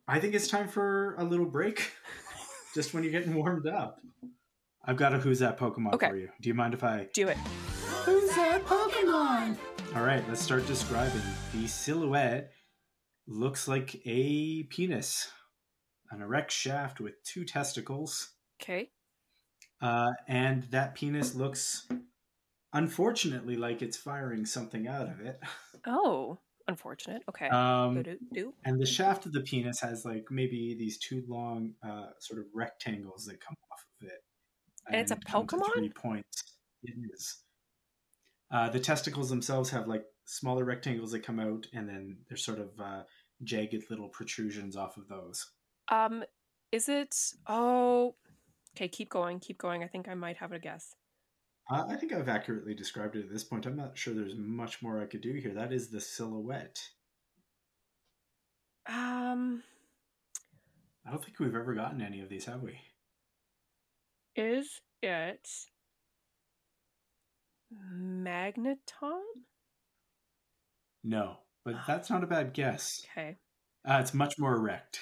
I 0.07 0.19
think 0.19 0.33
it's 0.33 0.47
time 0.47 0.67
for 0.67 1.15
a 1.15 1.23
little 1.23 1.45
break. 1.45 1.91
Just 2.73 2.93
when 2.93 3.03
you're 3.03 3.11
getting 3.11 3.35
warmed 3.35 3.67
up. 3.67 3.99
I've 4.83 4.97
got 4.97 5.13
a 5.13 5.19
who's 5.19 5.39
that 5.39 5.59
Pokemon 5.59 5.93
Okay. 5.93 6.09
for 6.09 6.15
you. 6.17 6.29
Do 6.41 6.49
you 6.49 6.55
mind 6.55 6.73
if 6.73 6.83
I? 6.83 7.07
Do 7.13 7.27
it. 7.27 7.37
Who's 8.05 8.29
that 8.35 8.65
Pokemon? 8.65 9.57
All 9.95 10.03
right, 10.03 10.27
let's 10.27 10.41
start 10.41 10.65
describing. 10.65 11.21
The 11.53 11.67
silhouette 11.67 12.51
looks 13.27 13.67
like 13.67 14.01
a 14.05 14.63
penis, 14.63 15.29
an 16.09 16.21
erect 16.21 16.51
shaft 16.51 16.99
with 16.99 17.13
two 17.23 17.45
testicles, 17.45 18.31
Okay. 18.61 18.89
uh, 19.81 20.11
and 20.27 20.63
that 20.71 20.95
penis 20.95 21.35
looks, 21.35 21.87
unfortunately, 22.73 23.57
like 23.57 23.81
it's 23.81 23.97
firing 23.97 24.45
something 24.45 24.87
out 24.87 25.07
of 25.09 25.19
it. 25.19 25.39
Oh, 25.87 26.37
unfortunate. 26.67 27.23
Okay. 27.27 27.47
Um, 27.49 28.03
do 28.03 28.15
do. 28.33 28.53
and 28.65 28.79
the 28.79 28.85
shaft 28.85 29.25
of 29.25 29.33
the 29.33 29.41
penis 29.41 29.79
has 29.79 30.05
like 30.05 30.25
maybe 30.29 30.75
these 30.77 30.99
two 30.99 31.23
long 31.27 31.73
uh, 31.83 32.09
sort 32.19 32.39
of 32.39 32.45
rectangles 32.53 33.25
that 33.25 33.39
come 33.41 33.55
off 33.71 33.83
of 33.99 34.07
it 34.07 34.19
And 34.87 34.99
it's 34.99 35.11
a 35.11 35.15
Pokemon? 35.15 35.73
three 35.73 35.89
points 35.89 36.43
it 36.83 36.95
is 37.13 37.37
uh, 38.51 38.69
the 38.69 38.79
testicles 38.79 39.29
themselves 39.29 39.69
have 39.69 39.87
like 39.87 40.03
smaller 40.25 40.65
rectangles 40.65 41.11
that 41.11 41.25
come 41.25 41.39
out, 41.39 41.67
and 41.73 41.87
then 41.87 42.17
there's 42.27 42.43
sort 42.43 42.59
of 42.59 42.69
uh, 42.79 43.03
jagged 43.43 43.85
little 43.89 44.09
protrusions 44.09 44.75
off 44.75 44.97
of 44.97 45.07
those. 45.07 45.45
Um, 45.89 46.23
is 46.71 46.89
it? 46.89 47.15
Oh, 47.47 48.15
okay. 48.75 48.87
Keep 48.87 49.09
going. 49.09 49.39
Keep 49.39 49.57
going. 49.57 49.83
I 49.83 49.87
think 49.87 50.09
I 50.09 50.15
might 50.15 50.37
have 50.37 50.51
a 50.51 50.59
guess. 50.59 50.95
Uh, 51.69 51.85
I 51.87 51.95
think 51.95 52.11
I've 52.11 52.27
accurately 52.27 52.73
described 52.73 53.15
it 53.15 53.25
at 53.25 53.31
this 53.31 53.43
point. 53.45 53.65
I'm 53.65 53.77
not 53.77 53.97
sure 53.97 54.13
there's 54.13 54.35
much 54.35 54.81
more 54.81 55.01
I 55.01 55.05
could 55.05 55.21
do 55.21 55.33
here. 55.33 55.53
That 55.53 55.71
is 55.71 55.89
the 55.89 56.01
silhouette. 56.01 56.81
Um, 58.87 59.63
I 61.05 61.11
don't 61.11 61.23
think 61.23 61.39
we've 61.39 61.55
ever 61.55 61.73
gotten 61.73 62.01
any 62.01 62.19
of 62.19 62.27
these, 62.27 62.45
have 62.45 62.61
we? 62.61 62.79
Is 64.35 64.81
it 65.01 65.47
magneton? 67.73 69.21
No, 71.03 71.37
but 71.65 71.75
that's 71.87 72.09
not 72.09 72.23
a 72.23 72.27
bad 72.27 72.53
guess. 72.53 73.05
Okay. 73.11 73.37
Uh, 73.87 73.97
it's 73.99 74.13
much 74.13 74.37
more 74.37 74.55
erect, 74.55 74.99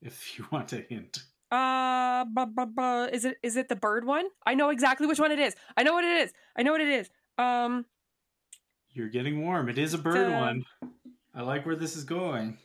if 0.00 0.38
you 0.38 0.46
want 0.52 0.72
a 0.72 0.78
hint. 0.88 1.18
Uh, 1.50 2.24
bu- 2.24 2.46
bu- 2.46 2.66
bu- 2.66 3.04
is 3.12 3.24
it 3.24 3.36
is 3.42 3.56
it 3.56 3.68
the 3.68 3.76
bird 3.76 4.04
one? 4.04 4.26
I 4.44 4.54
know 4.54 4.70
exactly 4.70 5.06
which 5.06 5.18
one 5.20 5.30
it 5.32 5.38
is. 5.38 5.54
I 5.76 5.82
know 5.82 5.92
what 5.92 6.04
it 6.04 6.20
is. 6.22 6.32
I 6.56 6.62
know 6.62 6.72
what 6.72 6.80
it 6.80 6.88
is. 6.88 7.10
Um, 7.38 7.84
You're 8.90 9.08
getting 9.08 9.42
warm. 9.42 9.68
It 9.68 9.78
is 9.78 9.94
a 9.94 9.98
bird 9.98 10.26
The- 10.28 10.32
one. 10.32 10.64
I 11.34 11.42
like 11.42 11.66
where 11.66 11.76
this 11.76 11.96
is 11.96 12.04
going. 12.04 12.58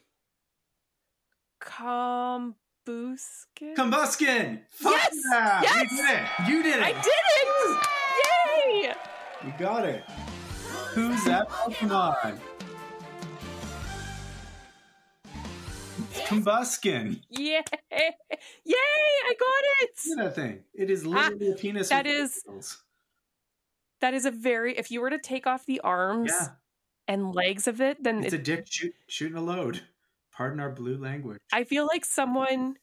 Combusken. 2.88 3.76
Combusken! 3.78 4.60
Fuck 4.72 4.94
Yes! 4.94 5.16
yeah! 5.32 5.62
Yes! 5.62 5.90
You 5.92 5.98
did 5.98 6.10
it! 6.10 6.48
You 6.50 6.64
did 6.64 6.76
it! 6.78 6.84
I 6.84 6.92
did 6.94 7.12
it! 7.36 8.84
Yay! 8.84 8.94
You 9.46 9.54
got 9.60 9.86
it. 9.86 10.04
Who's 10.94 11.24
that 11.26 11.48
Pokemon? 11.50 12.40
It's 16.10 16.20
Combusken. 16.22 17.22
Yay! 17.30 17.62
Yay! 17.92 18.76
I 18.76 19.34
got 19.40 19.64
it. 19.82 19.90
Look 20.08 20.20
at 20.20 20.24
that 20.26 20.36
thing. 20.36 20.64
It 20.74 20.90
is 20.90 21.06
ah, 21.06 21.10
literally 21.10 21.52
a 21.52 21.56
penis. 21.56 21.90
that 21.90 22.06
with 22.06 22.16
is- 22.16 22.42
tentacles. 22.44 22.84
That 24.02 24.16
is 24.16 24.26
a 24.26 24.32
very. 24.32 24.76
If 24.76 24.90
you 24.90 25.00
were 25.02 25.12
to 25.12 25.20
take 25.20 25.46
off 25.46 25.68
the 25.68 25.80
arms 25.82 26.32
Yeah, 26.34 26.48
and 27.08 27.36
legs 27.36 27.68
of 27.68 27.80
it, 27.82 28.02
then 28.04 28.24
it's 28.24 28.34
it, 28.34 28.40
a 28.40 28.44
dick 28.44 28.66
shoot, 28.68 28.96
shooting 29.08 29.38
a 29.38 29.42
load. 29.42 29.82
Pardon 30.42 30.60
our 30.60 30.72
blue 30.72 30.98
language. 30.98 31.38
I 31.54 31.66
feel 31.66 31.86
like 31.86 32.04
someone 32.04 32.74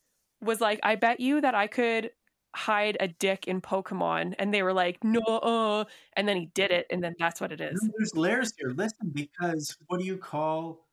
was 0.41 0.61
like, 0.61 0.79
"I 0.85 0.95
bet 0.95 1.19
you 1.19 1.41
that 1.41 1.57
I 1.57 1.67
could 1.67 2.13
hide 2.55 2.97
a 3.01 3.09
dick 3.09 3.49
in 3.49 3.61
Pokemon," 3.61 4.37
and 4.39 4.55
they 4.55 4.63
were 4.63 4.73
like, 4.73 5.03
"No," 5.03 5.21
uh, 5.21 5.85
and 6.17 6.29
then 6.29 6.37
he 6.37 6.47
did 6.55 6.71
it, 6.71 6.87
and 6.89 7.03
then 7.03 7.17
that's 7.19 7.41
what 7.41 7.51
it 7.51 7.61
is. 7.61 7.81
No, 7.83 7.91
There's 7.99 8.15
layers 8.15 8.53
here. 8.57 8.71
Listen, 8.71 9.11
because 9.13 9.77
what 9.89 9.99
do 9.99 10.07
you 10.07 10.19
call 10.19 10.87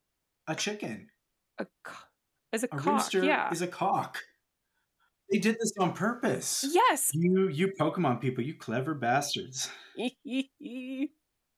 a 0.48 0.56
chicken? 0.56 1.08
A 1.60 1.68
co- 1.84 2.08
is 2.52 2.64
a, 2.64 2.66
A 2.66 2.70
cock. 2.70 2.86
rooster 2.86 3.24
Yeah. 3.24 3.52
is 3.52 3.62
a 3.62 3.68
cock. 3.68 4.24
They 5.32 5.38
did 5.38 5.58
this 5.62 5.72
on 5.80 5.94
purpose. 5.94 6.66
yes. 6.68 7.12
You, 7.14 7.48
you 7.48 7.68
Pokemon 7.80 8.22
people, 8.22 8.44
you 8.44 8.56
clever 8.56 8.96
bastards. 8.96 9.70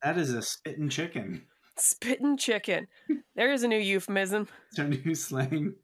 That 0.04 0.18
is 0.18 0.32
a 0.34 0.42
spitting 0.44 0.90
chicken. 0.90 1.48
Spitting 1.80 2.38
chicken. 2.38 2.88
There 3.36 3.52
is 3.52 3.64
a 3.64 3.68
new 3.68 3.78
euphemism. 3.78 4.48
It's 4.70 4.80
our 4.80 4.88
new 4.88 5.16
slang. 5.16 5.76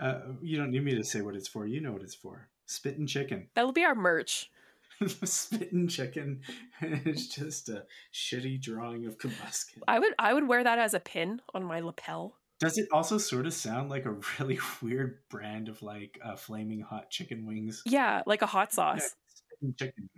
Uh, 0.00 0.20
you 0.40 0.56
don't 0.56 0.70
need 0.70 0.84
me 0.84 0.94
to 0.94 1.04
say 1.04 1.22
what 1.22 1.34
it's 1.34 1.48
for. 1.48 1.66
You 1.66 1.80
know 1.80 1.92
what 1.92 2.02
it's 2.02 2.14
for. 2.14 2.48
Spitting 2.66 3.06
chicken. 3.06 3.48
That'll 3.54 3.72
be 3.72 3.84
our 3.84 3.94
merch. 3.94 4.50
Spitting 5.24 5.88
chicken. 5.88 6.42
it's 6.80 7.26
just 7.26 7.68
a 7.68 7.84
shitty 8.12 8.60
drawing 8.60 9.06
of 9.06 9.18
Combusken. 9.18 9.78
I 9.88 9.98
would 9.98 10.14
I 10.18 10.32
would 10.32 10.46
wear 10.46 10.62
that 10.62 10.78
as 10.78 10.94
a 10.94 11.00
pin 11.00 11.40
on 11.54 11.64
my 11.64 11.80
lapel. 11.80 12.36
Does 12.60 12.78
it 12.78 12.86
also 12.92 13.18
sort 13.18 13.46
of 13.46 13.54
sound 13.54 13.90
like 13.90 14.04
a 14.04 14.14
really 14.38 14.60
weird 14.80 15.18
brand 15.28 15.68
of 15.68 15.82
like 15.82 16.20
uh, 16.24 16.36
flaming 16.36 16.80
hot 16.80 17.10
chicken 17.10 17.44
wings? 17.46 17.82
Yeah, 17.84 18.22
like 18.26 18.42
a 18.42 18.46
hot 18.46 18.72
sauce, 18.72 19.00
Yeah, 19.00 19.08
spitting 19.34 19.74
chicken. 19.76 20.10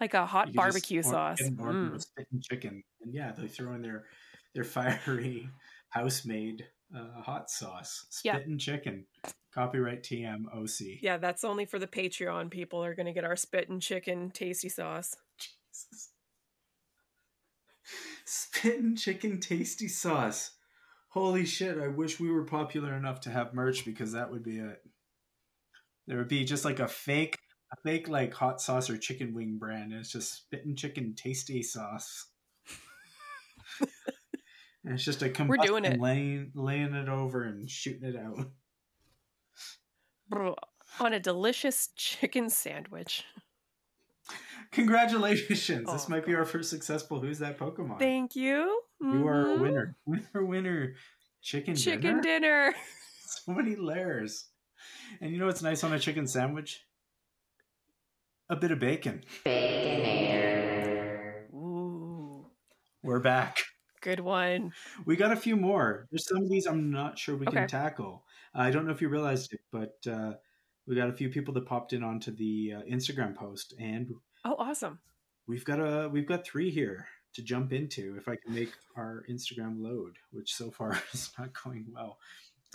Like 0.00 0.14
a 0.14 0.26
hot 0.26 0.48
You 0.48 0.52
could 0.52 0.56
just 0.56 0.72
barbecue 0.74 1.02
sauce. 1.02 1.38
get 1.38 1.48
an 1.52 1.60
order 1.60 1.72
Mm. 1.90 2.00
spitting 2.00 2.40
chicken, 2.42 2.82
and 3.02 3.14
yeah, 3.14 3.32
they 3.32 3.48
throw 3.48 3.74
in 3.74 3.82
their 3.82 4.06
their 4.54 4.64
fiery 4.64 5.48
house-made 5.90 6.66
uh, 6.96 7.20
hot 7.22 7.50
sauce. 7.50 8.06
Yeah. 8.24 8.36
Spitting 8.36 8.58
chicken. 8.58 9.06
Copyright 9.54 10.02
TMOC. 10.04 10.98
Yeah, 11.02 11.16
that's 11.18 11.42
only 11.44 11.64
for 11.66 11.78
the 11.78 11.86
Patreon 11.86 12.50
people 12.50 12.82
are 12.84 12.94
going 12.94 13.06
to 13.06 13.12
get 13.12 13.24
our 13.24 13.36
spitting 13.36 13.80
chicken 13.80 14.30
tasty 14.30 14.68
sauce. 14.68 15.14
Jesus. 15.38 16.10
Spitting 18.24 18.96
chicken 18.96 19.40
tasty 19.40 19.88
sauce. 19.88 20.52
Holy 21.08 21.44
shit, 21.44 21.78
I 21.78 21.88
wish 21.88 22.20
we 22.20 22.30
were 22.30 22.44
popular 22.44 22.94
enough 22.94 23.20
to 23.22 23.30
have 23.30 23.52
merch 23.54 23.84
because 23.84 24.12
that 24.12 24.30
would 24.30 24.44
be 24.44 24.58
it. 24.58 24.80
There 26.06 26.18
would 26.18 26.28
be 26.28 26.44
just 26.44 26.64
like 26.64 26.78
a 26.78 26.86
fake 26.88 27.36
a 27.72 27.76
fake 27.82 28.08
like 28.08 28.34
hot 28.34 28.60
sauce 28.60 28.90
or 28.90 28.96
chicken 28.98 29.34
wing 29.34 29.56
brand. 29.58 29.92
And 29.92 30.00
it's 30.00 30.10
just 30.12 30.32
spitting 30.34 30.74
chicken 30.76 31.14
tasty 31.14 31.62
sauce. 31.62 32.26
and 33.80 34.94
it's 34.94 35.04
just 35.04 35.22
a 35.22 35.32
We're 35.46 35.56
doing 35.58 35.84
it. 35.84 36.00
laying 36.00 36.50
laying 36.54 36.94
it 36.94 37.08
over 37.08 37.44
and 37.44 37.68
shooting 37.70 38.08
it 38.08 38.16
out. 38.16 38.50
Brr, 40.28 40.54
On 41.00 41.12
a 41.12 41.20
delicious 41.20 41.88
chicken 41.96 42.50
sandwich. 42.50 43.24
Congratulations. 44.72 45.90
this 45.90 46.06
Oh, 46.06 46.10
might 46.10 46.24
be 46.24 46.34
our 46.34 46.44
first 46.44 46.70
successful 46.70 47.20
Who's 47.20 47.40
That 47.40 47.58
Pokemon? 47.58 47.98
Thank 47.98 48.36
you. 48.36 48.82
You 49.00 49.26
are 49.26 49.54
a 49.54 49.56
Mhm. 49.56 49.60
winner. 49.60 49.96
Winner, 50.06 50.44
winner. 50.44 50.94
Chicken, 51.42 51.74
Chicken 51.74 52.20
dinner. 52.20 52.22
dinner. 52.22 52.74
So 53.22 53.52
many 53.52 53.76
layers. 53.76 54.48
And 55.20 55.30
you 55.32 55.38
know 55.38 55.46
what's 55.46 55.62
nice 55.62 55.84
on 55.84 55.92
a 55.92 55.98
chicken 56.00 56.26
sandwich? 56.26 56.84
A 58.50 58.56
bit 58.56 58.72
of 58.72 58.80
bacon. 58.80 59.22
Ooh, 61.54 62.46
We're 63.02 63.20
back. 63.20 63.58
good 64.00 64.18
one. 64.20 64.72
We 65.04 65.14
got 65.16 65.30
a 65.32 65.36
few 65.36 65.54
more. 65.56 66.08
There's 66.10 66.26
some 66.26 66.42
of 66.42 66.48
these 66.50 66.66
I'm 66.66 66.90
not 66.90 67.16
sure 67.16 67.36
we 67.36 67.46
Okay. 67.46 67.58
can 67.58 67.68
tackle. 67.68 68.24
I 68.52 68.70
don't 68.72 68.86
know 68.86 68.90
if 68.92 69.00
you 69.00 69.08
realized 69.08 69.52
it, 69.52 69.60
but 69.70 69.96
uh, 70.10 70.32
we 70.86 70.96
got 70.96 71.08
a 71.08 71.12
few 71.12 71.28
people 71.28 71.54
that 71.54 71.66
popped 71.66 71.92
in 71.92 72.02
onto 72.02 72.32
the 72.32 72.74
uh, 72.78 72.82
Instagram 72.82 73.36
post, 73.36 73.72
and 73.78 74.12
Oh, 74.44 74.56
awesome. 74.58 74.98
we've 75.46 75.64
got 75.64 75.78
a 75.78 76.08
we've 76.08 76.26
got 76.26 76.44
three 76.44 76.70
here 76.70 77.06
to 77.34 77.42
jump 77.42 77.72
into 77.72 78.16
if 78.18 78.26
I 78.26 78.34
can 78.34 78.52
make 78.52 78.72
our 78.96 79.22
Instagram 79.30 79.80
load, 79.80 80.16
which 80.32 80.52
so 80.54 80.72
far 80.72 81.00
is 81.14 81.30
not 81.38 81.50
going 81.62 81.86
well. 81.92 82.18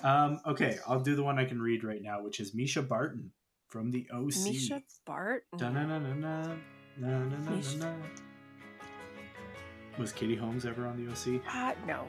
Um, 0.04 0.40
okay, 0.46 0.78
I'll 0.88 1.02
do 1.02 1.16
the 1.18 1.24
one 1.24 1.38
I 1.38 1.44
can 1.46 1.62
read 1.62 1.84
right 1.84 2.02
now, 2.02 2.22
which 2.24 2.40
is 2.40 2.56
Mischa 2.56 2.88
Barton 2.88 3.32
from 3.76 3.92
the 3.92 4.08
OC. 4.10 4.32
Mischa 4.48 4.82
Bart. 5.06 5.44
Misha- 6.98 7.94
Was 10.00 10.14
Katie 10.14 10.38
Holmes 10.38 10.66
ever 10.66 10.88
on 10.88 10.96
the 10.96 11.12
OC? 11.12 11.42
Ah, 11.46 11.76
no. 11.86 12.08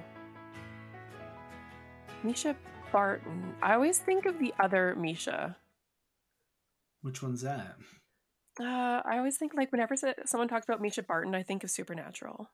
Mischa 2.25 2.55
Barton. 2.93 3.53
I 3.61 3.75
always 3.75 3.99
think 3.99 4.27
of 4.27 4.39
the 4.39 4.55
other 4.61 4.95
Misha. 4.95 5.57
Which 7.03 7.21
one's 7.21 7.43
that? 7.43 7.75
Uh, 8.61 9.03
I 9.05 9.19
always 9.19 9.37
think 9.37 9.53
like 9.55 9.73
whenever 9.73 9.97
someone 10.25 10.47
talks 10.47 10.67
about 10.69 10.81
Mischa 10.81 11.05
Barton, 11.05 11.35
I 11.35 11.43
think 11.43 11.64
of 11.64 11.71
Supernatural. 11.73 12.49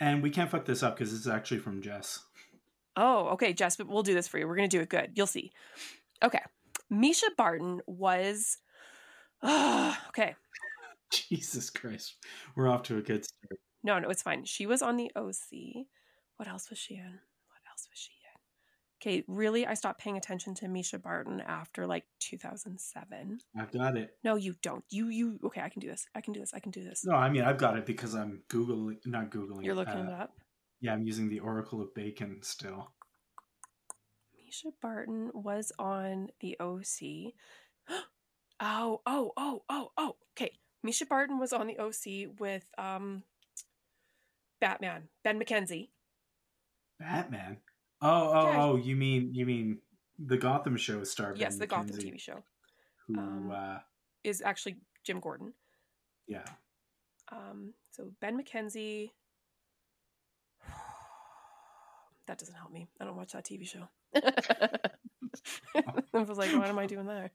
And 0.00 0.24
we 0.24 0.30
can't 0.30 0.50
fuck 0.50 0.64
this 0.64 0.82
up 0.82 0.96
because 0.98 1.14
it's 1.14 1.28
actually 1.28 1.60
from 1.60 1.82
Jess. 1.82 2.24
Oh, 2.96 3.28
okay, 3.28 3.52
Jess, 3.52 3.76
but 3.76 3.86
we'll 3.86 4.02
do 4.02 4.14
this 4.14 4.26
for 4.26 4.38
you. 4.38 4.48
We're 4.48 4.56
gonna 4.56 4.66
do 4.66 4.80
it 4.80 4.88
good. 4.88 5.12
You'll 5.14 5.28
see. 5.28 5.52
Okay, 6.24 6.40
Mischa 6.90 7.28
Barton 7.36 7.80
was. 7.86 8.58
okay, 9.44 10.34
Jesus 11.10 11.70
Christ. 11.70 12.16
We're 12.54 12.68
off 12.68 12.82
to 12.84 12.98
a 12.98 13.02
good 13.02 13.24
start. 13.24 13.60
no, 13.82 13.98
no, 13.98 14.08
it's 14.08 14.22
fine. 14.22 14.44
She 14.44 14.66
was 14.66 14.82
on 14.82 14.96
the 14.96 15.10
OC. 15.16 15.86
What 16.36 16.48
else 16.48 16.70
was 16.70 16.78
she 16.78 16.94
in? 16.94 17.02
What 17.02 17.62
else 17.70 17.88
was 17.90 17.98
she 17.98 18.12
in? 18.12 18.20
Okay, 19.02 19.24
really, 19.28 19.66
I 19.66 19.74
stopped 19.74 20.00
paying 20.00 20.18
attention 20.18 20.54
to 20.56 20.66
Mischa 20.66 21.00
Barton 21.00 21.40
after 21.40 21.86
like 21.86 22.04
2007. 22.20 23.40
I've 23.58 23.72
got 23.72 23.96
it. 23.96 24.16
No, 24.22 24.36
you 24.36 24.54
don't. 24.62 24.84
You, 24.90 25.08
you. 25.08 25.40
Okay, 25.44 25.62
I 25.62 25.70
can 25.70 25.80
do 25.80 25.88
this. 25.88 26.06
I 26.14 26.20
can 26.20 26.34
do 26.34 26.40
this. 26.40 26.52
I 26.52 26.60
can 26.60 26.70
do 26.70 26.84
this. 26.84 27.04
No, 27.04 27.14
I 27.14 27.30
mean, 27.30 27.42
I've 27.42 27.58
got 27.58 27.78
it 27.78 27.86
because 27.86 28.14
I'm 28.14 28.42
Googling, 28.48 28.98
not 29.06 29.30
Googling. 29.30 29.64
You're 29.64 29.74
looking 29.74 29.94
uh, 29.94 30.08
it 30.08 30.12
up. 30.12 30.32
Yeah, 30.80 30.92
I'm 30.92 31.02
using 31.02 31.28
the 31.28 31.40
Oracle 31.40 31.80
of 31.80 31.94
Bacon 31.94 32.38
still. 32.42 32.92
Mischa 34.50 34.72
Barton 34.82 35.30
was 35.32 35.72
on 35.78 36.30
the 36.40 36.56
OC. 36.58 37.32
oh, 38.60 39.00
oh, 39.06 39.32
oh, 39.36 39.62
oh, 39.68 39.90
oh. 39.96 40.16
Okay. 40.36 40.52
Mischa 40.84 41.08
Barton 41.08 41.38
was 41.38 41.52
on 41.52 41.66
the 41.66 41.78
OC 41.78 42.38
with 42.38 42.64
um 42.78 43.22
Batman, 44.60 45.08
Ben 45.24 45.40
McKenzie. 45.40 45.88
Batman. 46.98 47.58
Oh, 48.02 48.32
oh, 48.32 48.50
Yeah. 48.50 48.62
oh! 48.62 48.76
You 48.76 48.96
mean 48.96 49.34
you 49.34 49.46
mean 49.46 49.78
the 50.18 50.36
Gotham 50.36 50.76
show 50.76 51.04
star? 51.04 51.34
yes, 51.36 51.52
Ben 51.54 51.60
the 51.60 51.66
Gotham 51.66 51.96
TV 51.96 52.18
show 52.18 52.42
Who? 53.06 53.18
Um, 53.18 53.52
uh, 53.54 53.78
is 54.24 54.42
actually 54.44 54.76
Jim 55.04 55.20
Gordon. 55.20 55.54
yeah. 56.26 56.44
Um, 57.32 57.74
so 57.92 58.10
Ben 58.20 58.40
McKenzie. 58.42 59.10
That 62.30 62.38
doesn't 62.38 62.54
help 62.54 62.72
me. 62.72 62.88
I 63.00 63.04
don't 63.04 63.16
watch 63.16 63.32
that 63.32 63.44
TV 63.44 63.66
show. 63.66 63.88
I 64.14 66.22
was 66.22 66.38
like, 66.38 66.52
what 66.56 66.68
am 66.68 66.78
I 66.78 66.86
doing 66.86 67.06
there? 67.06 67.30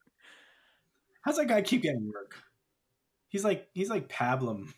How's 1.22 1.38
that 1.38 1.48
guy 1.48 1.62
keep 1.62 1.82
getting 1.82 2.10
work? 2.14 2.36
He's 3.28 3.44
like 3.44 3.68
he's 3.74 3.90
like 3.90 4.08
Pablum, 4.08 4.70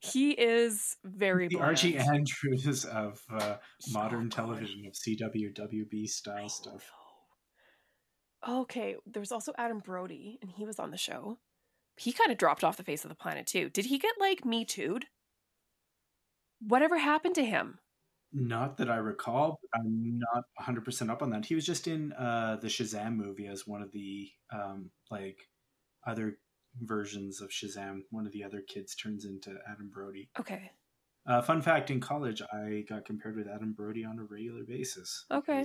He 0.00 0.32
is 0.32 0.96
very 1.04 1.46
the 1.46 1.56
bland. 1.56 1.68
Archie 1.68 1.96
Andrews 1.96 2.84
of 2.84 3.20
uh, 3.32 3.56
So 3.80 3.92
modern 3.92 4.24
good. 4.24 4.32
television 4.32 4.84
of 4.86 4.94
CWWB 4.94 6.08
style 6.08 6.48
stuff. 6.48 6.90
Okay, 8.48 8.96
there 9.06 9.20
was 9.20 9.30
also 9.30 9.52
Adam 9.56 9.78
Brody, 9.78 10.38
and 10.42 10.50
he 10.50 10.64
was 10.64 10.80
on 10.80 10.90
the 10.90 10.96
show. 10.96 11.38
He 11.96 12.12
kind 12.12 12.32
of 12.32 12.38
dropped 12.38 12.64
off 12.64 12.78
the 12.78 12.82
face 12.82 13.04
of 13.04 13.10
the 13.10 13.14
planet 13.14 13.46
too. 13.46 13.68
Did 13.68 13.86
he 13.86 13.98
get 13.98 14.14
like 14.18 14.44
me 14.44 14.64
too'd? 14.64 15.04
Whatever 16.66 16.98
happened 16.98 17.36
to 17.36 17.44
him? 17.44 17.78
Not 18.32 18.76
that 18.76 18.90
I 18.90 18.96
recall, 18.96 19.58
but 19.60 19.80
I'm 19.80 20.18
not 20.18 20.44
100% 20.60 21.10
up 21.10 21.22
on 21.22 21.30
that. 21.30 21.46
He 21.46 21.54
was 21.54 21.66
just 21.66 21.88
in 21.88 22.12
uh, 22.12 22.58
the 22.60 22.68
Shazam 22.68 23.16
movie 23.16 23.48
as 23.48 23.66
one 23.66 23.82
of 23.82 23.90
the 23.90 24.28
um, 24.52 24.90
like 25.10 25.38
other 26.06 26.38
versions 26.80 27.40
of 27.40 27.50
Shazam. 27.50 28.02
One 28.10 28.26
of 28.26 28.32
the 28.32 28.44
other 28.44 28.62
kids 28.66 28.94
turns 28.94 29.24
into 29.24 29.56
Adam 29.68 29.90
Brody. 29.92 30.30
Okay. 30.38 30.70
Uh, 31.26 31.42
fun 31.42 31.60
fact: 31.60 31.90
in 31.90 32.00
college, 32.00 32.40
I 32.52 32.84
got 32.88 33.04
compared 33.04 33.36
with 33.36 33.48
Adam 33.48 33.72
Brody 33.72 34.04
on 34.04 34.18
a 34.18 34.24
regular 34.24 34.62
basis. 34.66 35.26
Okay. 35.30 35.64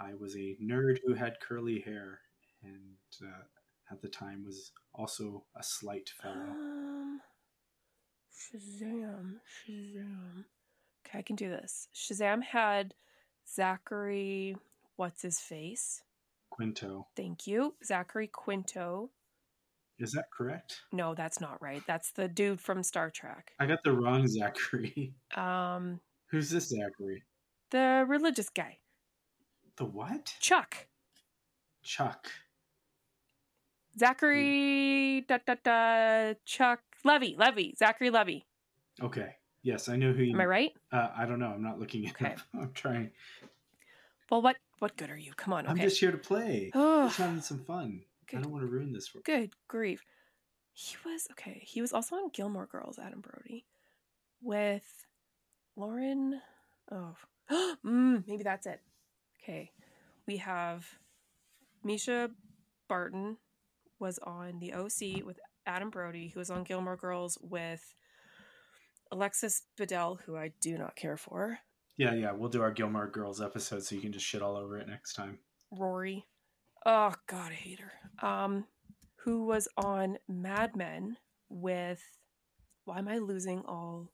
I 0.00 0.14
was 0.14 0.36
a 0.36 0.56
nerd 0.62 0.98
who 1.04 1.14
had 1.14 1.40
curly 1.46 1.80
hair, 1.80 2.20
and 2.62 2.96
uh, 3.22 3.44
at 3.92 4.00
the 4.00 4.08
time 4.08 4.44
was 4.44 4.72
also 4.94 5.44
a 5.56 5.62
slight 5.62 6.08
fellow. 6.22 6.34
Um, 6.34 7.20
Shazam, 8.32 9.34
Shazam. 9.46 10.44
Okay, 11.08 11.18
I 11.18 11.22
can 11.22 11.36
do 11.36 11.48
this. 11.48 11.88
Shazam 11.94 12.42
had 12.42 12.94
Zachary. 13.52 14.56
What's 14.96 15.22
his 15.22 15.38
face? 15.40 16.02
Quinto, 16.50 17.06
Thank 17.16 17.46
you, 17.46 17.74
Zachary 17.84 18.26
Quinto. 18.26 19.10
is 19.98 20.10
that 20.12 20.24
correct? 20.36 20.80
No, 20.92 21.14
that's 21.14 21.40
not 21.40 21.60
right. 21.62 21.82
That's 21.86 22.10
the 22.12 22.26
dude 22.26 22.60
from 22.60 22.82
Star 22.82 23.10
Trek. 23.10 23.52
I 23.60 23.66
got 23.66 23.84
the 23.84 23.92
wrong 23.92 24.26
Zachary. 24.26 25.14
Um, 25.36 26.00
Who's 26.30 26.50
this 26.50 26.68
Zachary? 26.70 27.22
the 27.70 28.04
religious 28.08 28.48
guy, 28.48 28.78
The 29.76 29.84
what? 29.84 30.34
Chuck. 30.40 30.88
Chuck. 31.82 32.28
Zachary. 33.98 35.24
Da 35.28 35.38
da 35.46 35.54
da. 35.62 36.32
Chuck 36.44 36.80
Levi. 37.04 37.34
Levi. 37.36 37.74
Zachary 37.78 38.10
Levi. 38.10 38.38
Okay. 39.02 39.36
Yes, 39.62 39.88
I 39.88 39.96
know 39.96 40.12
who 40.12 40.22
you. 40.22 40.34
Am 40.34 40.40
I 40.40 40.46
right? 40.46 40.72
Uh, 40.92 41.08
I 41.16 41.26
don't 41.26 41.38
know. 41.40 41.48
I'm 41.48 41.62
not 41.62 41.78
looking 41.80 42.06
at 42.06 42.12
Okay. 42.12 42.32
it. 42.32 42.38
I'm 42.54 42.72
trying. 42.72 43.10
Well, 44.30 44.42
what 44.42 44.56
what 44.78 44.96
good 44.96 45.10
are 45.10 45.16
you? 45.16 45.32
Come 45.36 45.52
on. 45.52 45.66
I'm 45.66 45.78
just 45.78 45.98
here 45.98 46.12
to 46.12 46.18
play. 46.18 46.70
Oh, 46.74 47.06
Just 47.06 47.18
having 47.18 47.40
some 47.40 47.64
fun. 47.64 48.02
I 48.32 48.40
don't 48.40 48.52
want 48.52 48.62
to 48.62 48.68
ruin 48.70 48.92
this 48.92 49.08
for. 49.08 49.20
Good 49.20 49.50
grief. 49.68 50.04
He 50.72 50.96
was 51.04 51.26
okay. 51.32 51.62
He 51.66 51.80
was 51.80 51.92
also 51.92 52.16
on 52.16 52.28
Gilmore 52.32 52.66
Girls, 52.66 52.98
Adam 52.98 53.20
Brody, 53.20 53.64
with 54.40 54.84
Lauren. 55.76 56.40
Oh, 56.92 57.16
mm, 57.84 58.22
maybe 58.28 58.42
that's 58.44 58.66
it. 58.66 58.80
Okay, 59.42 59.72
we 60.26 60.36
have 60.36 60.86
Mischa 61.84 62.30
Barton 62.88 63.38
was 63.98 64.18
on 64.22 64.60
the 64.60 64.74
OC 64.74 65.24
with 65.26 65.40
Adam 65.66 65.90
Brody, 65.90 66.28
who 66.28 66.38
was 66.38 66.50
on 66.50 66.62
Gilmore 66.64 66.96
Girls 66.96 67.38
with 67.40 67.94
Alexis 69.10 69.62
Bledel, 69.78 70.20
who 70.22 70.36
I 70.36 70.52
do 70.60 70.76
not 70.78 70.96
care 70.96 71.16
for. 71.16 71.58
Yeah, 71.96 72.14
yeah. 72.14 72.32
We'll 72.32 72.48
do 72.50 72.62
our 72.62 72.70
Gilmore 72.70 73.08
Girls 73.08 73.40
episode, 73.40 73.82
so 73.84 73.94
you 73.94 74.00
can 74.00 74.12
just 74.12 74.24
shit 74.26 74.42
all 74.42 74.56
over 74.56 74.78
it 74.78 74.88
next 74.88 75.14
time. 75.14 75.38
Rory. 75.70 76.26
Oh 76.86 77.14
God, 77.26 77.50
I 77.50 77.54
hate 77.54 77.80
her. 77.80 78.26
Um, 78.26 78.66
who 79.16 79.44
was 79.44 79.68
on 79.76 80.18
Mad 80.28 80.76
Men 80.76 81.16
with? 81.48 82.02
Why 82.84 82.98
am 82.98 83.08
I 83.08 83.18
losing 83.18 83.60
all 83.66 84.10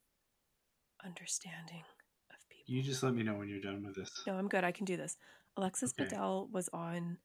understanding 1.04 1.84
of 2.30 2.48
people? 2.48 2.74
You 2.74 2.82
just 2.82 3.02
let 3.02 3.14
me 3.14 3.22
know 3.22 3.34
when 3.34 3.48
you're 3.48 3.60
done 3.60 3.84
with 3.84 3.94
this. 3.94 4.22
No, 4.26 4.34
I'm 4.34 4.48
good. 4.48 4.64
I 4.64 4.72
can 4.72 4.84
do 4.84 4.96
this. 4.96 5.16
Alexis 5.56 5.92
Okay. 5.98 6.08
Bledel 6.08 6.50
was 6.50 6.68
on 6.72 7.18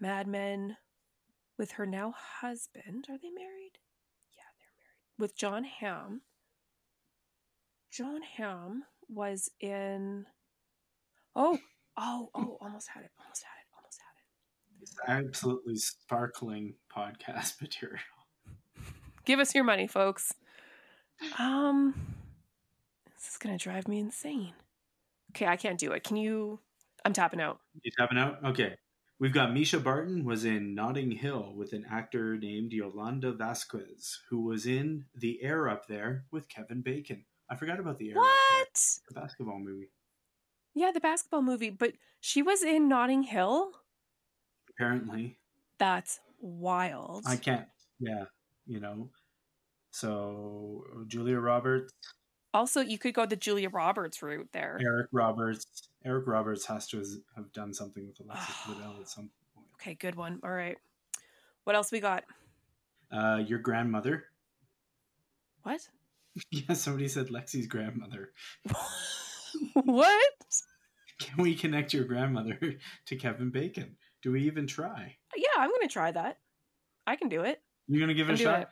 Mad 0.00 0.26
Men 0.26 0.76
with 1.58 1.72
her 1.72 1.84
now 1.84 2.14
husband. 2.40 3.06
Are 3.10 3.18
they 3.18 3.30
married? 3.30 3.78
Yeah, 4.32 4.44
they're 4.58 4.72
married. 4.78 5.18
With 5.18 5.36
Jon 5.36 5.64
Hamm. 5.64 6.22
Jon 7.90 8.20
Hamm 8.36 8.84
was 9.08 9.50
in. 9.60 10.26
Oh, 11.34 11.58
oh, 11.96 12.30
oh! 12.34 12.58
Almost 12.60 12.88
had 12.88 13.04
it. 13.04 13.10
Almost 13.18 13.44
had 13.44 13.58
it. 13.60 13.66
Almost 13.76 14.00
had 14.00 14.14
it. 14.16 14.82
It's 14.82 14.96
absolutely 15.06 15.76
sparkling 15.76 16.74
podcast 16.94 17.60
material. 17.60 18.00
Give 19.24 19.40
us 19.40 19.54
your 19.54 19.64
money, 19.64 19.86
folks. 19.86 20.32
Um, 21.38 21.94
this 23.16 23.30
is 23.32 23.36
gonna 23.38 23.58
drive 23.58 23.88
me 23.88 23.98
insane. 23.98 24.52
Okay, 25.30 25.46
I 25.46 25.56
can't 25.56 25.78
do 25.78 25.92
it. 25.92 26.04
Can 26.04 26.16
you? 26.16 26.60
I'm 27.04 27.12
tapping 27.12 27.40
out. 27.40 27.60
You 27.82 27.90
tapping 27.98 28.18
out? 28.18 28.38
Okay. 28.44 28.74
We've 29.20 29.32
got 29.32 29.50
Mischa 29.50 29.82
Barton 29.82 30.24
was 30.24 30.44
in 30.44 30.76
Notting 30.76 31.10
Hill 31.10 31.52
with 31.56 31.72
an 31.72 31.84
actor 31.90 32.36
named 32.36 32.72
Yolanda 32.72 33.32
Vasquez, 33.32 34.20
who 34.30 34.42
was 34.42 34.64
in 34.64 35.06
The 35.12 35.42
Air 35.42 35.68
Up 35.68 35.88
There 35.88 36.24
with 36.30 36.48
Kevin 36.48 36.82
Bacon. 36.82 37.24
I 37.50 37.56
forgot 37.56 37.80
about 37.80 37.98
The 37.98 38.10
Air 38.10 38.16
What? 38.16 38.98
The 39.08 39.14
basketball 39.20 39.58
movie. 39.58 39.88
Yeah, 40.74 40.90
the 40.92 41.00
basketball 41.00 41.42
movie, 41.42 41.70
but 41.70 41.92
she 42.20 42.42
was 42.42 42.62
in 42.62 42.88
Notting 42.88 43.22
Hill. 43.24 43.70
Apparently, 44.70 45.38
That's 45.78 46.20
wild. 46.40 47.24
I 47.26 47.36
can't. 47.36 47.66
Yeah, 47.98 48.24
you 48.66 48.78
know. 48.80 49.10
So 49.90 50.84
Julia 51.08 51.38
Roberts, 51.38 51.92
Also, 52.54 52.80
you 52.80 52.98
could 52.98 53.14
go 53.14 53.26
the 53.26 53.34
Julia 53.36 53.70
Roberts 53.70 54.22
route 54.22 54.48
there. 54.52 54.78
Eric 54.80 55.08
Roberts. 55.12 55.88
Eric 56.04 56.26
Roberts 56.28 56.64
has 56.66 56.86
to 56.88 57.02
have 57.34 57.52
done 57.52 57.74
something 57.74 58.06
with 58.06 58.20
Alexis 58.20 58.54
Bledel 58.66 59.00
at 59.00 59.08
some 59.08 59.30
point. 59.54 59.66
Okay, 59.80 59.94
good 59.94 60.14
one. 60.14 60.38
All 60.44 60.50
right. 60.50 60.76
What 61.64 61.74
else 61.74 61.90
we 61.90 61.98
got? 62.00 62.24
Uh, 63.10 63.42
your 63.46 63.58
grandmother. 63.58 64.24
What? 65.62 65.80
Yeah, 66.50 66.74
somebody 66.74 67.08
said 67.08 67.28
Lexi's 67.28 67.66
grandmother. 67.66 68.32
what? 69.74 70.32
Can 71.20 71.42
we 71.42 71.54
connect 71.54 71.92
your 71.92 72.04
grandmother 72.04 72.58
to 73.06 73.16
Kevin 73.16 73.50
Bacon? 73.50 73.96
Do 74.22 74.32
we 74.32 74.42
even 74.42 74.66
try? 74.66 75.16
Yeah, 75.36 75.46
I'm 75.56 75.70
gonna 75.70 75.88
try 75.88 76.12
that. 76.12 76.38
I 77.06 77.16
can 77.16 77.28
do 77.28 77.42
it. 77.42 77.60
You're 77.86 78.00
gonna 78.00 78.14
give 78.14 78.28
it 78.28 78.34
a 78.34 78.36
shot? 78.36 78.68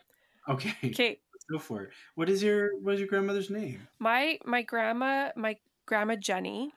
Okay, 0.48 0.74
Okay, 0.84 1.18
let's 1.32 1.44
go 1.50 1.58
for 1.58 1.82
it. 1.84 1.90
What 2.14 2.28
is 2.28 2.42
your 2.42 2.70
what 2.82 2.94
is 2.94 3.00
your 3.00 3.08
grandmother's 3.08 3.50
name? 3.50 3.86
my 3.98 4.38
my 4.44 4.62
grandma 4.62 5.30
my 5.36 5.56
grandma 5.86 6.14
jenny 6.16 6.72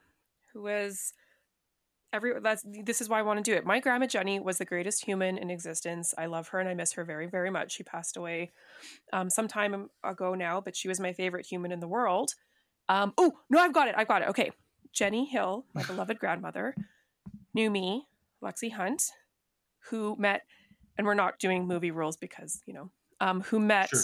who 0.53 0.61
was 0.63 1.13
every 2.11 2.39
that's 2.41 2.63
this 2.83 3.01
is 3.01 3.09
why 3.09 3.19
i 3.19 3.21
want 3.21 3.43
to 3.43 3.51
do 3.51 3.55
it. 3.55 3.65
My 3.65 3.79
grandma 3.79 4.05
jenny 4.07 4.39
was 4.39 4.57
the 4.57 4.65
greatest 4.65 5.05
human 5.05 5.37
in 5.37 5.49
existence. 5.49 6.13
I 6.17 6.25
love 6.25 6.49
her 6.49 6.59
and 6.59 6.69
i 6.69 6.73
miss 6.73 6.93
her 6.93 7.03
very 7.03 7.27
very 7.27 7.49
much. 7.49 7.71
She 7.73 7.83
passed 7.83 8.17
away 8.17 8.51
um 9.13 9.29
some 9.29 9.47
time 9.47 9.89
ago 10.03 10.35
now 10.35 10.61
but 10.61 10.75
she 10.75 10.87
was 10.87 10.99
my 10.99 11.13
favorite 11.13 11.45
human 11.45 11.71
in 11.71 11.79
the 11.79 11.87
world. 11.87 12.35
Um 12.87 13.13
oh 13.17 13.33
no 13.49 13.59
i've 13.59 13.73
got 13.73 13.87
it 13.87 13.95
i've 13.97 14.07
got 14.07 14.21
it. 14.21 14.29
Okay. 14.29 14.51
Jenny 14.93 15.25
hill 15.25 15.65
my 15.73 15.83
beloved 15.83 16.19
grandmother 16.19 16.75
knew 17.53 17.69
me 17.69 18.07
lexi 18.43 18.71
hunt 18.71 19.03
who 19.89 20.15
met 20.17 20.41
and 20.97 21.05
we're 21.05 21.13
not 21.13 21.39
doing 21.39 21.67
movie 21.67 21.91
rules 21.91 22.17
because 22.17 22.61
you 22.65 22.73
know 22.73 22.89
um 23.19 23.41
who 23.41 23.59
met 23.59 23.89
Sure. 23.89 24.01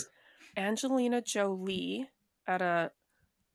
Angelina 0.58 1.22
Jolie 1.22 2.08
at 2.48 2.62
a 2.62 2.92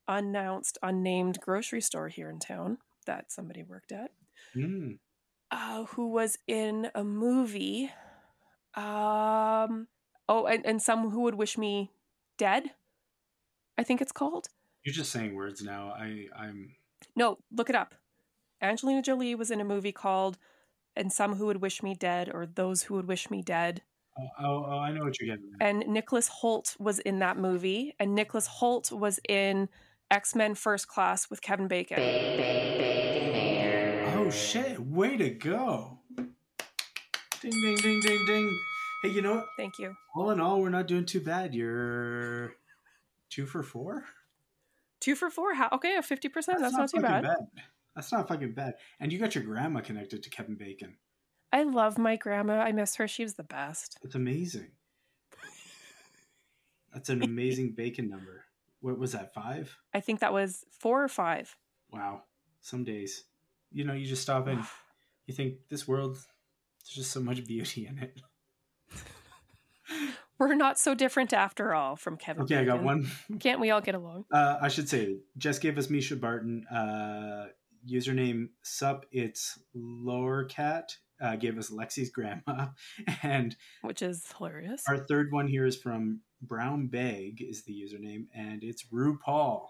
unannounced, 0.08 0.76
unnamed 0.82 1.40
grocery 1.40 1.80
store 1.80 2.08
here 2.08 2.28
in 2.28 2.38
town 2.40 2.78
that 3.06 3.30
somebody 3.32 3.62
worked 3.62 3.92
at, 3.92 4.10
Mm, 4.56 4.98
uh, 5.50 5.84
who 5.84 6.08
was 6.08 6.38
in 6.46 6.90
a 6.94 7.04
movie. 7.04 7.90
Um, 8.74 9.88
oh, 10.28 10.46
and, 10.46 10.64
and 10.64 10.80
some 10.80 11.10
who 11.10 11.22
would 11.22 11.34
wish 11.34 11.58
me 11.58 11.90
dead. 12.38 12.70
I 13.76 13.82
think 13.82 14.00
it's 14.00 14.12
called. 14.12 14.48
you're 14.84 14.94
just 14.94 15.10
saying 15.12 15.34
words 15.34 15.62
now. 15.62 15.90
I 15.96 16.26
I'm 16.36 16.74
No, 17.16 17.38
look 17.50 17.68
it 17.70 17.76
up. 17.76 17.94
Angelina 18.62 19.02
Jolie 19.02 19.34
was 19.34 19.50
in 19.50 19.60
a 19.60 19.64
movie 19.64 19.92
called 19.92 20.38
"And 20.94 21.12
Some 21.12 21.36
Who 21.36 21.46
Would 21.46 21.62
Wish 21.62 21.82
Me 21.82 21.94
Dead" 21.94 22.30
or 22.32 22.46
"Those 22.46 22.82
Who 22.84 22.94
Would 22.94 23.08
Wish 23.08 23.30
Me 23.30 23.42
Dead." 23.42 23.82
oh, 24.18 24.28
oh, 24.38 24.64
oh 24.68 24.78
I 24.78 24.92
know 24.92 25.04
what 25.04 25.20
you're 25.20 25.34
getting. 25.34 25.52
At. 25.60 25.66
and 25.66 25.86
Nicholas 25.88 26.30
Hoult 26.42 26.78
was 26.78 26.98
in 27.00 27.20
that 27.20 27.38
movie, 27.38 27.94
and 27.98 28.14
Nicholas 28.14 28.48
Hoult 28.60 28.92
was 28.92 29.18
in 29.28 29.68
X 30.10 30.34
Men 30.34 30.54
First 30.54 30.88
Class 30.88 31.30
with 31.30 31.40
Kevin 31.40 31.68
Bacon. 31.68 32.99
Oh 34.30 34.32
shit! 34.32 34.78
Way 34.78 35.16
to 35.16 35.30
go! 35.30 35.98
Ding 36.16 36.30
ding 37.50 37.76
ding 37.78 38.00
ding 38.00 38.26
ding. 38.26 38.58
Hey, 39.02 39.08
you 39.08 39.22
know 39.22 39.34
what? 39.34 39.46
Thank 39.56 39.80
you. 39.80 39.96
All 40.14 40.30
in 40.30 40.38
all, 40.38 40.60
we're 40.60 40.68
not 40.68 40.86
doing 40.86 41.04
too 41.04 41.20
bad. 41.20 41.52
You're 41.52 42.54
two 43.28 43.44
for 43.44 43.64
four. 43.64 44.04
Two 45.00 45.16
for 45.16 45.30
four. 45.30 45.54
How? 45.54 45.68
Okay, 45.72 45.96
a 45.96 46.02
fifty 46.02 46.28
percent. 46.28 46.60
That's, 46.60 46.74
not, 46.74 46.88
too 46.88 47.00
fucking 47.00 47.22
bad. 47.22 47.38
That's 47.96 48.12
not 48.12 48.28
fucking 48.28 48.52
bad. 48.52 48.74
And 49.00 49.12
you 49.12 49.18
got 49.18 49.34
your 49.34 49.42
grandma 49.42 49.80
connected 49.80 50.22
to 50.22 50.30
Kevin 50.30 50.54
Bacon. 50.54 50.94
I 51.52 51.64
love 51.64 51.98
my 51.98 52.14
grandma. 52.14 52.60
I 52.60 52.70
miss 52.70 52.94
her. 52.94 53.08
She 53.08 53.24
was 53.24 53.34
the 53.34 53.42
best. 53.42 53.98
It's 54.04 54.14
amazing. 54.14 54.68
That's 56.94 57.08
an 57.08 57.24
amazing 57.24 57.72
bacon 57.76 58.08
number. 58.08 58.44
What 58.80 58.96
was 58.96 59.10
that? 59.10 59.34
Five? 59.34 59.76
I 59.92 59.98
think 59.98 60.20
that 60.20 60.32
was 60.32 60.64
four 60.70 61.02
or 61.02 61.08
five. 61.08 61.56
Wow. 61.90 62.22
Some 62.60 62.84
days, 62.84 63.24
you 63.72 63.84
know, 63.84 63.92
you 63.92 64.06
just 64.06 64.22
stop 64.22 64.46
and 64.46 64.64
you 65.26 65.34
think 65.34 65.54
this 65.68 65.86
world. 65.86 66.14
There's 66.14 66.94
just 66.96 67.12
so 67.12 67.20
much 67.20 67.44
beauty 67.46 67.86
in 67.86 67.98
it. 67.98 68.20
We're 70.38 70.54
not 70.54 70.78
so 70.78 70.94
different 70.94 71.34
after 71.34 71.74
all 71.74 71.96
from 71.96 72.16
Kevin. 72.16 72.44
Okay, 72.44 72.56
I 72.56 72.64
got 72.64 72.82
one. 72.82 73.06
Can't 73.40 73.60
we 73.60 73.70
all 73.70 73.82
get 73.82 73.94
along? 73.94 74.24
Uh, 74.32 74.56
I 74.62 74.68
should 74.68 74.88
say, 74.88 75.18
Jess 75.36 75.58
gave 75.58 75.76
us 75.76 75.88
Mischa 75.88 76.18
Barton. 76.18 76.64
Uh, 76.66 77.48
username 77.86 78.48
sup. 78.62 79.04
It's 79.12 79.58
lower 79.74 80.44
cat. 80.44 80.96
Uh, 81.20 81.36
gave 81.36 81.58
us 81.58 81.70
Lexi's 81.70 82.08
grandma, 82.08 82.68
and 83.22 83.54
Which 83.82 84.00
is 84.00 84.24
hilarious. 84.38 84.82
our 84.88 84.96
third 84.96 85.30
one 85.30 85.48
here 85.48 85.66
is 85.66 85.76
from 85.76 86.20
Brown 86.40 86.86
Bag 86.86 87.42
is 87.42 87.64
the 87.64 87.74
username, 87.74 88.24
and 88.34 88.64
it's 88.64 88.86
RuPaul. 88.90 89.66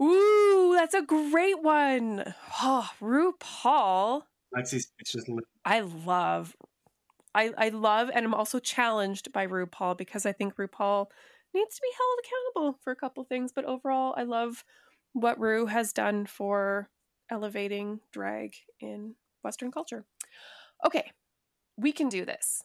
Ooh, 0.00 0.74
that's 0.74 0.94
a 0.94 1.02
great 1.02 1.62
one. 1.62 2.34
Oh, 2.62 2.88
RuPaul. 3.00 4.22
Lexi's 4.56 4.92
it's 4.98 5.12
just 5.12 5.28
li- 5.28 5.42
I 5.64 5.80
love. 5.80 6.56
I 7.34 7.52
I 7.56 7.68
love, 7.68 8.10
and 8.12 8.24
I'm 8.24 8.34
also 8.34 8.58
challenged 8.58 9.32
by 9.32 9.46
RuPaul 9.46 9.96
because 9.96 10.26
I 10.26 10.32
think 10.32 10.56
RuPaul 10.56 11.06
needs 11.54 11.76
to 11.76 11.82
be 11.82 11.92
held 11.98 12.18
accountable 12.24 12.78
for 12.82 12.90
a 12.90 12.96
couple 12.96 13.24
things. 13.24 13.52
But 13.52 13.64
overall, 13.64 14.14
I 14.16 14.22
love 14.22 14.64
what 15.12 15.38
Ru 15.38 15.66
has 15.66 15.92
done 15.92 16.26
for 16.26 16.88
elevating 17.30 18.00
drag 18.12 18.54
in 18.80 19.14
Western 19.42 19.70
culture. 19.70 20.04
Okay, 20.84 21.12
we 21.76 21.92
can 21.92 22.08
do 22.08 22.24
this. 22.24 22.64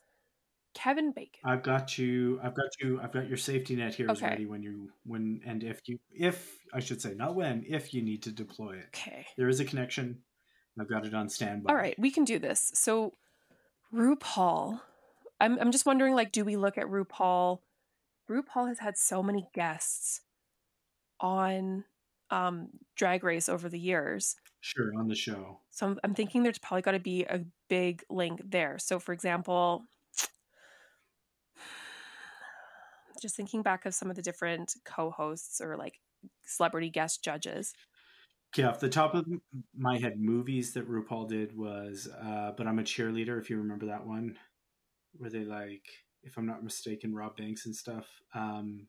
Kevin 0.75 1.11
Bacon. 1.11 1.39
I've 1.43 1.63
got 1.63 1.97
you. 1.97 2.39
I've 2.43 2.53
got 2.55 2.67
you. 2.81 2.99
I've 3.01 3.11
got 3.11 3.27
your 3.27 3.37
safety 3.37 3.75
net 3.75 3.95
here 3.95 4.09
Okay. 4.11 4.27
ready 4.27 4.45
when 4.45 4.61
you 4.61 4.89
when 5.05 5.41
and 5.45 5.63
if 5.63 5.81
you 5.87 5.97
if 6.11 6.59
I 6.73 6.79
should 6.81 7.01
say 7.01 7.13
not 7.15 7.33
when 7.33 7.65
if 7.67 7.93
you 7.93 8.01
need 8.03 8.21
to 8.23 8.31
deploy 8.31 8.73
it. 8.77 8.87
Okay. 8.95 9.25
There 9.37 9.47
is 9.49 9.59
a 9.59 9.65
connection. 9.65 10.19
I've 10.79 10.89
got 10.89 11.05
it 11.05 11.13
on 11.13 11.29
standby. 11.29 11.71
All 11.71 11.77
right, 11.77 11.97
we 11.97 12.11
can 12.11 12.25
do 12.25 12.37
this. 12.37 12.71
So, 12.75 13.13
RuPaul, 13.93 14.81
I'm 15.39 15.57
I'm 15.59 15.71
just 15.71 15.85
wondering, 15.85 16.13
like, 16.13 16.31
do 16.33 16.43
we 16.43 16.57
look 16.57 16.77
at 16.77 16.85
RuPaul? 16.85 17.59
RuPaul 18.29 18.67
has 18.67 18.79
had 18.79 18.97
so 18.97 19.23
many 19.23 19.47
guests 19.53 20.21
on 21.21 21.85
um, 22.29 22.69
Drag 22.97 23.23
Race 23.23 23.47
over 23.47 23.69
the 23.69 23.79
years, 23.79 24.35
Sure, 24.59 24.91
on 24.99 25.07
the 25.07 25.15
show. 25.15 25.61
so 25.69 25.85
I'm, 25.87 25.99
I'm 26.03 26.13
thinking 26.15 26.43
there's 26.43 26.57
probably 26.59 26.81
got 26.81 26.91
to 26.91 26.99
be 26.99 27.23
a 27.23 27.45
big 27.69 28.03
link 28.09 28.41
there. 28.43 28.77
So, 28.79 28.99
for 28.99 29.13
example, 29.13 29.85
just 33.25 33.35
thinking 33.35 33.63
back 33.63 33.87
of 33.87 33.95
some 33.95 34.11
of 34.11 34.15
the 34.15 34.21
different 34.21 34.75
co-hosts 34.85 35.59
or 35.59 35.75
like 35.77 35.99
celebrity 36.45 36.91
guest 36.91 37.23
judges. 37.23 37.73
Yeah, 38.55 38.69
off 38.69 38.79
the 38.79 38.87
top 38.87 39.15
of 39.15 39.25
my 39.75 39.97
head, 39.97 40.13
movies 40.17 40.73
that 40.73 40.87
RuPaul 40.87 41.27
did 41.27 41.57
was, 41.57 42.07
uh, 42.23 42.51
but 42.55 42.67
I'm 42.67 42.79
a 42.79 42.83
cheerleader. 42.83 43.39
If 43.41 43.49
you 43.49 43.57
remember 43.57 43.87
that 43.87 44.05
one, 44.05 44.37
where 45.17 45.31
they 45.31 45.43
like, 45.43 45.83
if 46.23 46.37
I'm 46.37 46.45
not 46.45 46.63
mistaken, 46.63 47.13
Rob 47.15 47.35
Banks 47.35 47.65
and 47.65 47.75
stuff. 47.75 48.05
Um, 48.33 48.87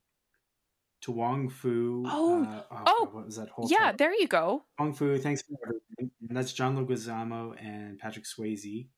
to 1.03 1.13
Wong 1.13 1.49
Foo. 1.49 2.05
Oh, 2.07 2.45
uh, 2.45 2.63
oh, 2.87 3.05
God, 3.07 3.15
what 3.15 3.27
was 3.27 3.37
that 3.37 3.49
whole? 3.49 3.69
Yeah, 3.71 3.93
there 3.93 4.15
you 4.15 4.29
go. 4.29 4.65
Wong 4.79 4.93
Foo. 4.93 5.19
Thanks 5.19 5.43
for 5.43 5.55
everything. 5.67 6.11
And 6.29 6.37
that's 6.37 6.53
John 6.53 6.77
Leguizamo 6.77 7.55
and 7.61 7.99
Patrick 7.99 8.25
Swayze 8.25 8.89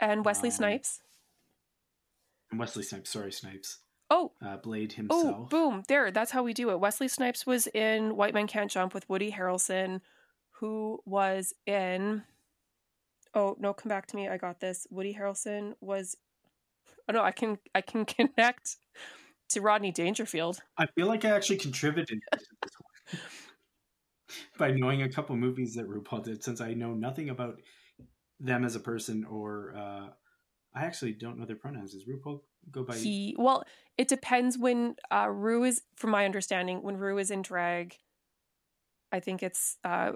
And 0.00 0.24
Wesley 0.24 0.48
Um, 0.48 0.54
Snipes. 0.54 1.00
and 2.50 2.58
Wesley 2.58 2.82
Snipes. 2.82 3.10
Sorry, 3.10 3.32
Snipes. 3.32 3.78
Oh, 4.10 4.32
Uh, 4.40 4.56
Blade 4.56 4.92
Oh, 4.92 4.96
himself. 4.96 5.50
boom. 5.50 5.82
There. 5.88 6.10
That's 6.10 6.30
how 6.30 6.42
we 6.42 6.54
do 6.54 6.70
it. 6.70 6.80
Wesley 6.80 7.08
Snipes 7.08 7.46
was 7.46 7.66
in 7.68 8.16
White 8.16 8.32
Man 8.34 8.46
Can't 8.46 8.70
Jump 8.70 8.94
with 8.94 9.08
Woody 9.08 9.30
Harrelson, 9.32 10.00
who 10.52 11.00
was 11.04 11.54
in. 11.66 12.22
Oh, 13.34 13.54
no, 13.60 13.74
come 13.74 13.90
back 13.90 14.06
to 14.06 14.16
me. 14.16 14.28
I 14.28 14.38
got 14.38 14.60
this. 14.60 14.86
Woody 14.90 15.14
Harrelson 15.14 15.74
was. 15.80 16.16
Oh, 17.08 17.12
no, 17.12 17.22
I 17.22 17.32
can 17.32 17.58
I 17.74 17.80
can 17.82 18.04
connect 18.06 18.76
to 19.50 19.60
Rodney 19.60 19.92
Dangerfield. 19.92 20.60
I 20.78 20.86
feel 20.86 21.06
like 21.06 21.24
I 21.24 21.30
actually 21.30 21.56
contributed 21.58 22.20
to 22.32 22.38
this 22.38 22.72
one 23.10 23.20
by 24.58 24.70
knowing 24.72 25.02
a 25.02 25.08
couple 25.10 25.36
movies 25.36 25.74
that 25.74 25.88
RuPaul 25.88 26.24
did, 26.24 26.42
since 26.42 26.60
I 26.60 26.74
know 26.74 26.94
nothing 26.94 27.28
about 27.30 27.60
them 28.40 28.64
as 28.64 28.74
a 28.76 28.80
person, 28.80 29.24
or 29.24 29.74
uh, 29.76 30.08
I 30.74 30.84
actually 30.84 31.12
don't 31.12 31.38
know 31.38 31.44
their 31.46 31.56
pronouns. 31.56 31.94
Is 31.94 32.04
RuPaul 32.08 32.40
go 32.70 32.82
by? 32.82 32.96
He. 32.96 33.34
Well, 33.38 33.64
it 33.96 34.08
depends 34.08 34.58
when 34.58 34.96
uh, 35.10 35.28
Ru 35.28 35.64
is, 35.64 35.82
from 35.96 36.10
my 36.10 36.24
understanding, 36.24 36.82
when 36.82 36.96
Ru 36.96 37.18
is 37.18 37.30
in 37.30 37.42
drag, 37.42 37.96
I 39.12 39.20
think 39.20 39.42
it's. 39.42 39.76
Uh, 39.84 40.12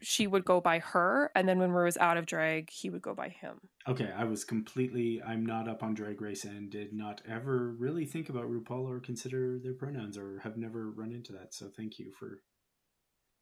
she 0.00 0.26
would 0.26 0.44
go 0.44 0.60
by 0.60 0.80
her, 0.80 1.30
and 1.34 1.48
then 1.48 1.58
when 1.58 1.72
Ru 1.72 1.86
is 1.86 1.96
out 1.96 2.18
of 2.18 2.26
drag, 2.26 2.70
he 2.70 2.90
would 2.90 3.00
go 3.02 3.14
by 3.14 3.30
him. 3.30 3.58
Okay, 3.88 4.10
I 4.14 4.24
was 4.24 4.44
completely. 4.44 5.22
I'm 5.22 5.44
not 5.46 5.68
up 5.68 5.82
on 5.82 5.94
Drag 5.94 6.20
Race 6.20 6.44
and 6.44 6.70
did 6.70 6.92
not 6.92 7.22
ever 7.28 7.72
really 7.72 8.04
think 8.04 8.28
about 8.28 8.50
RuPaul 8.50 8.86
or 8.86 9.00
consider 9.00 9.58
their 9.58 9.74
pronouns, 9.74 10.18
or 10.18 10.40
have 10.40 10.56
never 10.56 10.90
run 10.90 11.12
into 11.12 11.32
that. 11.32 11.54
So 11.54 11.70
thank 11.74 11.98
you 11.98 12.12
for 12.18 12.42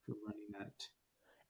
for 0.06 0.14
running 0.24 0.52
that. 0.58 0.88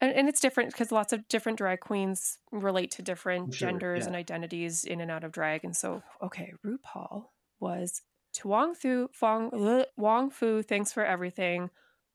And, 0.00 0.12
and 0.12 0.28
it's 0.28 0.40
different 0.40 0.72
because 0.72 0.92
lots 0.92 1.12
of 1.12 1.26
different 1.28 1.56
drag 1.58 1.80
queens 1.80 2.38
relate 2.52 2.90
to 2.92 3.02
different 3.02 3.52
Sure, 3.52 3.68
genders 3.68 4.02
yeah. 4.02 4.08
and 4.08 4.16
identities 4.16 4.84
in 4.84 5.00
and 5.00 5.10
out 5.10 5.24
of 5.24 5.32
drag 5.32 5.64
and 5.64 5.74
so 5.76 6.02
okay 6.22 6.52
rupaul 6.64 7.26
was 7.60 8.02
to 8.34 8.48
wong 8.48 8.74
foo 8.74 9.08
fong 9.12 9.50
wong 9.96 10.30
foo 10.30 10.62
thanks 10.62 10.92
for 10.92 11.04
everything 11.04 11.70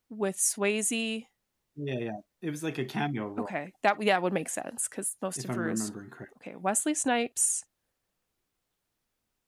with 0.09 0.38
swayze 0.38 1.25
Yeah, 1.75 1.99
yeah. 1.99 2.17
It 2.41 2.49
was 2.49 2.63
like 2.63 2.77
a 2.77 2.86
cameo 2.86 3.27
role, 3.27 3.45
okay 3.45 3.71
that 3.84 4.01
yeah 4.01 4.17
would 4.17 4.34
make 4.34 4.49
sense 4.49 4.88
because 4.88 5.15
most 5.21 5.43
if 5.43 5.49
of 5.49 5.57
I'm 5.57 5.67
okay 6.38 6.55
wesley 6.55 6.93
snipes 6.93 7.63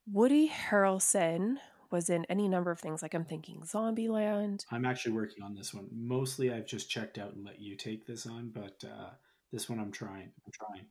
woody 0.06 0.48
harrelson 0.50 1.60
was 1.94 2.10
in 2.10 2.26
any 2.26 2.50
number 2.50 2.72
of 2.72 2.80
things 2.80 3.02
like 3.02 3.14
i'm 3.14 3.24
thinking 3.24 3.62
zombieland 3.62 4.66
I'm 4.72 4.84
actually 4.86 5.14
working 5.14 5.44
on 5.44 5.56
this 5.56 5.74
one. 5.74 5.88
Mostly, 5.94 6.52
I've 6.52 6.66
just 6.66 6.90
checked 6.90 7.18
out 7.18 7.34
and 7.36 7.46
let 7.46 7.62
you 7.62 7.76
take 7.78 8.06
this 8.06 8.26
on, 8.26 8.50
but 8.54 8.84
uh, 8.84 9.12
this 9.54 9.70
one 9.70 9.80
I'm 9.80 9.92
trying. 9.92 10.32
I'm 10.46 10.52
trying. 10.52 10.86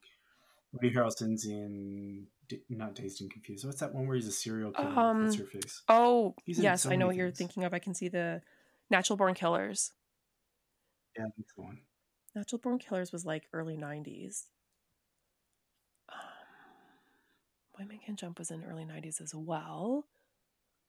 Woody 0.73 0.95
Harrelson's 0.95 1.45
in 1.45 2.27
not 2.71 2.95
Dazed 2.95 3.21
and 3.21 3.31
Confused. 3.31 3.65
What's 3.67 3.81
that 3.81 3.93
one 3.95 4.07
where 4.07 4.17
he's 4.17 4.27
a 4.29 4.33
serial 4.33 4.73
killer? 4.73 4.99
Um, 4.99 5.25
What's 5.25 5.37
her 5.37 5.45
face? 5.45 5.83
oh 5.89 6.35
yes 6.47 6.83
so 6.83 6.91
i 6.91 6.97
know 6.97 7.07
what 7.09 7.17
you're 7.17 7.31
thinking 7.31 7.65
of 7.65 7.75
i 7.75 7.79
can 7.79 7.95
see 7.95 8.09
the 8.09 8.41
natural 8.91 9.17
born 9.17 9.35
killers 9.35 9.93
Yeah, 11.19 11.27
that's 11.37 11.53
the 11.57 11.63
one. 11.63 11.79
Natural 12.35 12.59
Born 12.61 12.79
Killers 12.79 13.13
was 13.13 13.27
like 13.27 13.45
early 13.53 13.77
90s. 13.77 14.45
Um, 16.09 16.19
Boy 17.77 17.85
Man 17.87 17.99
Can 18.05 18.17
Jump 18.17 18.39
was 18.39 18.51
in 18.51 18.65
early 18.65 18.85
90s 18.85 19.21
as 19.21 19.35
well. 19.35 20.07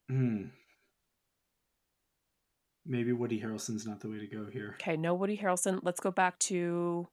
Hmm. 0.10 0.46
Maybe 2.86 3.14
Woody 3.14 3.40
Harrelson's 3.40 3.88
not 3.88 4.02
the 4.02 4.10
way 4.10 4.20
to 4.20 4.28
go 4.28 4.46
here. 4.52 4.76
Okay, 4.82 4.98
no 4.98 5.14
Woody 5.14 5.38
Harrelson. 5.38 5.80
Let's 5.84 6.02
go 6.02 6.12
back 6.12 6.38
to 6.40 7.08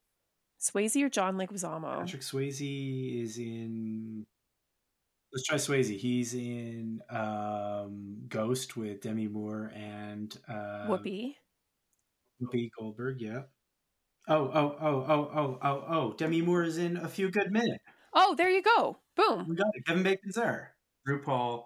Swayze 0.61 1.01
or 1.01 1.09
John 1.09 1.37
Leguizamo. 1.37 2.01
Patrick 2.01 2.23
Swayze 2.23 3.23
is 3.23 3.39
in. 3.39 4.27
Let's 5.33 5.47
try 5.47 5.57
Swayze. 5.59 5.97
He's 5.97 6.35
in 6.35 7.01
um, 7.09 8.17
Ghost 8.29 8.77
with 8.77 9.01
Demi 9.01 9.29
Moore 9.29 9.71
and 9.77 10.37
uh, 10.49 10.89
Whoopi. 10.89 11.37
Whoopi 12.43 12.71
Goldberg. 12.77 13.21
Yeah. 13.21 13.43
Oh, 14.29 14.51
oh, 14.53 14.77
oh, 14.81 15.05
oh, 15.09 15.31
oh, 15.35 15.59
oh, 15.63 15.85
oh. 15.89 16.15
Demi 16.19 16.43
Moore 16.43 16.65
is 16.65 16.79
in 16.79 16.97
A 16.97 17.09
Few 17.09 17.31
Good 17.31 17.53
Men. 17.53 17.79
Oh, 18.13 18.35
there 18.35 18.51
you 18.51 18.63
go. 18.63 18.99
Boom. 19.17 19.47
We 19.49 19.55
got 19.55 19.69
it. 19.75 19.87
Kevin 19.87 20.03
Bacon's 20.03 20.35
there. 20.35 20.75
RuPaul 21.09 21.65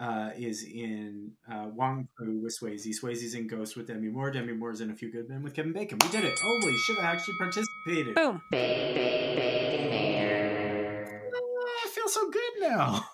uh, 0.00 0.30
is 0.36 0.64
in 0.64 1.32
uh, 1.52 1.66
Wong 1.74 2.08
Foo 2.18 2.40
with 2.42 2.58
Swayze. 2.58 2.86
Swayze's 3.00 3.34
in 3.34 3.46
Ghost 3.46 3.76
with 3.76 3.86
Demi 3.88 4.08
Moore. 4.08 4.30
Demi 4.30 4.54
Moore's 4.54 4.80
in 4.80 4.90
A 4.90 4.94
Few 4.94 5.12
Good 5.12 5.28
Men 5.28 5.42
with 5.42 5.54
Kevin 5.54 5.72
Bacon. 5.72 5.98
We 6.02 6.08
did 6.08 6.24
it. 6.24 6.38
Holy 6.42 6.76
shit, 6.78 6.98
I 6.98 7.02
actually 7.12 7.34
participated. 7.38 8.14
Boom. 8.14 8.40
Ah, 8.52 8.56
I 11.84 11.88
feel 11.90 12.08
so 12.08 12.30
good 12.30 12.52
now. 12.60 13.04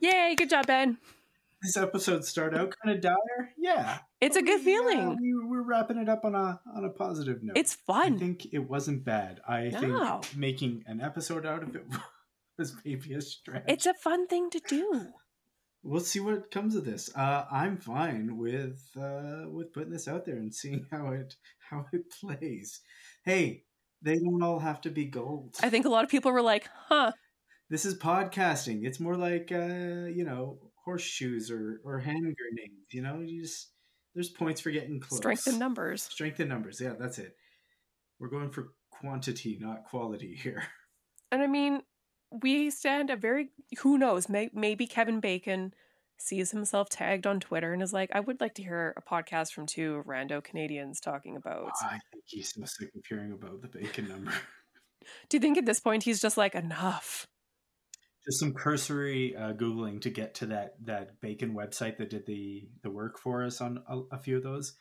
Yay, 0.00 0.34
good 0.36 0.50
job, 0.50 0.66
Ben. 0.66 0.98
This 1.62 1.76
episode 1.78 2.24
started 2.24 2.58
out 2.60 2.74
kind 2.82 2.94
of 2.96 3.00
dire. 3.02 3.52
Yeah. 3.56 3.98
It's 4.20 4.36
a 4.36 4.42
good 4.42 4.60
Yeah, 4.60 4.64
feeling. 4.64 5.16
we, 5.20 5.34
we're 5.46 5.62
wrapping 5.62 5.96
it 5.98 6.08
up 6.10 6.24
on 6.24 6.34
a 6.34 6.60
on 6.74 6.84
a 6.84 6.90
positive 6.90 7.42
note. 7.42 7.56
It's 7.56 7.74
fun. 7.74 8.14
I 8.16 8.18
think 8.18 8.52
it 8.52 8.68
wasn't 8.68 9.04
bad. 9.04 9.40
I 9.48 9.68
No. 9.68 10.20
think 10.20 10.36
making 10.36 10.84
an 10.86 11.00
episode 11.00 11.46
out 11.46 11.62
of 11.62 11.74
it 11.74 11.86
was 12.58 12.74
maybe 12.84 13.14
a 13.14 13.20
stretch. 13.22 13.64
It's 13.66 13.86
a 13.86 13.94
fun 13.94 14.26
thing 14.26 14.50
to 14.50 14.60
do. 14.66 15.06
We'll 15.84 16.00
see 16.00 16.20
what 16.20 16.50
comes 16.50 16.74
of 16.74 16.84
this. 16.84 17.14
Uh, 17.14 17.44
I'm 17.50 17.76
fine 17.76 18.38
with 18.38 18.82
uh, 19.00 19.44
with 19.48 19.72
putting 19.72 19.92
this 19.92 20.08
out 20.08 20.24
there 20.24 20.36
and 20.36 20.52
seeing 20.62 20.86
how 20.90 21.08
it 21.12 21.36
how 21.70 21.86
it 21.92 22.10
plays. 22.10 22.80
Hey, 23.24 23.64
they 24.02 24.16
don't 24.16 24.42
all 24.42 24.58
have 24.58 24.80
to 24.82 24.90
be 24.90 25.04
gold. 25.04 25.56
I 25.62 25.70
think 25.70 25.86
a 25.86 25.90
lot 25.90 26.04
of 26.04 26.10
people 26.10 26.32
were 26.32 26.42
like, 26.42 26.68
huh, 26.88 27.12
this 27.70 27.84
is 27.84 27.96
podcasting. 27.98 28.84
It's 28.84 29.00
more 29.00 29.16
like 29.16 29.52
uh, 29.52 30.08
you 30.12 30.24
know 30.24 30.58
horseshoes 30.84 31.50
or 31.50 31.80
or 31.84 31.98
hand 32.00 32.22
grenades. 32.22 32.92
You 32.92 33.02
know, 33.02 33.20
you 33.20 33.42
just 33.42 33.70
there's 34.14 34.30
points 34.30 34.60
for 34.60 34.70
getting 34.70 35.00
close. 35.00 35.18
strength 35.18 35.46
in 35.46 35.58
numbers. 35.58 36.02
Strength 36.02 36.40
in 36.40 36.48
numbers. 36.48 36.80
Yeah, 36.80 36.94
that's 36.98 37.18
it. 37.18 37.36
We're 38.18 38.28
going 38.28 38.50
for 38.50 38.72
quantity, 38.90 39.58
not 39.60 39.84
quality 39.84 40.34
here. 40.34 40.64
And 41.32 41.42
I 41.42 41.48
mean, 41.48 41.82
we 42.42 42.70
stand 42.70 43.10
a 43.10 43.16
very, 43.16 43.50
who 43.80 43.98
knows, 43.98 44.28
may, 44.28 44.50
maybe 44.52 44.86
Kevin 44.86 45.20
Bacon 45.20 45.74
sees 46.18 46.50
himself 46.50 46.88
tagged 46.88 47.26
on 47.26 47.40
Twitter 47.40 47.72
and 47.72 47.82
is 47.82 47.92
like, 47.92 48.10
I 48.14 48.20
would 48.20 48.40
like 48.40 48.54
to 48.54 48.62
hear 48.62 48.94
a 48.96 49.02
podcast 49.02 49.52
from 49.52 49.66
two 49.66 50.02
rando 50.06 50.42
Canadians 50.42 51.00
talking 51.00 51.36
about. 51.36 51.72
I 51.82 51.98
think 52.12 52.24
he's 52.26 52.54
so 52.54 52.64
sick 52.64 52.90
of 52.94 53.02
hearing 53.08 53.32
about 53.32 53.62
the 53.62 53.68
bacon 53.68 54.08
number. 54.08 54.32
Do 55.28 55.36
you 55.36 55.40
think 55.40 55.58
at 55.58 55.66
this 55.66 55.80
point 55.80 56.02
he's 56.02 56.20
just 56.20 56.36
like, 56.36 56.54
enough? 56.54 57.26
Just 58.24 58.40
some 58.40 58.54
cursory 58.54 59.36
uh, 59.36 59.52
googling 59.52 60.00
to 60.00 60.10
get 60.10 60.34
to 60.36 60.46
that 60.46 60.76
that 60.86 61.20
bacon 61.20 61.54
website 61.54 61.98
that 61.98 62.08
did 62.08 62.24
the 62.24 62.66
the 62.82 62.90
work 62.90 63.18
for 63.18 63.44
us 63.44 63.60
on 63.60 63.82
a, 63.86 64.00
a 64.12 64.18
few 64.18 64.38
of 64.38 64.42
those. 64.42 64.72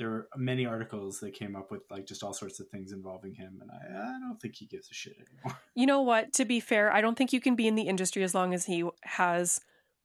There 0.00 0.08
were 0.08 0.28
many 0.34 0.64
articles 0.64 1.20
that 1.20 1.34
came 1.34 1.54
up 1.54 1.70
with 1.70 1.82
like 1.90 2.06
just 2.06 2.22
all 2.22 2.32
sorts 2.32 2.58
of 2.58 2.68
things 2.68 2.90
involving 2.90 3.34
him, 3.34 3.60
and 3.60 3.70
I, 3.70 4.16
I 4.16 4.18
don't 4.18 4.40
think 4.40 4.56
he 4.56 4.64
gives 4.64 4.90
a 4.90 4.94
shit 4.94 5.12
anymore. 5.14 5.58
You 5.74 5.84
know 5.84 6.00
what? 6.00 6.32
To 6.34 6.46
be 6.46 6.58
fair, 6.58 6.90
I 6.90 7.02
don't 7.02 7.16
think 7.16 7.34
you 7.34 7.40
can 7.40 7.54
be 7.54 7.68
in 7.68 7.74
the 7.74 7.82
industry 7.82 8.22
as 8.22 8.34
long 8.34 8.54
as 8.54 8.64
he 8.64 8.82
has 9.02 9.60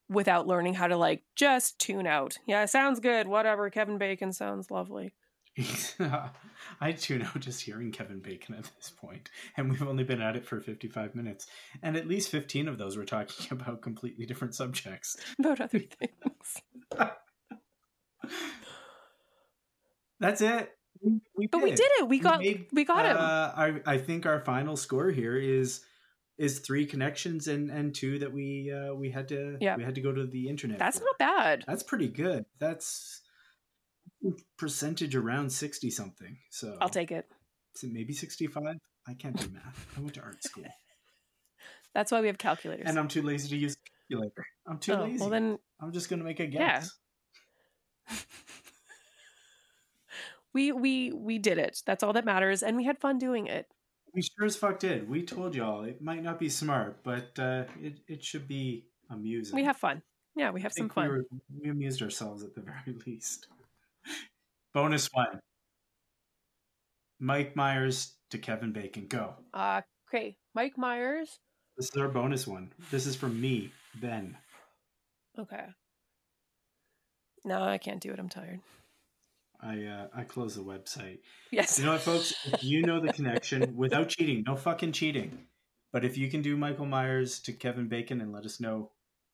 without 0.10 0.48
learning 0.48 0.74
how 0.74 0.88
to 0.88 0.98
like 0.98 1.24
just 1.38 1.80
tune 1.80 2.08
out. 2.08 2.38
Yeah, 2.46 2.66
sounds 2.66 3.00
good. 3.00 3.26
Whatever. 3.26 3.70
Kevin 3.70 3.98
Bacon 3.98 4.34
sounds 4.34 4.70
lovely. 4.70 5.14
I 6.82 6.92
tune 6.92 7.22
out 7.22 7.40
just 7.40 7.62
hearing 7.62 7.94
Kevin 7.94 8.20
Bacon 8.20 8.56
at 8.56 8.70
this 8.76 8.90
point, 8.90 9.30
and 9.56 9.70
we've 9.70 9.82
only 9.82 10.04
been 10.04 10.22
at 10.22 10.36
it 10.36 10.46
for 10.46 10.60
55 10.60 11.16
minutes, 11.16 11.48
and 11.82 11.96
at 11.96 12.10
least 12.10 12.30
15 12.30 12.68
of 12.68 12.78
those 12.78 12.98
were 12.98 13.06
talking 13.06 13.48
about 13.52 13.82
completely 13.82 14.26
different 14.26 14.54
subjects. 14.56 15.16
About 15.40 15.62
other 15.62 15.80
things. 15.80 16.62
That's 20.20 20.42
it. 20.42 20.72
We, 21.02 21.20
we 21.36 21.48
But 21.48 21.62
we 21.62 21.72
did 21.72 21.90
it. 22.00 22.08
We 22.08 22.20
got 22.20 22.40
made, 22.40 22.68
we 22.72 22.86
got 22.86 23.06
him. 23.06 23.18
Uh, 23.18 23.52
I 23.56 23.82
I 23.86 23.98
think 23.98 24.26
our 24.26 24.40
final 24.40 24.78
score 24.78 25.10
here 25.12 25.36
is 25.38 25.82
is 26.38 26.60
three 26.60 26.86
connections 26.86 27.48
and 27.48 27.70
and 27.70 27.94
two 27.94 28.20
that 28.20 28.34
we 28.34 28.72
uh, 28.72 28.94
we 28.94 29.12
had 29.12 29.28
to 29.30 29.58
Yeah. 29.60 29.76
we 29.76 29.84
had 29.84 29.96
to 29.96 30.02
go 30.02 30.12
to 30.12 30.26
the 30.26 30.48
internet. 30.50 30.80
That's 30.80 31.00
for. 31.00 31.06
not 31.06 31.18
bad. 31.18 31.64
That's 31.68 31.84
pretty 31.84 32.08
good. 32.08 32.46
That's 32.60 33.22
percentage 34.58 35.16
around 35.16 35.52
sixty 35.52 35.90
something. 35.92 36.38
So 36.50 36.78
I'll 36.82 36.90
take 36.90 37.12
it. 37.12 37.28
is 37.76 37.84
it 37.84 37.92
maybe 37.94 38.14
sixty 38.14 38.48
five. 38.48 38.78
I 39.08 39.14
can't 39.14 39.36
do 39.38 39.48
math. 39.50 39.88
I 39.96 40.00
went 40.00 40.16
to 40.16 40.22
art 40.22 40.44
school, 40.44 40.64
That's 41.94 42.12
why 42.12 42.22
we 42.22 42.28
have 42.28 42.38
calculators. 42.40 42.88
and 42.88 42.98
I'm 42.98 43.08
too 43.08 43.22
lazy 43.22 43.50
to 43.50 43.56
use 43.58 43.74
a 43.74 44.14
calculator. 44.14 44.46
I'm 44.68 44.80
too 44.80 44.94
oh, 44.94 45.04
lazy. 45.04 45.20
well 45.20 45.30
then 45.30 45.60
I'm 45.80 45.92
just 45.92 46.10
gonna 46.10 46.24
make 46.24 46.40
a 46.40 46.48
Yeah. 46.48 46.84
we 50.56 50.72
we 50.72 51.12
we 51.12 51.38
did 51.38 51.60
it. 51.60 51.84
That's 51.86 52.02
all 52.02 52.14
that 52.14 52.26
matters, 52.26 52.64
and 52.64 52.76
we 52.78 52.86
had 52.86 52.98
fun 52.98 53.20
doing 53.20 53.46
it. 53.46 53.68
We 54.14 54.22
sure 54.24 54.46
as 54.46 54.56
fuck 54.56 54.80
did. 54.80 55.08
We 55.08 55.24
told 55.24 55.54
y'all 55.54 55.84
it 55.84 56.02
might 56.02 56.24
not 56.24 56.40
be 56.40 56.50
smart, 56.50 57.04
but 57.04 57.38
uh, 57.38 57.66
it 57.80 58.00
it 58.08 58.24
should 58.24 58.48
be 58.48 58.88
amusing. 59.12 59.54
We 59.54 59.66
have 59.66 59.78
fun. 59.78 60.02
Yeah, 60.36 60.52
we 60.52 60.62
have 60.62 60.72
some 60.72 60.90
think 60.90 60.96
we, 60.96 61.04
fun. 61.04 61.10
were, 61.10 61.26
we 61.62 61.70
amused 61.70 62.02
ourselves 62.02 62.44
at 62.44 62.56
the 62.56 62.62
very 62.86 62.98
least. 63.06 63.48
Bonus 64.74 65.10
one. 65.12 65.40
Mike 67.20 67.56
Myers 67.56 68.14
to 68.30 68.38
Kevin 68.38 68.72
Bacon. 68.72 69.08
Go. 69.08 69.36
Uh, 69.54 69.82
okay, 70.10 70.38
Mike 70.54 70.78
Myers. 70.78 71.40
This 71.78 71.90
is 71.94 72.02
our 72.02 72.08
bonus 72.08 72.48
one. 72.48 72.72
This 72.92 73.06
is 73.06 73.18
from 73.18 73.40
me, 73.40 73.72
Ben. 73.96 74.38
Okay. 75.38 75.66
No, 77.44 77.62
I 77.62 77.78
can't 77.78 78.00
do 78.02 78.12
it. 78.12 78.20
I'm 78.20 78.30
tired. 78.30 78.62
I 79.62 79.84
uh, 79.86 80.08
I 80.16 80.24
close 80.24 80.56
the 80.56 80.64
website. 80.64 81.20
Yes. 81.52 81.78
You 81.80 81.86
know 81.86 81.94
what, 81.94 82.02
folks? 82.02 82.34
If 82.46 82.64
you 82.64 82.82
know 82.82 83.00
the 83.00 83.14
connection 83.14 83.76
without 83.78 84.10
cheating, 84.10 84.44
no 84.46 84.56
fucking 84.56 84.92
cheating. 84.92 85.48
But 85.92 86.04
if 86.04 86.18
you 86.18 86.30
can 86.30 86.42
do 86.42 86.58
Michael 86.58 86.86
Myers 86.86 87.40
to 87.42 87.54
Kevin 87.54 87.88
Bacon 87.88 88.20
and 88.22 88.32
let 88.34 88.46
us 88.46 88.60
know 88.60 88.92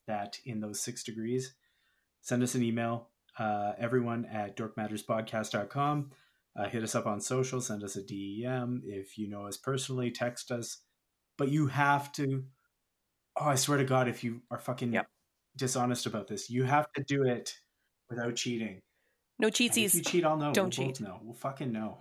that 0.08 0.40
in 0.46 0.60
those 0.60 0.80
six 0.80 1.04
degrees, 1.04 1.54
send 2.22 2.44
us 2.44 2.56
an 2.56 2.64
email. 2.64 3.08
Uh, 3.40 3.72
everyone 3.80 4.26
at 4.26 4.58
dorkmatterspodcast.com. 4.58 6.12
Uh, 6.56 6.68
hit 6.68 6.84
us 6.84 6.96
up 6.96 7.08
on 7.08 7.22
social. 7.22 7.62
Send 7.62 7.84
us 7.84 7.96
a 7.96 8.04
DEM. 8.04 8.84
If 8.86 9.18
you 9.18 9.30
know 9.30 9.48
us 9.48 9.58
personally, 9.58 10.12
text 10.12 10.52
us. 10.52 10.80
But 11.38 11.50
you 11.50 11.68
have 11.68 12.12
to. 12.14 12.44
Oh, 13.40 13.46
I 13.46 13.56
swear 13.56 13.78
to 13.78 13.86
God, 13.86 14.08
if 14.10 14.24
you 14.24 14.42
are 14.52 14.60
fucking 14.60 14.92
Yep. 14.94 15.08
dishonest 15.58 16.06
about 16.06 16.28
this, 16.28 16.50
you 16.50 16.64
have 16.66 16.92
to 16.94 17.04
do 17.04 17.24
it 17.24 17.56
without 18.10 18.36
cheating. 18.36 18.82
No 19.42 19.48
And 19.48 19.54
if 19.56 20.06
you 20.06 20.12
cheat, 20.12 20.24
I'll 20.26 20.38
know. 20.38 20.54
Don't 20.54 20.78
we'll 20.78 20.88
cheat. 20.88 21.02
No. 21.02 21.20
We'll 21.24 21.34
fucking 21.34 21.72
know. 21.72 21.98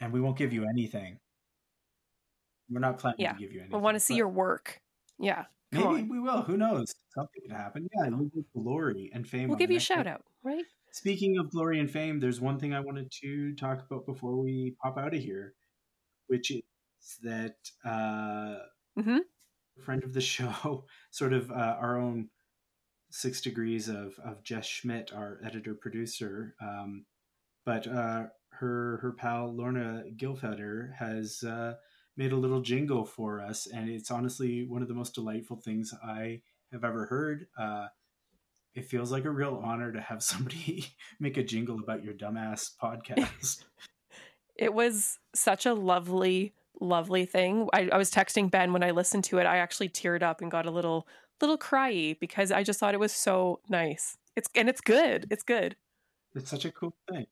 And 0.00 0.12
we 0.12 0.20
won't 0.20 0.36
give 0.38 0.52
you 0.52 0.64
anything. 0.68 1.18
We're 2.70 2.80
not 2.80 2.98
planning 2.98 3.20
Yeah. 3.20 3.32
to 3.32 3.38
give 3.38 3.52
you 3.52 3.60
anything. 3.60 3.74
I 3.74 3.78
want 3.78 3.96
to 3.96 4.00
see 4.00 4.14
your 4.14 4.28
work. 4.28 4.80
Yeah. 5.18 5.46
Come 5.72 5.82
Maybe 5.94 6.02
on. 6.02 6.08
we 6.08 6.20
will. 6.20 6.42
Who 6.42 6.56
knows? 6.56 6.94
Something 7.14 7.42
could 7.42 7.52
happen. 7.56 7.88
Yeah, 7.94 8.10
glory 8.54 9.10
and 9.12 9.26
fame. 9.26 9.48
We'll 9.48 9.58
give 9.58 9.70
you 9.70 9.76
a 9.78 9.80
shout 9.80 9.98
one. 9.98 10.08
out, 10.08 10.24
right? 10.42 10.64
Speaking 10.92 11.38
of 11.38 11.50
glory 11.50 11.80
and 11.80 11.90
fame, 11.90 12.20
there's 12.20 12.40
one 12.40 12.58
thing 12.58 12.72
I 12.72 12.80
wanted 12.80 13.10
to 13.22 13.54
talk 13.56 13.84
about 13.84 14.06
before 14.06 14.36
we 14.36 14.74
pop 14.82 14.96
out 14.98 15.14
of 15.14 15.20
here, 15.22 15.54
which 16.28 16.50
is 16.50 16.62
that 17.22 17.56
uh, 17.84 18.58
Mhm. 18.98 19.20
a 19.78 19.82
friend 19.82 20.02
of 20.04 20.12
the 20.14 20.20
show, 20.32 20.84
sort 21.10 21.32
of 21.32 21.50
uh, 21.50 21.54
our 21.80 21.98
own 21.98 22.30
six 23.10 23.40
degrees 23.40 23.88
of, 23.88 24.18
of 24.24 24.42
Jess 24.42 24.66
Schmidt, 24.66 25.12
our 25.12 25.38
editor 25.44 25.74
producer, 25.74 26.54
um, 26.60 27.04
but 27.64 27.86
uh, 27.86 28.24
her 28.50 28.98
her 29.02 29.14
pal 29.16 29.54
Lorna 29.54 30.04
Gilfeder 30.16 30.94
has 30.94 31.42
uh, 31.42 31.74
made 32.16 32.32
a 32.32 32.36
little 32.36 32.60
jingle 32.60 33.04
for 33.04 33.40
us, 33.40 33.66
and 33.66 33.88
it's 33.88 34.10
honestly 34.10 34.64
one 34.64 34.82
of 34.82 34.88
the 34.88 34.94
most 34.94 35.14
delightful 35.14 35.56
things 35.56 35.94
I 36.04 36.40
have 36.72 36.84
ever 36.84 37.06
heard. 37.06 37.46
Uh, 37.58 37.88
it 38.74 38.84
feels 38.84 39.10
like 39.10 39.24
a 39.24 39.30
real 39.30 39.60
honor 39.64 39.92
to 39.92 40.00
have 40.00 40.22
somebody 40.22 40.86
make 41.18 41.36
a 41.36 41.42
jingle 41.42 41.78
about 41.78 42.04
your 42.04 42.14
dumbass 42.14 42.70
podcast. 42.82 43.64
It 44.58 44.74
was 44.74 45.20
such 45.36 45.66
a 45.66 45.72
lovely, 45.72 46.52
lovely 46.80 47.26
thing. 47.26 47.68
I, 47.72 47.90
I 47.92 47.96
was 47.96 48.10
texting 48.10 48.50
Ben 48.50 48.72
when 48.72 48.82
I 48.82 48.90
listened 48.90 49.22
to 49.24 49.38
it. 49.38 49.46
I 49.46 49.58
actually 49.58 49.88
teared 49.88 50.24
up 50.24 50.40
and 50.40 50.50
got 50.50 50.66
a 50.66 50.70
little, 50.72 51.06
little 51.40 51.58
cryy 51.58 52.18
because 52.18 52.50
I 52.52 52.62
just 52.62 52.80
thought 52.80 52.94
it 52.94 53.00
was 53.00 53.12
so 53.12 53.60
nice. 53.68 54.16
It's 54.36 54.48
and 54.54 54.68
it's 54.68 54.80
good. 54.80 55.26
It's 55.30 55.42
good. 55.42 55.76
it's 56.34 56.50
such 56.50 56.64
a 56.64 56.72
cool 56.72 56.94
thing. 57.10 57.26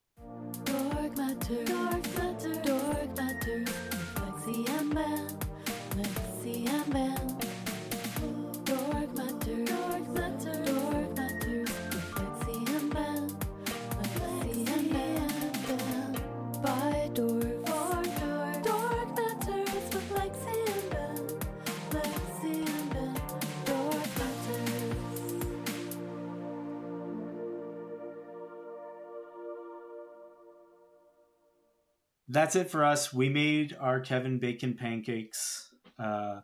That's 32.28 32.56
it 32.56 32.70
for 32.70 32.84
us. 32.84 33.12
We 33.12 33.28
made 33.28 33.76
our 33.78 34.00
Kevin 34.00 34.38
Bacon 34.38 34.74
pancakes. 34.74 35.72
Uh, 35.98 36.40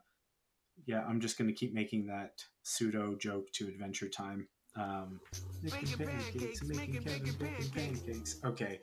yeah, 0.86 1.04
I'm 1.08 1.20
just 1.20 1.38
gonna 1.38 1.52
keep 1.52 1.74
making 1.74 2.06
that 2.06 2.44
pseudo 2.62 3.16
joke 3.16 3.50
to 3.54 3.68
Adventure 3.68 4.08
Time. 4.08 4.48
Um, 4.76 5.20
making 5.62 5.80
Bacon 5.80 6.06
pancakes, 6.06 6.32
pancakes, 6.32 6.62
making 6.64 6.76
making 6.78 7.02
Kevin 7.02 7.18
bacon 7.22 7.38
Bacon 7.38 7.70
pancakes. 7.74 8.00
pancakes. 8.00 8.40
Okay, 8.44 8.80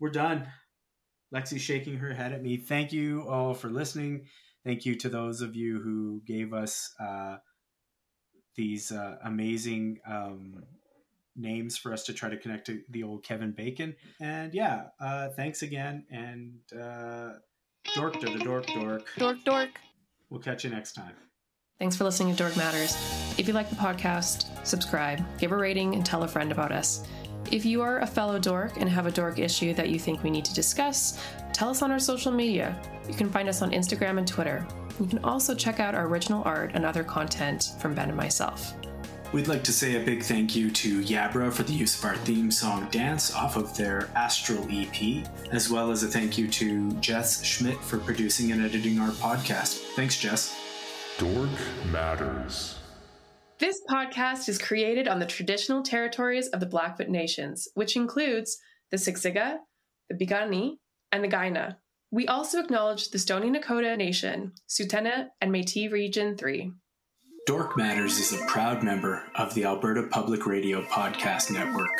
we're 0.00 0.10
done. 0.10 0.46
Lexi's 1.34 1.62
shaking 1.62 1.96
her 1.98 2.12
head 2.14 2.32
at 2.32 2.42
me. 2.42 2.56
Thank 2.56 2.92
you 2.92 3.26
all 3.28 3.54
for 3.54 3.68
listening. 3.68 4.26
Thank 4.64 4.86
you 4.86 4.94
to 4.96 5.08
those 5.08 5.40
of 5.40 5.54
you 5.56 5.80
who 5.80 6.22
gave 6.26 6.52
us 6.52 6.94
uh, 7.00 7.36
these 8.56 8.92
uh, 8.92 9.16
amazing 9.24 9.98
um, 10.06 10.62
names 11.36 11.76
for 11.76 11.92
us 11.92 12.04
to 12.04 12.12
try 12.12 12.28
to 12.28 12.36
connect 12.36 12.66
to 12.66 12.82
the 12.90 13.02
old 13.02 13.24
Kevin 13.24 13.52
Bacon. 13.52 13.94
And 14.20 14.54
yeah, 14.54 14.86
uh, 15.00 15.28
thanks 15.30 15.62
again. 15.62 16.04
And 16.10 16.60
uh, 16.78 17.34
dork 17.94 18.20
to 18.20 18.26
the 18.26 18.38
dork 18.44 18.66
dork. 18.66 19.06
Dork, 19.18 19.38
dork. 19.44 19.70
We'll 20.30 20.40
catch 20.40 20.64
you 20.64 20.70
next 20.70 20.92
time. 20.92 21.14
Thanks 21.78 21.96
for 21.96 22.04
listening 22.04 22.34
to 22.34 22.38
Dork 22.42 22.56
Matters. 22.56 22.96
If 23.36 23.48
you 23.48 23.54
like 23.54 23.68
the 23.68 23.76
podcast, 23.76 24.46
subscribe, 24.64 25.24
give 25.38 25.50
a 25.50 25.56
rating, 25.56 25.96
and 25.96 26.06
tell 26.06 26.22
a 26.22 26.28
friend 26.28 26.52
about 26.52 26.70
us. 26.70 27.06
If 27.50 27.64
you 27.64 27.82
are 27.82 27.98
a 27.98 28.06
fellow 28.06 28.38
dork 28.38 28.76
and 28.76 28.88
have 28.88 29.06
a 29.06 29.10
dork 29.10 29.38
issue 29.38 29.74
that 29.74 29.90
you 29.90 29.98
think 29.98 30.22
we 30.22 30.30
need 30.30 30.44
to 30.44 30.54
discuss, 30.54 31.20
tell 31.52 31.68
us 31.68 31.82
on 31.82 31.90
our 31.90 31.98
social 31.98 32.32
media. 32.32 32.80
You 33.08 33.14
can 33.14 33.28
find 33.28 33.48
us 33.48 33.60
on 33.60 33.72
Instagram 33.72 34.18
and 34.18 34.26
Twitter. 34.26 34.66
You 35.00 35.06
can 35.06 35.18
also 35.24 35.54
check 35.54 35.80
out 35.80 35.94
our 35.94 36.06
original 36.06 36.42
art 36.44 36.70
and 36.74 36.86
other 36.86 37.02
content 37.02 37.72
from 37.80 37.94
Ben 37.94 38.08
and 38.08 38.16
myself. 38.16 38.74
We'd 39.34 39.48
like 39.48 39.64
to 39.64 39.72
say 39.72 39.96
a 39.96 40.04
big 40.04 40.22
thank 40.22 40.54
you 40.54 40.70
to 40.70 41.00
Yabra 41.00 41.52
for 41.52 41.64
the 41.64 41.72
use 41.72 41.98
of 41.98 42.04
our 42.04 42.14
theme 42.18 42.52
song 42.52 42.86
Dance 42.92 43.34
off 43.34 43.56
of 43.56 43.76
their 43.76 44.08
Astral 44.14 44.64
EP, 44.70 45.26
as 45.50 45.68
well 45.68 45.90
as 45.90 46.04
a 46.04 46.06
thank 46.06 46.38
you 46.38 46.46
to 46.46 46.92
Jess 47.00 47.44
Schmidt 47.44 47.80
for 47.80 47.98
producing 47.98 48.52
and 48.52 48.64
editing 48.64 49.00
our 49.00 49.10
podcast. 49.10 49.80
Thanks, 49.96 50.20
Jess. 50.20 50.56
Dork 51.18 51.50
Matters. 51.90 52.78
This 53.58 53.80
podcast 53.90 54.48
is 54.48 54.56
created 54.56 55.08
on 55.08 55.18
the 55.18 55.26
traditional 55.26 55.82
territories 55.82 56.46
of 56.50 56.60
the 56.60 56.66
Blackfoot 56.66 57.08
Nations, 57.08 57.66
which 57.74 57.96
includes 57.96 58.56
the 58.92 58.98
Siksika, 58.98 59.56
the 60.08 60.14
Piikani, 60.14 60.74
and 61.10 61.24
the 61.24 61.28
Kainai. 61.28 61.74
We 62.12 62.28
also 62.28 62.60
acknowledge 62.60 63.10
the 63.10 63.18
Stoney 63.18 63.50
Nakoda 63.50 63.98
Nation, 63.98 64.52
Tsuut'ina, 64.68 65.30
and 65.40 65.52
Métis 65.52 65.90
Region 65.90 66.36
3. 66.36 66.70
Dork 67.46 67.76
Matters 67.76 68.18
is 68.20 68.32
a 68.32 68.42
proud 68.46 68.82
member 68.82 69.22
of 69.34 69.52
the 69.52 69.64
Alberta 69.64 70.04
Public 70.04 70.46
Radio 70.46 70.80
Podcast 70.80 71.50
Network. 71.50 71.90